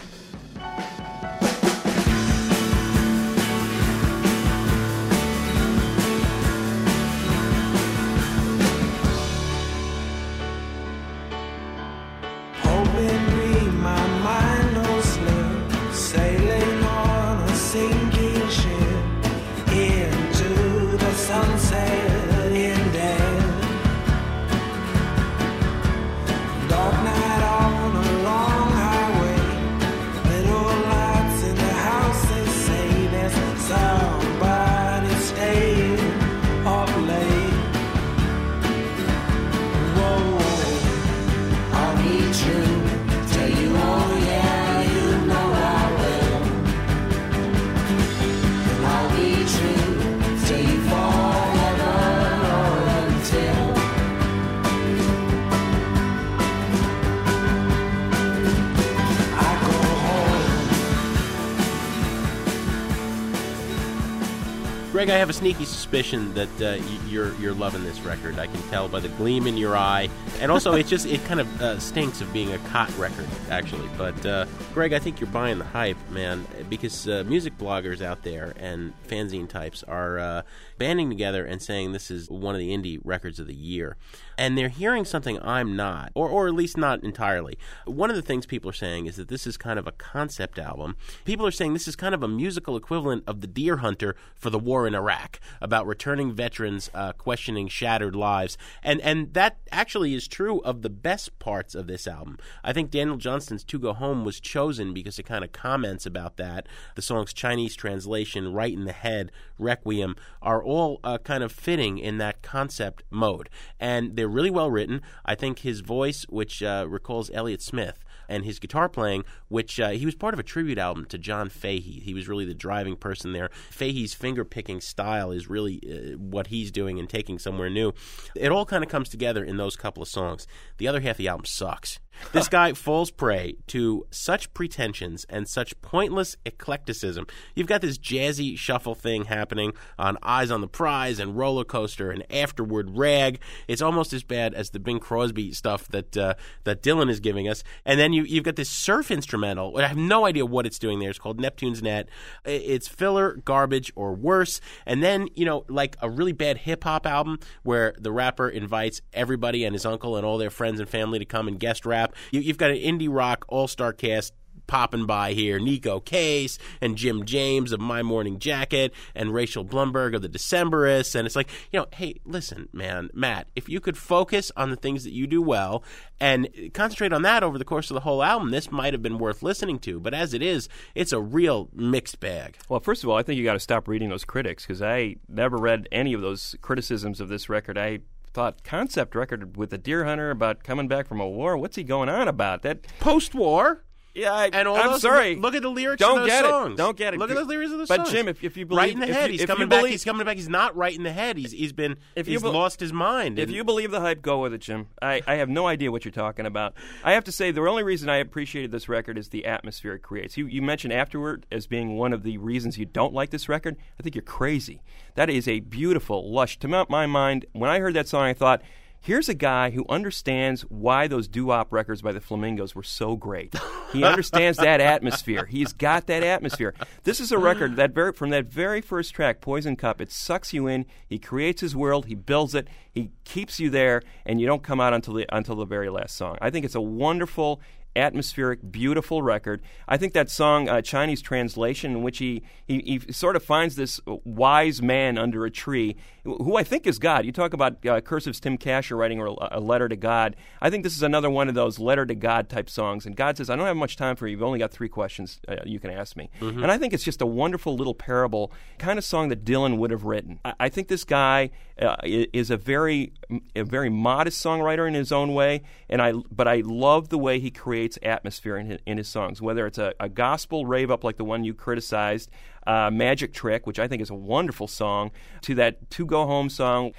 Greg, 65.00 65.08
I 65.08 65.16
have 65.16 65.30
a 65.30 65.32
sneaky 65.32 65.64
suspicion 65.64 66.34
that 66.34 66.60
uh, 66.60 66.84
you're 67.06 67.34
you're 67.36 67.54
loving 67.54 67.84
this 67.84 67.98
record. 68.02 68.38
I 68.38 68.46
can 68.46 68.60
tell 68.64 68.86
by 68.86 69.00
the 69.00 69.08
gleam 69.08 69.46
in 69.46 69.56
your 69.56 69.74
eye, 69.74 70.10
and 70.40 70.52
also 70.52 70.74
it 70.74 70.86
just 70.86 71.06
it 71.06 71.24
kind 71.24 71.40
of 71.40 71.62
uh, 71.62 71.78
stinks 71.78 72.20
of 72.20 72.30
being 72.34 72.52
a 72.52 72.58
Kot 72.68 72.94
record, 72.98 73.26
actually. 73.48 73.88
But 73.96 74.26
uh, 74.26 74.44
Greg, 74.74 74.92
I 74.92 74.98
think 74.98 75.18
you're 75.18 75.30
buying 75.30 75.56
the 75.56 75.64
hype, 75.64 75.96
man, 76.10 76.46
because 76.68 77.08
uh, 77.08 77.24
music 77.26 77.56
bloggers 77.56 78.02
out 78.02 78.24
there 78.24 78.52
and 78.58 78.92
fanzine 79.08 79.48
types 79.48 79.82
are 79.84 80.18
uh, 80.18 80.42
banding 80.80 81.10
together 81.10 81.44
and 81.44 81.60
saying 81.60 81.92
this 81.92 82.10
is 82.10 82.30
one 82.30 82.54
of 82.54 82.58
the 82.58 82.74
indie 82.74 82.98
records 83.04 83.38
of 83.38 83.46
the 83.46 83.54
year, 83.54 83.98
and 84.38 84.56
they're 84.56 84.70
hearing 84.70 85.04
something 85.04 85.38
I'm 85.42 85.76
not, 85.76 86.10
or 86.14 86.26
or 86.26 86.48
at 86.48 86.54
least 86.54 86.78
not 86.78 87.04
entirely. 87.04 87.58
One 87.84 88.08
of 88.08 88.16
the 88.16 88.22
things 88.22 88.46
people 88.46 88.70
are 88.70 88.72
saying 88.72 89.04
is 89.04 89.16
that 89.16 89.28
this 89.28 89.46
is 89.46 89.58
kind 89.58 89.78
of 89.78 89.86
a 89.86 89.92
concept 89.92 90.58
album. 90.58 90.96
People 91.26 91.46
are 91.46 91.50
saying 91.50 91.74
this 91.74 91.86
is 91.86 91.96
kind 91.96 92.14
of 92.14 92.22
a 92.22 92.28
musical 92.28 92.78
equivalent 92.78 93.24
of 93.26 93.42
the 93.42 93.46
Deer 93.46 93.76
Hunter 93.76 94.16
for 94.34 94.48
the 94.48 94.58
war 94.58 94.86
in 94.86 94.94
Iraq, 94.94 95.38
about 95.60 95.86
returning 95.86 96.32
veterans 96.32 96.88
uh, 96.94 97.12
questioning 97.12 97.68
shattered 97.68 98.16
lives, 98.16 98.56
and 98.82 99.02
and 99.02 99.34
that 99.34 99.58
actually 99.70 100.14
is 100.14 100.26
true 100.26 100.60
of 100.60 100.80
the 100.80 100.88
best 100.88 101.38
parts 101.38 101.74
of 101.74 101.88
this 101.88 102.08
album. 102.08 102.38
I 102.64 102.72
think 102.72 102.90
Daniel 102.90 103.18
Johnston's 103.18 103.64
"To 103.64 103.78
Go 103.78 103.92
Home" 103.92 104.24
was 104.24 104.40
chosen 104.40 104.94
because 104.94 105.18
it 105.18 105.24
kind 105.24 105.44
of 105.44 105.52
comments 105.52 106.06
about 106.06 106.38
that. 106.38 106.66
The 106.94 107.02
song's 107.02 107.34
Chinese 107.34 107.76
translation, 107.76 108.54
"Right 108.54 108.72
in 108.72 108.86
the 108.86 108.92
Head," 108.92 109.30
"Requiem," 109.58 110.16
are 110.40 110.62
all 110.70 111.00
uh, 111.04 111.18
kind 111.18 111.42
of 111.42 111.52
fitting 111.52 111.98
in 111.98 112.18
that 112.18 112.42
concept 112.42 113.02
mode, 113.10 113.48
and 113.78 114.16
they're 114.16 114.28
really 114.28 114.50
well 114.50 114.70
written. 114.70 115.02
I 115.24 115.34
think 115.34 115.60
his 115.60 115.80
voice, 115.80 116.24
which 116.28 116.62
uh, 116.62 116.86
recalls 116.88 117.30
Elliott 117.34 117.62
Smith, 117.62 118.04
and 118.28 118.44
his 118.44 118.60
guitar 118.60 118.88
playing, 118.88 119.24
which 119.48 119.80
uh, 119.80 119.90
he 119.90 120.06
was 120.06 120.14
part 120.14 120.32
of 120.32 120.40
a 120.40 120.44
tribute 120.44 120.78
album 120.78 121.04
to 121.06 121.18
John 121.18 121.48
Fahey. 121.48 122.00
He 122.00 122.14
was 122.14 122.28
really 122.28 122.44
the 122.44 122.54
driving 122.54 122.96
person 122.96 123.32
there. 123.32 123.50
Fahey's 123.70 124.14
finger 124.14 124.44
picking 124.44 124.80
style 124.80 125.32
is 125.32 125.50
really 125.50 125.80
uh, 125.84 126.16
what 126.16 126.46
he's 126.46 126.70
doing 126.70 126.98
and 126.98 127.08
taking 127.08 127.38
somewhere 127.38 127.68
new. 127.68 127.92
It 128.36 128.52
all 128.52 128.64
kind 128.64 128.84
of 128.84 128.88
comes 128.88 129.08
together 129.08 129.42
in 129.44 129.56
those 129.56 129.74
couple 129.76 130.02
of 130.02 130.08
songs. 130.08 130.46
The 130.78 130.86
other 130.86 131.00
half 131.00 131.12
of 131.12 131.16
the 131.18 131.28
album 131.28 131.46
sucks. 131.46 131.98
This 132.32 132.48
guy 132.48 132.74
falls 132.74 133.10
prey 133.10 133.56
to 133.68 134.06
such 134.10 134.54
pretensions 134.54 135.26
and 135.28 135.48
such 135.48 135.80
pointless 135.82 136.36
eclecticism. 136.46 137.26
You've 137.56 137.66
got 137.66 137.80
this 137.80 137.98
jazzy 137.98 138.56
shuffle 138.56 138.94
thing 138.94 139.24
happening 139.24 139.72
on 139.98 140.16
Eyes 140.22 140.50
on 140.52 140.60
the 140.60 140.68
Prize 140.68 141.18
and 141.18 141.36
Roller 141.36 141.64
Coaster 141.64 142.12
and 142.12 142.24
Afterward 142.32 142.96
Rag. 142.96 143.40
It's 143.66 143.82
almost 143.82 144.12
as 144.12 144.22
bad 144.22 144.54
as 144.54 144.70
the 144.70 144.78
Bing 144.78 145.00
Crosby 145.00 145.52
stuff 145.52 145.88
that 145.88 146.16
uh, 146.16 146.34
that 146.64 146.82
Dylan 146.82 147.10
is 147.10 147.18
giving 147.18 147.48
us. 147.48 147.64
And 147.84 147.98
then 147.98 148.12
you, 148.12 148.22
you've 148.22 148.44
got 148.44 148.54
this 148.54 148.70
surf 148.70 149.10
instrumental. 149.10 149.76
I 149.76 149.88
have 149.88 149.96
no 149.96 150.24
idea 150.24 150.46
what 150.46 150.66
it's 150.66 150.78
doing 150.78 151.00
there. 151.00 151.10
It's 151.10 151.18
called 151.18 151.40
Neptune's 151.40 151.82
Net. 151.82 152.08
It's 152.44 152.86
filler, 152.86 153.40
garbage, 153.44 153.92
or 153.96 154.12
worse. 154.14 154.60
And 154.86 155.02
then, 155.02 155.28
you 155.34 155.44
know, 155.44 155.64
like 155.68 155.96
a 156.00 156.08
really 156.08 156.32
bad 156.32 156.58
hip 156.58 156.84
hop 156.84 157.06
album 157.06 157.40
where 157.64 157.92
the 157.98 158.12
rapper 158.12 158.48
invites 158.48 159.00
everybody 159.12 159.64
and 159.64 159.74
his 159.74 159.84
uncle 159.84 160.16
and 160.16 160.24
all 160.24 160.38
their 160.38 160.50
friends 160.50 160.78
and 160.78 160.88
family 160.88 161.18
to 161.18 161.24
come 161.24 161.48
and 161.48 161.58
guest 161.58 161.84
rap. 161.84 161.99
You, 162.30 162.40
you've 162.40 162.58
got 162.58 162.70
an 162.70 162.76
indie 162.76 163.08
rock 163.10 163.44
all 163.48 163.68
star 163.68 163.92
cast 163.92 164.32
popping 164.70 165.04
by 165.04 165.32
here. 165.32 165.58
Neko 165.58 166.02
Case 166.04 166.56
and 166.80 166.96
Jim 166.96 167.24
James 167.24 167.72
of 167.72 167.80
My 167.80 168.02
Morning 168.04 168.38
Jacket 168.38 168.94
and 169.16 169.34
Rachel 169.34 169.64
Blumberg 169.64 170.14
of 170.14 170.22
the 170.22 170.28
Decemberists. 170.28 171.16
And 171.16 171.26
it's 171.26 171.34
like, 171.34 171.50
you 171.72 171.80
know, 171.80 171.86
hey, 171.92 172.20
listen, 172.24 172.68
man, 172.72 173.10
Matt, 173.12 173.48
if 173.56 173.68
you 173.68 173.80
could 173.80 173.98
focus 173.98 174.52
on 174.56 174.70
the 174.70 174.76
things 174.76 175.02
that 175.02 175.12
you 175.12 175.26
do 175.26 175.42
well 175.42 175.82
and 176.20 176.48
concentrate 176.72 177.12
on 177.12 177.22
that 177.22 177.42
over 177.42 177.58
the 177.58 177.64
course 177.64 177.90
of 177.90 177.94
the 177.94 178.00
whole 178.00 178.22
album, 178.22 178.52
this 178.52 178.70
might 178.70 178.94
have 178.94 179.02
been 179.02 179.18
worth 179.18 179.42
listening 179.42 179.80
to. 179.80 179.98
But 179.98 180.14
as 180.14 180.34
it 180.34 180.42
is, 180.42 180.68
it's 180.94 181.12
a 181.12 181.20
real 181.20 181.68
mixed 181.74 182.20
bag. 182.20 182.56
Well, 182.68 182.78
first 182.78 183.02
of 183.02 183.10
all, 183.10 183.16
I 183.16 183.24
think 183.24 183.38
you 183.38 183.44
got 183.44 183.54
to 183.54 183.60
stop 183.60 183.88
reading 183.88 184.10
those 184.10 184.24
critics 184.24 184.64
because 184.64 184.82
I 184.82 185.16
never 185.28 185.56
read 185.56 185.88
any 185.90 186.12
of 186.12 186.20
those 186.20 186.54
criticisms 186.60 187.20
of 187.20 187.28
this 187.28 187.48
record. 187.48 187.76
I 187.76 187.98
thought 188.32 188.62
concept 188.64 189.14
record 189.14 189.56
with 189.56 189.70
the 189.70 189.78
deer 189.78 190.04
hunter 190.04 190.30
about 190.30 190.62
coming 190.62 190.88
back 190.88 191.08
from 191.08 191.20
a 191.20 191.28
war. 191.28 191.56
What's 191.56 191.76
he 191.76 191.82
going 191.82 192.08
on 192.08 192.28
about? 192.28 192.62
That 192.62 192.86
post 192.98 193.34
war. 193.34 193.84
Yeah, 194.20 194.32
I, 194.32 194.50
And 194.52 194.68
all 194.68 194.76
I'm 194.76 194.92
those, 194.92 195.00
sorry. 195.02 195.34
Look, 195.34 195.42
look 195.44 195.54
at 195.56 195.62
the 195.62 195.68
lyrics 195.70 196.00
Don't 196.00 196.18
of 196.18 196.22
those 196.24 196.28
get 196.28 196.44
songs. 196.44 196.74
it. 196.74 196.76
Don't 196.76 196.96
get 196.96 197.14
it. 197.14 197.18
Look 197.18 197.30
at 197.30 197.36
the 197.36 197.44
lyrics 197.44 197.72
of 197.72 197.78
those 197.78 197.88
songs. 197.88 198.00
But. 198.04 198.10
Jim, 198.10 198.28
if, 198.28 198.44
if 198.44 198.56
you 198.56 198.66
believe, 198.66 198.78
right 198.78 198.92
in 198.92 199.00
the 199.00 199.06
head, 199.06 199.30
you, 199.30 199.38
he's 199.38 199.46
coming 199.46 199.68
back. 199.68 199.86
He's 199.86 200.04
coming 200.04 200.26
back. 200.26 200.36
He's 200.36 200.48
not 200.48 200.76
right 200.76 200.94
in 200.94 201.02
the 201.02 201.12
head. 201.12 201.36
He's 201.36 201.52
he's 201.52 201.72
been 201.72 201.96
If 202.14 202.26
he's 202.26 202.42
bel- 202.42 202.52
lost 202.52 202.80
his 202.80 202.92
mind. 202.92 203.38
If 203.38 203.50
you 203.50 203.64
believe 203.64 203.90
the 203.90 204.00
hype, 204.00 204.22
go 204.22 204.40
with 204.42 204.52
it, 204.52 204.60
Jim. 204.60 204.88
I, 205.00 205.22
I 205.26 205.36
have 205.36 205.48
no 205.48 205.66
idea 205.66 205.90
what 205.90 206.04
you're 206.04 206.12
talking 206.12 206.46
about. 206.46 206.74
I 207.02 207.12
have 207.12 207.24
to 207.24 207.32
say, 207.32 207.50
the 207.50 207.62
only 207.62 207.82
reason 207.82 208.08
I 208.08 208.16
appreciated 208.16 208.70
this 208.70 208.88
record 208.88 209.16
is 209.18 209.28
the 209.28 209.46
atmosphere 209.46 209.94
it 209.94 210.00
creates. 210.02 210.36
You, 210.36 210.46
you 210.46 210.62
mentioned 210.62 210.92
afterward 210.92 211.46
as 211.50 211.66
being 211.66 211.96
one 211.96 212.12
of 212.12 212.22
the 212.22 212.38
reasons 212.38 212.78
you 212.78 212.86
don't 212.86 213.14
like 213.14 213.30
this 213.30 213.48
record. 213.48 213.76
I 213.98 214.02
think 214.02 214.14
you're 214.14 214.22
crazy. 214.22 214.82
That 215.14 215.30
is 215.30 215.48
a 215.48 215.60
beautiful, 215.60 216.32
lush. 216.32 216.58
To 216.60 216.68
my 216.68 217.06
mind, 217.06 217.46
when 217.52 217.70
I 217.70 217.80
heard 217.80 217.94
that 217.94 218.08
song, 218.08 218.24
I 218.24 218.34
thought, 218.34 218.62
here's 219.00 219.28
a 219.28 219.34
guy 219.34 219.70
who 219.70 219.84
understands 219.88 220.62
why 220.62 221.08
those 221.08 221.26
doo-wop 221.26 221.72
records 221.72 222.02
by 222.02 222.12
the 222.12 222.20
Flamingos 222.20 222.74
were 222.74 222.82
so 222.82 223.16
great. 223.16 223.54
He 223.92 224.04
understands 224.04 224.58
that 224.58 224.80
atmosphere. 224.80 225.46
He's 225.46 225.72
got 225.72 226.06
that 226.06 226.22
atmosphere. 226.22 226.74
This 227.04 227.18
is 227.18 227.32
a 227.32 227.38
record 227.38 227.76
that 227.76 227.92
very, 227.92 228.12
from 228.12 228.30
that 228.30 228.46
very 228.46 228.80
first 228.80 229.14
track, 229.14 229.40
Poison 229.40 229.74
Cup, 229.74 230.00
it 230.00 230.12
sucks 230.12 230.52
you 230.52 230.66
in. 230.66 230.84
He 231.08 231.18
creates 231.18 231.60
his 231.60 231.74
world. 231.74 232.06
He 232.06 232.14
builds 232.14 232.54
it. 232.54 232.68
He 232.92 233.10
keeps 233.24 233.58
you 233.58 233.70
there, 233.70 234.02
and 234.26 234.40
you 234.40 234.46
don't 234.46 234.62
come 234.62 234.80
out 234.80 234.92
until 234.92 235.14
the 235.14 235.26
until 235.34 235.56
the 235.56 235.64
very 235.64 235.88
last 235.88 236.16
song. 236.16 236.36
I 236.40 236.50
think 236.50 236.64
it's 236.64 236.74
a 236.74 236.80
wonderful 236.80 237.60
atmospheric, 237.96 238.70
beautiful 238.70 239.22
record. 239.22 239.62
I 239.88 239.96
think 239.96 240.12
that 240.12 240.30
song, 240.30 240.68
uh, 240.68 240.80
Chinese 240.82 241.20
translation, 241.20 241.92
in 241.92 242.02
which 242.02 242.18
he, 242.18 242.42
he, 242.66 243.00
he 243.06 243.12
sort 243.12 243.36
of 243.36 243.42
finds 243.42 243.76
this 243.76 244.00
wise 244.06 244.80
man 244.80 245.18
under 245.18 245.44
a 245.44 245.50
tree, 245.50 245.96
who 246.24 246.56
I 246.56 246.64
think 246.64 246.86
is 246.86 246.98
God. 246.98 247.24
You 247.24 247.32
talk 247.32 247.52
about 247.52 247.84
uh, 247.86 248.00
Cursive's 248.00 248.40
Tim 248.40 248.58
Kasher 248.58 248.96
writing 248.96 249.20
a, 249.20 249.34
a 249.52 249.60
letter 249.60 249.88
to 249.88 249.96
God. 249.96 250.36
I 250.60 250.70
think 250.70 250.84
this 250.84 250.94
is 250.96 251.02
another 251.02 251.30
one 251.30 251.48
of 251.48 251.54
those 251.54 251.78
letter 251.78 252.04
to 252.06 252.14
God 252.14 252.48
type 252.48 252.68
songs. 252.68 253.06
And 253.06 253.16
God 253.16 253.36
says, 253.36 253.50
I 253.50 253.56
don't 253.56 253.66
have 253.66 253.76
much 253.76 253.96
time 253.96 254.16
for 254.16 254.26
you. 254.26 254.32
You've 254.32 254.42
only 254.42 254.58
got 254.58 254.70
three 254.70 254.88
questions 254.88 255.40
uh, 255.48 255.56
you 255.64 255.80
can 255.80 255.90
ask 255.90 256.16
me. 256.16 256.30
Mhm. 256.40 256.62
And 256.62 256.70
I 256.70 256.78
think 256.78 256.92
it's 256.92 257.04
just 257.04 257.22
a 257.22 257.26
wonderful 257.26 257.74
little 257.76 257.94
parable, 257.94 258.52
kind 258.78 258.98
of 258.98 259.04
song 259.04 259.28
that 259.28 259.44
Dylan 259.44 259.78
would 259.78 259.90
have 259.90 260.04
written. 260.04 260.40
I, 260.44 260.54
I 260.60 260.68
think 260.68 260.88
this 260.88 261.04
guy 261.04 261.50
uh, 261.80 261.96
is 262.04 262.50
a 262.50 262.56
very, 262.58 263.12
a 263.56 263.62
very 263.62 263.88
modest 263.88 264.44
songwriter 264.44 264.86
in 264.86 264.92
his 264.94 265.12
own 265.12 265.32
way, 265.32 265.62
and 265.88 266.02
I, 266.02 266.12
but 266.12 266.46
I 266.46 266.62
love 266.64 267.08
the 267.08 267.16
way 267.16 267.40
he 267.40 267.50
creates 267.50 267.98
atmosphere 268.02 268.58
in 268.58 268.66
his, 268.66 268.80
in 268.84 268.98
his 268.98 269.08
songs. 269.08 269.40
Whether 269.40 269.66
it's 269.66 269.78
a, 269.78 269.94
a 269.98 270.08
gospel 270.10 270.66
rave 270.66 270.90
up 270.90 271.04
like 271.04 271.16
the 271.16 271.24
one 271.24 271.42
you 271.42 271.54
criticized, 271.54 272.28
uh, 272.66 272.90
"Magic 272.90 273.32
Trick," 273.32 273.66
which 273.66 273.78
I 273.78 273.88
think 273.88 274.02
is 274.02 274.10
a 274.10 274.14
wonderful 274.14 274.66
song, 274.68 275.10
to 275.42 275.54
that 275.56 275.90
"To 275.90 276.06
Go 276.06 276.26
Home" 276.26 276.48
song. 276.48 276.92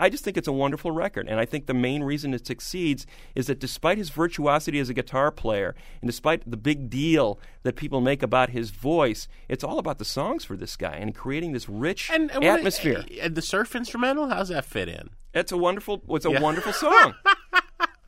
I 0.00 0.08
just 0.10 0.22
think 0.22 0.36
it's 0.36 0.46
a 0.46 0.52
wonderful 0.52 0.92
record, 0.92 1.26
and 1.28 1.40
I 1.40 1.44
think 1.44 1.66
the 1.66 1.74
main 1.74 2.04
reason 2.04 2.32
it 2.32 2.46
succeeds 2.46 3.04
is 3.34 3.48
that 3.48 3.58
despite 3.58 3.98
his 3.98 4.10
virtuosity 4.10 4.78
as 4.78 4.88
a 4.88 4.94
guitar 4.94 5.32
player, 5.32 5.74
and 6.00 6.08
despite 6.08 6.48
the 6.48 6.56
big 6.56 6.88
deal 6.88 7.40
that 7.64 7.74
people 7.74 8.00
make 8.00 8.22
about 8.22 8.50
his 8.50 8.70
voice, 8.70 9.26
it's 9.48 9.64
all 9.64 9.80
about 9.80 9.98
the 9.98 10.04
songs 10.04 10.44
for 10.44 10.56
this 10.56 10.76
guy 10.76 10.92
and 10.94 11.16
creating 11.16 11.50
this 11.52 11.68
rich 11.68 12.10
and, 12.12 12.30
and 12.30 12.44
atmosphere. 12.44 13.04
and 13.20 13.34
the 13.34 13.42
surf 13.42 13.74
instrumental, 13.74 14.28
how's 14.28 14.50
that 14.50 14.64
fit 14.64 14.88
in? 14.88 15.10
It's 15.34 15.50
a 15.50 15.56
wonderful. 15.56 16.00
It's 16.10 16.24
a 16.26 16.30
Yeah. 16.30 16.42
wonderful 16.42 16.72
song. 16.72 17.14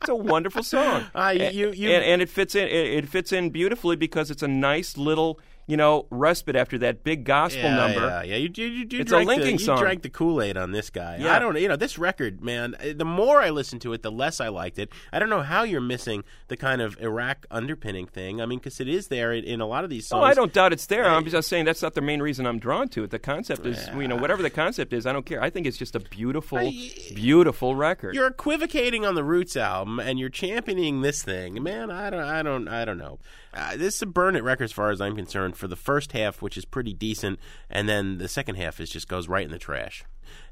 It's 0.01 0.09
a 0.09 0.15
wonderful 0.15 0.63
song. 0.63 1.03
Uh, 1.13 1.31
you- 1.37 1.49
you- 1.49 1.71
you- 1.73 1.89
and, 1.91 2.03
and 2.03 2.21
it 2.23 2.29
fits 2.29 2.55
in. 2.55 2.67
It, 2.67 3.03
it 3.03 3.07
fits 3.07 3.31
in 3.31 3.51
beautifully 3.51 3.95
because 3.95 4.31
it's 4.31 4.41
a 4.41 4.47
nice 4.47 4.97
little, 4.97 5.39
you 5.71 5.77
know, 5.77 6.05
respite 6.09 6.57
after 6.57 6.77
that 6.79 7.01
big 7.05 7.23
gospel 7.23 7.63
yeah, 7.63 7.75
number. 7.77 8.01
Yeah, 8.01 8.23
yeah. 8.23 8.35
You, 8.35 8.49
you, 8.53 8.65
you, 8.65 8.87
you 8.89 8.99
It's 8.99 9.11
a 9.13 9.19
linking 9.19 9.55
the, 9.55 9.63
song. 9.63 9.77
You 9.77 9.83
drank 9.85 10.01
the 10.01 10.09
Kool 10.09 10.41
Aid 10.41 10.57
on 10.57 10.73
this 10.73 10.89
guy. 10.89 11.15
Yeah. 11.15 11.33
I 11.33 11.39
don't. 11.39 11.57
You 11.57 11.69
know, 11.69 11.77
this 11.77 11.97
record, 11.97 12.43
man. 12.43 12.75
uh, 12.75 12.87
The 12.93 13.05
more 13.05 13.39
I 13.39 13.51
listened 13.51 13.81
to 13.83 13.93
it, 13.93 14.01
the 14.01 14.11
less 14.11 14.41
I 14.41 14.49
liked 14.49 14.79
it. 14.79 14.91
I 15.13 15.19
don't 15.19 15.29
know 15.29 15.43
how 15.43 15.63
you're 15.63 15.79
missing 15.79 16.25
the 16.49 16.57
kind 16.57 16.81
of 16.81 16.99
Iraq 16.99 17.45
underpinning 17.49 18.05
thing. 18.05 18.41
I 18.41 18.47
mean, 18.47 18.59
because 18.59 18.81
it 18.81 18.89
is 18.89 19.07
there 19.07 19.31
in, 19.31 19.45
in 19.45 19.61
a 19.61 19.65
lot 19.65 19.85
of 19.85 19.89
these 19.89 20.05
songs. 20.07 20.21
Oh, 20.21 20.25
I 20.25 20.33
don't 20.33 20.51
doubt 20.51 20.73
it's 20.73 20.87
there. 20.87 21.05
I'm 21.05 21.25
just 21.25 21.47
saying 21.47 21.63
that's 21.63 21.81
not 21.81 21.93
the 21.93 22.01
main 22.01 22.21
reason 22.21 22.45
I'm 22.45 22.59
drawn 22.59 22.89
to 22.89 23.05
it. 23.05 23.11
The 23.11 23.19
concept 23.19 23.65
is, 23.65 23.87
you 23.95 24.09
know, 24.09 24.17
whatever 24.17 24.43
the 24.43 24.49
concept 24.49 24.91
is, 24.91 25.05
I 25.05 25.13
don't 25.13 25.25
care. 25.25 25.41
I 25.41 25.49
think 25.49 25.67
it's 25.67 25.77
just 25.77 25.95
a 25.95 26.01
beautiful, 26.01 26.69
beautiful 27.15 27.75
record. 27.75 28.13
You're 28.13 28.27
equivocating 28.27 29.05
on 29.05 29.15
the 29.15 29.23
Roots 29.23 29.55
album, 29.55 30.01
and 30.01 30.19
you're 30.19 30.27
championing 30.27 30.99
this 30.99 31.23
thing, 31.23 31.63
man. 31.63 31.89
I 31.91 32.09
don't, 32.09 32.23
I 32.23 32.43
don't, 32.43 32.67
I 32.67 32.83
don't 32.83 32.97
know. 32.97 33.19
Uh, 33.53 33.75
this 33.75 33.95
is 33.95 34.01
a 34.01 34.05
burn 34.05 34.35
it 34.35 34.43
record, 34.43 34.63
as 34.63 34.71
far 34.71 34.91
as 34.91 35.01
I'm 35.01 35.15
concerned, 35.15 35.57
for 35.61 35.67
the 35.67 35.77
first 35.77 36.11
half, 36.11 36.41
which 36.41 36.57
is 36.57 36.65
pretty 36.65 36.93
decent, 36.93 37.39
and 37.69 37.87
then 37.87 38.17
the 38.17 38.27
second 38.27 38.55
half 38.55 38.81
is 38.81 38.89
just 38.89 39.07
goes 39.07 39.29
right 39.29 39.45
in 39.45 39.51
the 39.51 39.59
trash. 39.59 40.03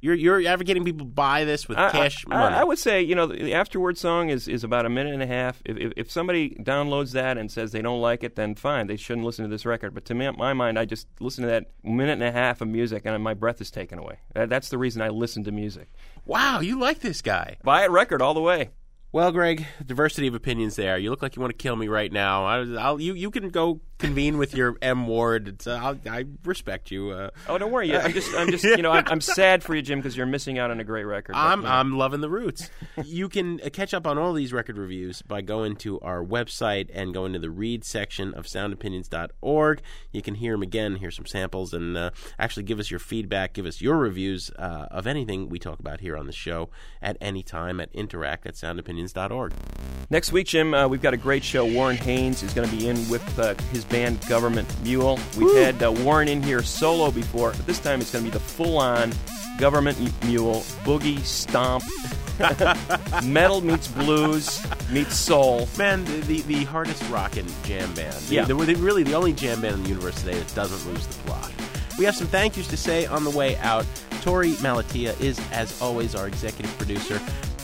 You're 0.01 0.15
you're 0.15 0.45
advocating 0.45 0.83
people 0.85 1.05
buy 1.05 1.45
this 1.45 1.67
with 1.67 1.77
I- 1.77 1.89
cash 1.91 2.25
I, 2.29 2.37
money. 2.37 2.55
I, 2.55 2.61
I 2.61 2.63
would 2.63 2.77
say, 2.77 3.01
you 3.01 3.15
know, 3.15 3.25
the 3.25 3.53
afterward 3.53 3.97
song 3.97 4.29
is, 4.29 4.47
is 4.47 4.63
about 4.63 4.85
a 4.85 4.89
minute 4.89 5.13
and 5.13 5.23
a 5.23 5.27
half. 5.27 5.61
If, 5.65 5.77
if, 5.77 5.93
if 5.97 6.11
somebody 6.11 6.51
downloads 6.61 7.11
that 7.13 7.37
and 7.37 7.51
says 7.51 7.71
they 7.71 7.81
don't 7.81 8.01
like 8.01 8.23
it, 8.23 8.35
then 8.35 8.55
fine, 8.55 8.87
they 8.87 8.97
shouldn't 8.97 9.25
listen 9.25 9.45
to 9.45 9.49
this 9.49 9.65
record. 9.65 9.93
But 9.93 10.05
to 10.05 10.13
me, 10.13 10.29
my 10.31 10.53
mind, 10.53 10.77
I 10.77 10.85
just 10.85 11.07
listen 11.19 11.43
to 11.43 11.49
that 11.49 11.71
minute 11.83 12.13
and 12.13 12.23
a 12.23 12.31
half 12.31 12.61
of 12.61 12.67
music, 12.67 13.03
and 13.05 13.23
my 13.23 13.33
breath 13.33 13.61
is 13.61 13.71
taken 13.71 13.97
away. 13.97 14.19
That, 14.35 14.49
that's 14.49 14.69
the 14.69 14.77
reason 14.77 15.01
I 15.01 15.09
listen 15.09 15.43
to 15.45 15.51
music. 15.51 15.91
Wow, 16.25 16.59
you 16.59 16.79
like 16.79 16.99
this 16.99 17.21
guy. 17.21 17.57
Buy 17.63 17.83
a 17.83 17.89
record 17.89 18.21
all 18.21 18.35
the 18.35 18.41
way. 18.41 18.69
Well, 19.11 19.31
Greg, 19.31 19.65
diversity 19.83 20.27
of 20.27 20.35
opinions 20.35 20.75
there. 20.75 20.95
You 20.97 21.09
look 21.09 21.23
like 21.23 21.35
you 21.35 21.41
want 21.41 21.51
to 21.51 21.57
kill 21.57 21.75
me 21.75 21.87
right 21.87 22.11
now. 22.11 22.45
I, 22.45 22.57
I'll, 22.75 23.01
you 23.01 23.15
you 23.15 23.31
can 23.31 23.49
go 23.49 23.81
convene 23.99 24.37
with 24.37 24.55
your 24.55 24.77
M 24.81 25.05
Ward. 25.07 25.67
Uh, 25.67 25.95
I'll, 26.05 26.23
respect 26.43 26.89
you. 26.89 27.11
Uh, 27.11 27.29
Oh, 27.47 27.57
don't 27.57 27.71
worry. 27.71 27.95
I'm 27.95 28.13
just, 28.13 28.33
I'm 28.35 28.49
just, 28.49 28.63
you 28.77 28.81
know, 28.81 28.91
I'm, 28.91 29.05
I'm 29.07 29.21
sad 29.21 29.63
for 29.63 29.75
you, 29.75 29.81
Jim, 29.81 29.99
because 29.99 30.17
you're 30.17 30.25
missing 30.25 30.57
out 30.57 30.71
on 30.71 30.79
a 30.79 30.83
great 30.83 31.03
record. 31.03 31.35
I'm 31.35 31.61
know. 31.63 31.69
I'm 31.69 31.97
loving 31.97 32.21
the 32.21 32.29
roots. 32.29 32.69
you 33.03 33.29
can 33.29 33.59
uh, 33.63 33.69
catch 33.69 33.93
up 33.93 34.07
on 34.07 34.17
all 34.17 34.33
these 34.33 34.53
record 34.53 34.77
reviews 34.77 35.21
by 35.21 35.41
going 35.41 35.75
to 35.77 35.99
our 36.01 36.23
website 36.23 36.89
and 36.93 37.13
going 37.13 37.33
to 37.33 37.39
the 37.39 37.49
read 37.49 37.83
section 37.83 38.33
of 38.33 38.45
soundopinions.org. 38.45 39.81
You 40.11 40.21
can 40.21 40.35
hear 40.35 40.53
them 40.53 40.61
again, 40.63 40.95
hear 40.97 41.11
some 41.11 41.25
samples, 41.25 41.73
and 41.73 41.97
uh, 41.97 42.11
actually 42.37 42.63
give 42.63 42.79
us 42.79 42.89
your 42.89 42.99
feedback, 42.99 43.53
give 43.53 43.65
us 43.65 43.81
your 43.81 43.97
reviews 43.97 44.51
uh, 44.57 44.87
of 44.91 45.07
anything 45.07 45.49
we 45.49 45.59
talk 45.59 45.79
about 45.79 45.99
here 45.99 46.17
on 46.17 46.25
the 46.25 46.33
show 46.33 46.69
at 47.01 47.17
any 47.21 47.43
time 47.43 47.79
at 47.79 47.89
interact 47.93 48.45
at 48.45 48.55
soundopinions.org. 48.55 49.53
Next 50.09 50.31
week, 50.31 50.47
Jim, 50.47 50.73
uh, 50.73 50.87
we've 50.87 51.01
got 51.01 51.13
a 51.13 51.17
great 51.17 51.43
show. 51.43 51.65
Warren 51.65 51.97
Haynes 51.97 52.41
is 52.43 52.53
going 52.53 52.69
to 52.69 52.75
be 52.75 52.87
in 52.87 52.95
with 53.09 53.39
uh, 53.39 53.53
his 53.71 53.85
band 53.89 54.25
Government 54.27 54.67
Mule. 54.83 55.19
We've 55.37 55.55
had 55.55 55.81
uh, 55.83 55.91
Warren 55.91 56.27
in 56.27 56.41
here 56.41 56.61
solo 56.63 57.11
before, 57.11 57.51
but 57.51 57.65
this 57.65 57.79
time 57.79 58.01
it's 58.01 58.11
going 58.11 58.23
to 58.25 58.31
be 58.31 58.33
the 58.33 58.43
full-on 58.43 59.11
Government 59.57 59.97
Mule 60.25 60.61
boogie 60.83 61.19
stomp. 61.23 61.83
Metal 63.23 63.59
meets 63.61 63.87
blues 63.89 64.65
meets 64.89 65.15
soul. 65.15 65.67
Man, 65.77 66.05
the, 66.05 66.19
the, 66.21 66.41
the 66.43 66.63
hardest 66.63 67.03
rockin' 67.09 67.45
jam 67.63 67.93
band. 67.93 68.15
Yeah. 68.29 68.45
The, 68.45 68.53
the- 68.53 68.75
really 68.75 69.03
the 69.03 69.13
only 69.13 69.33
jam 69.33 69.59
band 69.61 69.75
in 69.75 69.83
the 69.83 69.89
universe 69.89 70.15
today 70.23 70.39
that 70.39 70.55
doesn't 70.55 70.89
lose 70.91 71.05
the 71.05 71.13
plot. 71.23 71.51
We 71.97 72.05
have 72.05 72.15
some 72.15 72.27
thank 72.27 72.55
yous 72.55 72.67
to 72.69 72.77
say 72.77 73.05
on 73.07 73.25
the 73.25 73.29
way 73.29 73.57
out. 73.57 73.83
Torey 74.21 74.53
Malatia 74.61 75.19
is, 75.19 75.37
as 75.51 75.81
always, 75.81 76.15
our 76.15 76.27
executive 76.27 76.75
producer. 76.77 77.19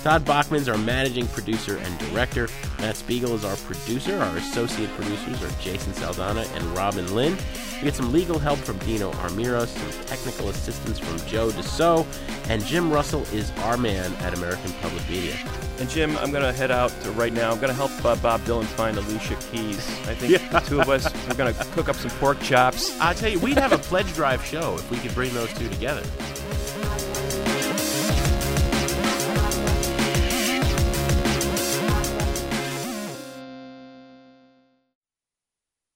Todd 0.06 0.24
Bachman 0.24 0.62
is 0.62 0.70
our 0.70 0.78
managing 0.78 1.26
producer 1.30 1.78
and 1.78 1.97
director. 1.97 2.47
Matt 2.78 2.95
Spiegel 2.95 3.34
is 3.34 3.43
our 3.43 3.56
producer. 3.56 4.16
Our 4.16 4.38
associate 4.38 4.91
producers 4.91 5.41
are 5.41 5.49
Jason 5.60 5.95
Saldana 5.95 6.45
and 6.53 6.64
Robin 6.78 7.12
Lynn. 7.16 7.36
We 7.78 7.86
get 7.86 7.95
some 7.95 8.14
legal 8.14 8.38
help 8.38 8.60
from 8.60 8.78
Dino 8.78 9.12
Armiros, 9.14 9.70
some 9.70 10.06
technical 10.06 10.49
assistance 10.49 10.99
from 10.99 11.18
Joe 11.28 11.49
DeSo, 11.49 12.06
and 12.51 12.64
Jim 12.66 12.91
Russell 12.93 13.24
is 13.34 13.49
our 13.62 13.78
man 13.78 14.14
at 14.18 14.36
American 14.36 14.74
Public 14.74 15.10
Media. 15.10 15.36
And 15.80 15.89
Jim, 15.89 16.16
I'm 16.20 16.30
going 16.30 16.43
to 16.43 16.53
head 16.53 16.70
out 16.70 16.91
to 17.01 17.10
right 17.14 17.34
now. 17.34 17.49
I'm 17.49 17.60
going 17.60 17.70
to 17.70 17.74
help 17.74 18.06
uh, 18.06 18.16
Bob 18.18 18.41
Dylan 18.41 18.66
find 18.66 18.97
Alicia 18.97 19.38
Keys. 19.51 19.89
I 20.08 20.14
think 20.14 20.51
the 20.51 20.60
two 20.60 20.82
of 20.82 20.88
us, 20.88 21.12
we're 21.28 21.34
going 21.34 21.51
to 21.51 21.66
cook 21.72 21.89
up 21.89 21.95
some 21.95 22.12
pork 22.20 22.39
chops. 22.41 22.95
I 23.01 23.16
tell 23.16 23.30
you, 23.30 23.39
we'd 23.39 23.58
have 23.58 23.72
a 23.72 23.80
pledge 23.80 24.14
drive 24.14 24.45
show 24.45 24.76
if 24.76 24.91
we 24.91 24.97
could 24.97 25.16
bring 25.16 25.34
those 25.34 25.51
two 25.56 25.68
together. 25.68 26.03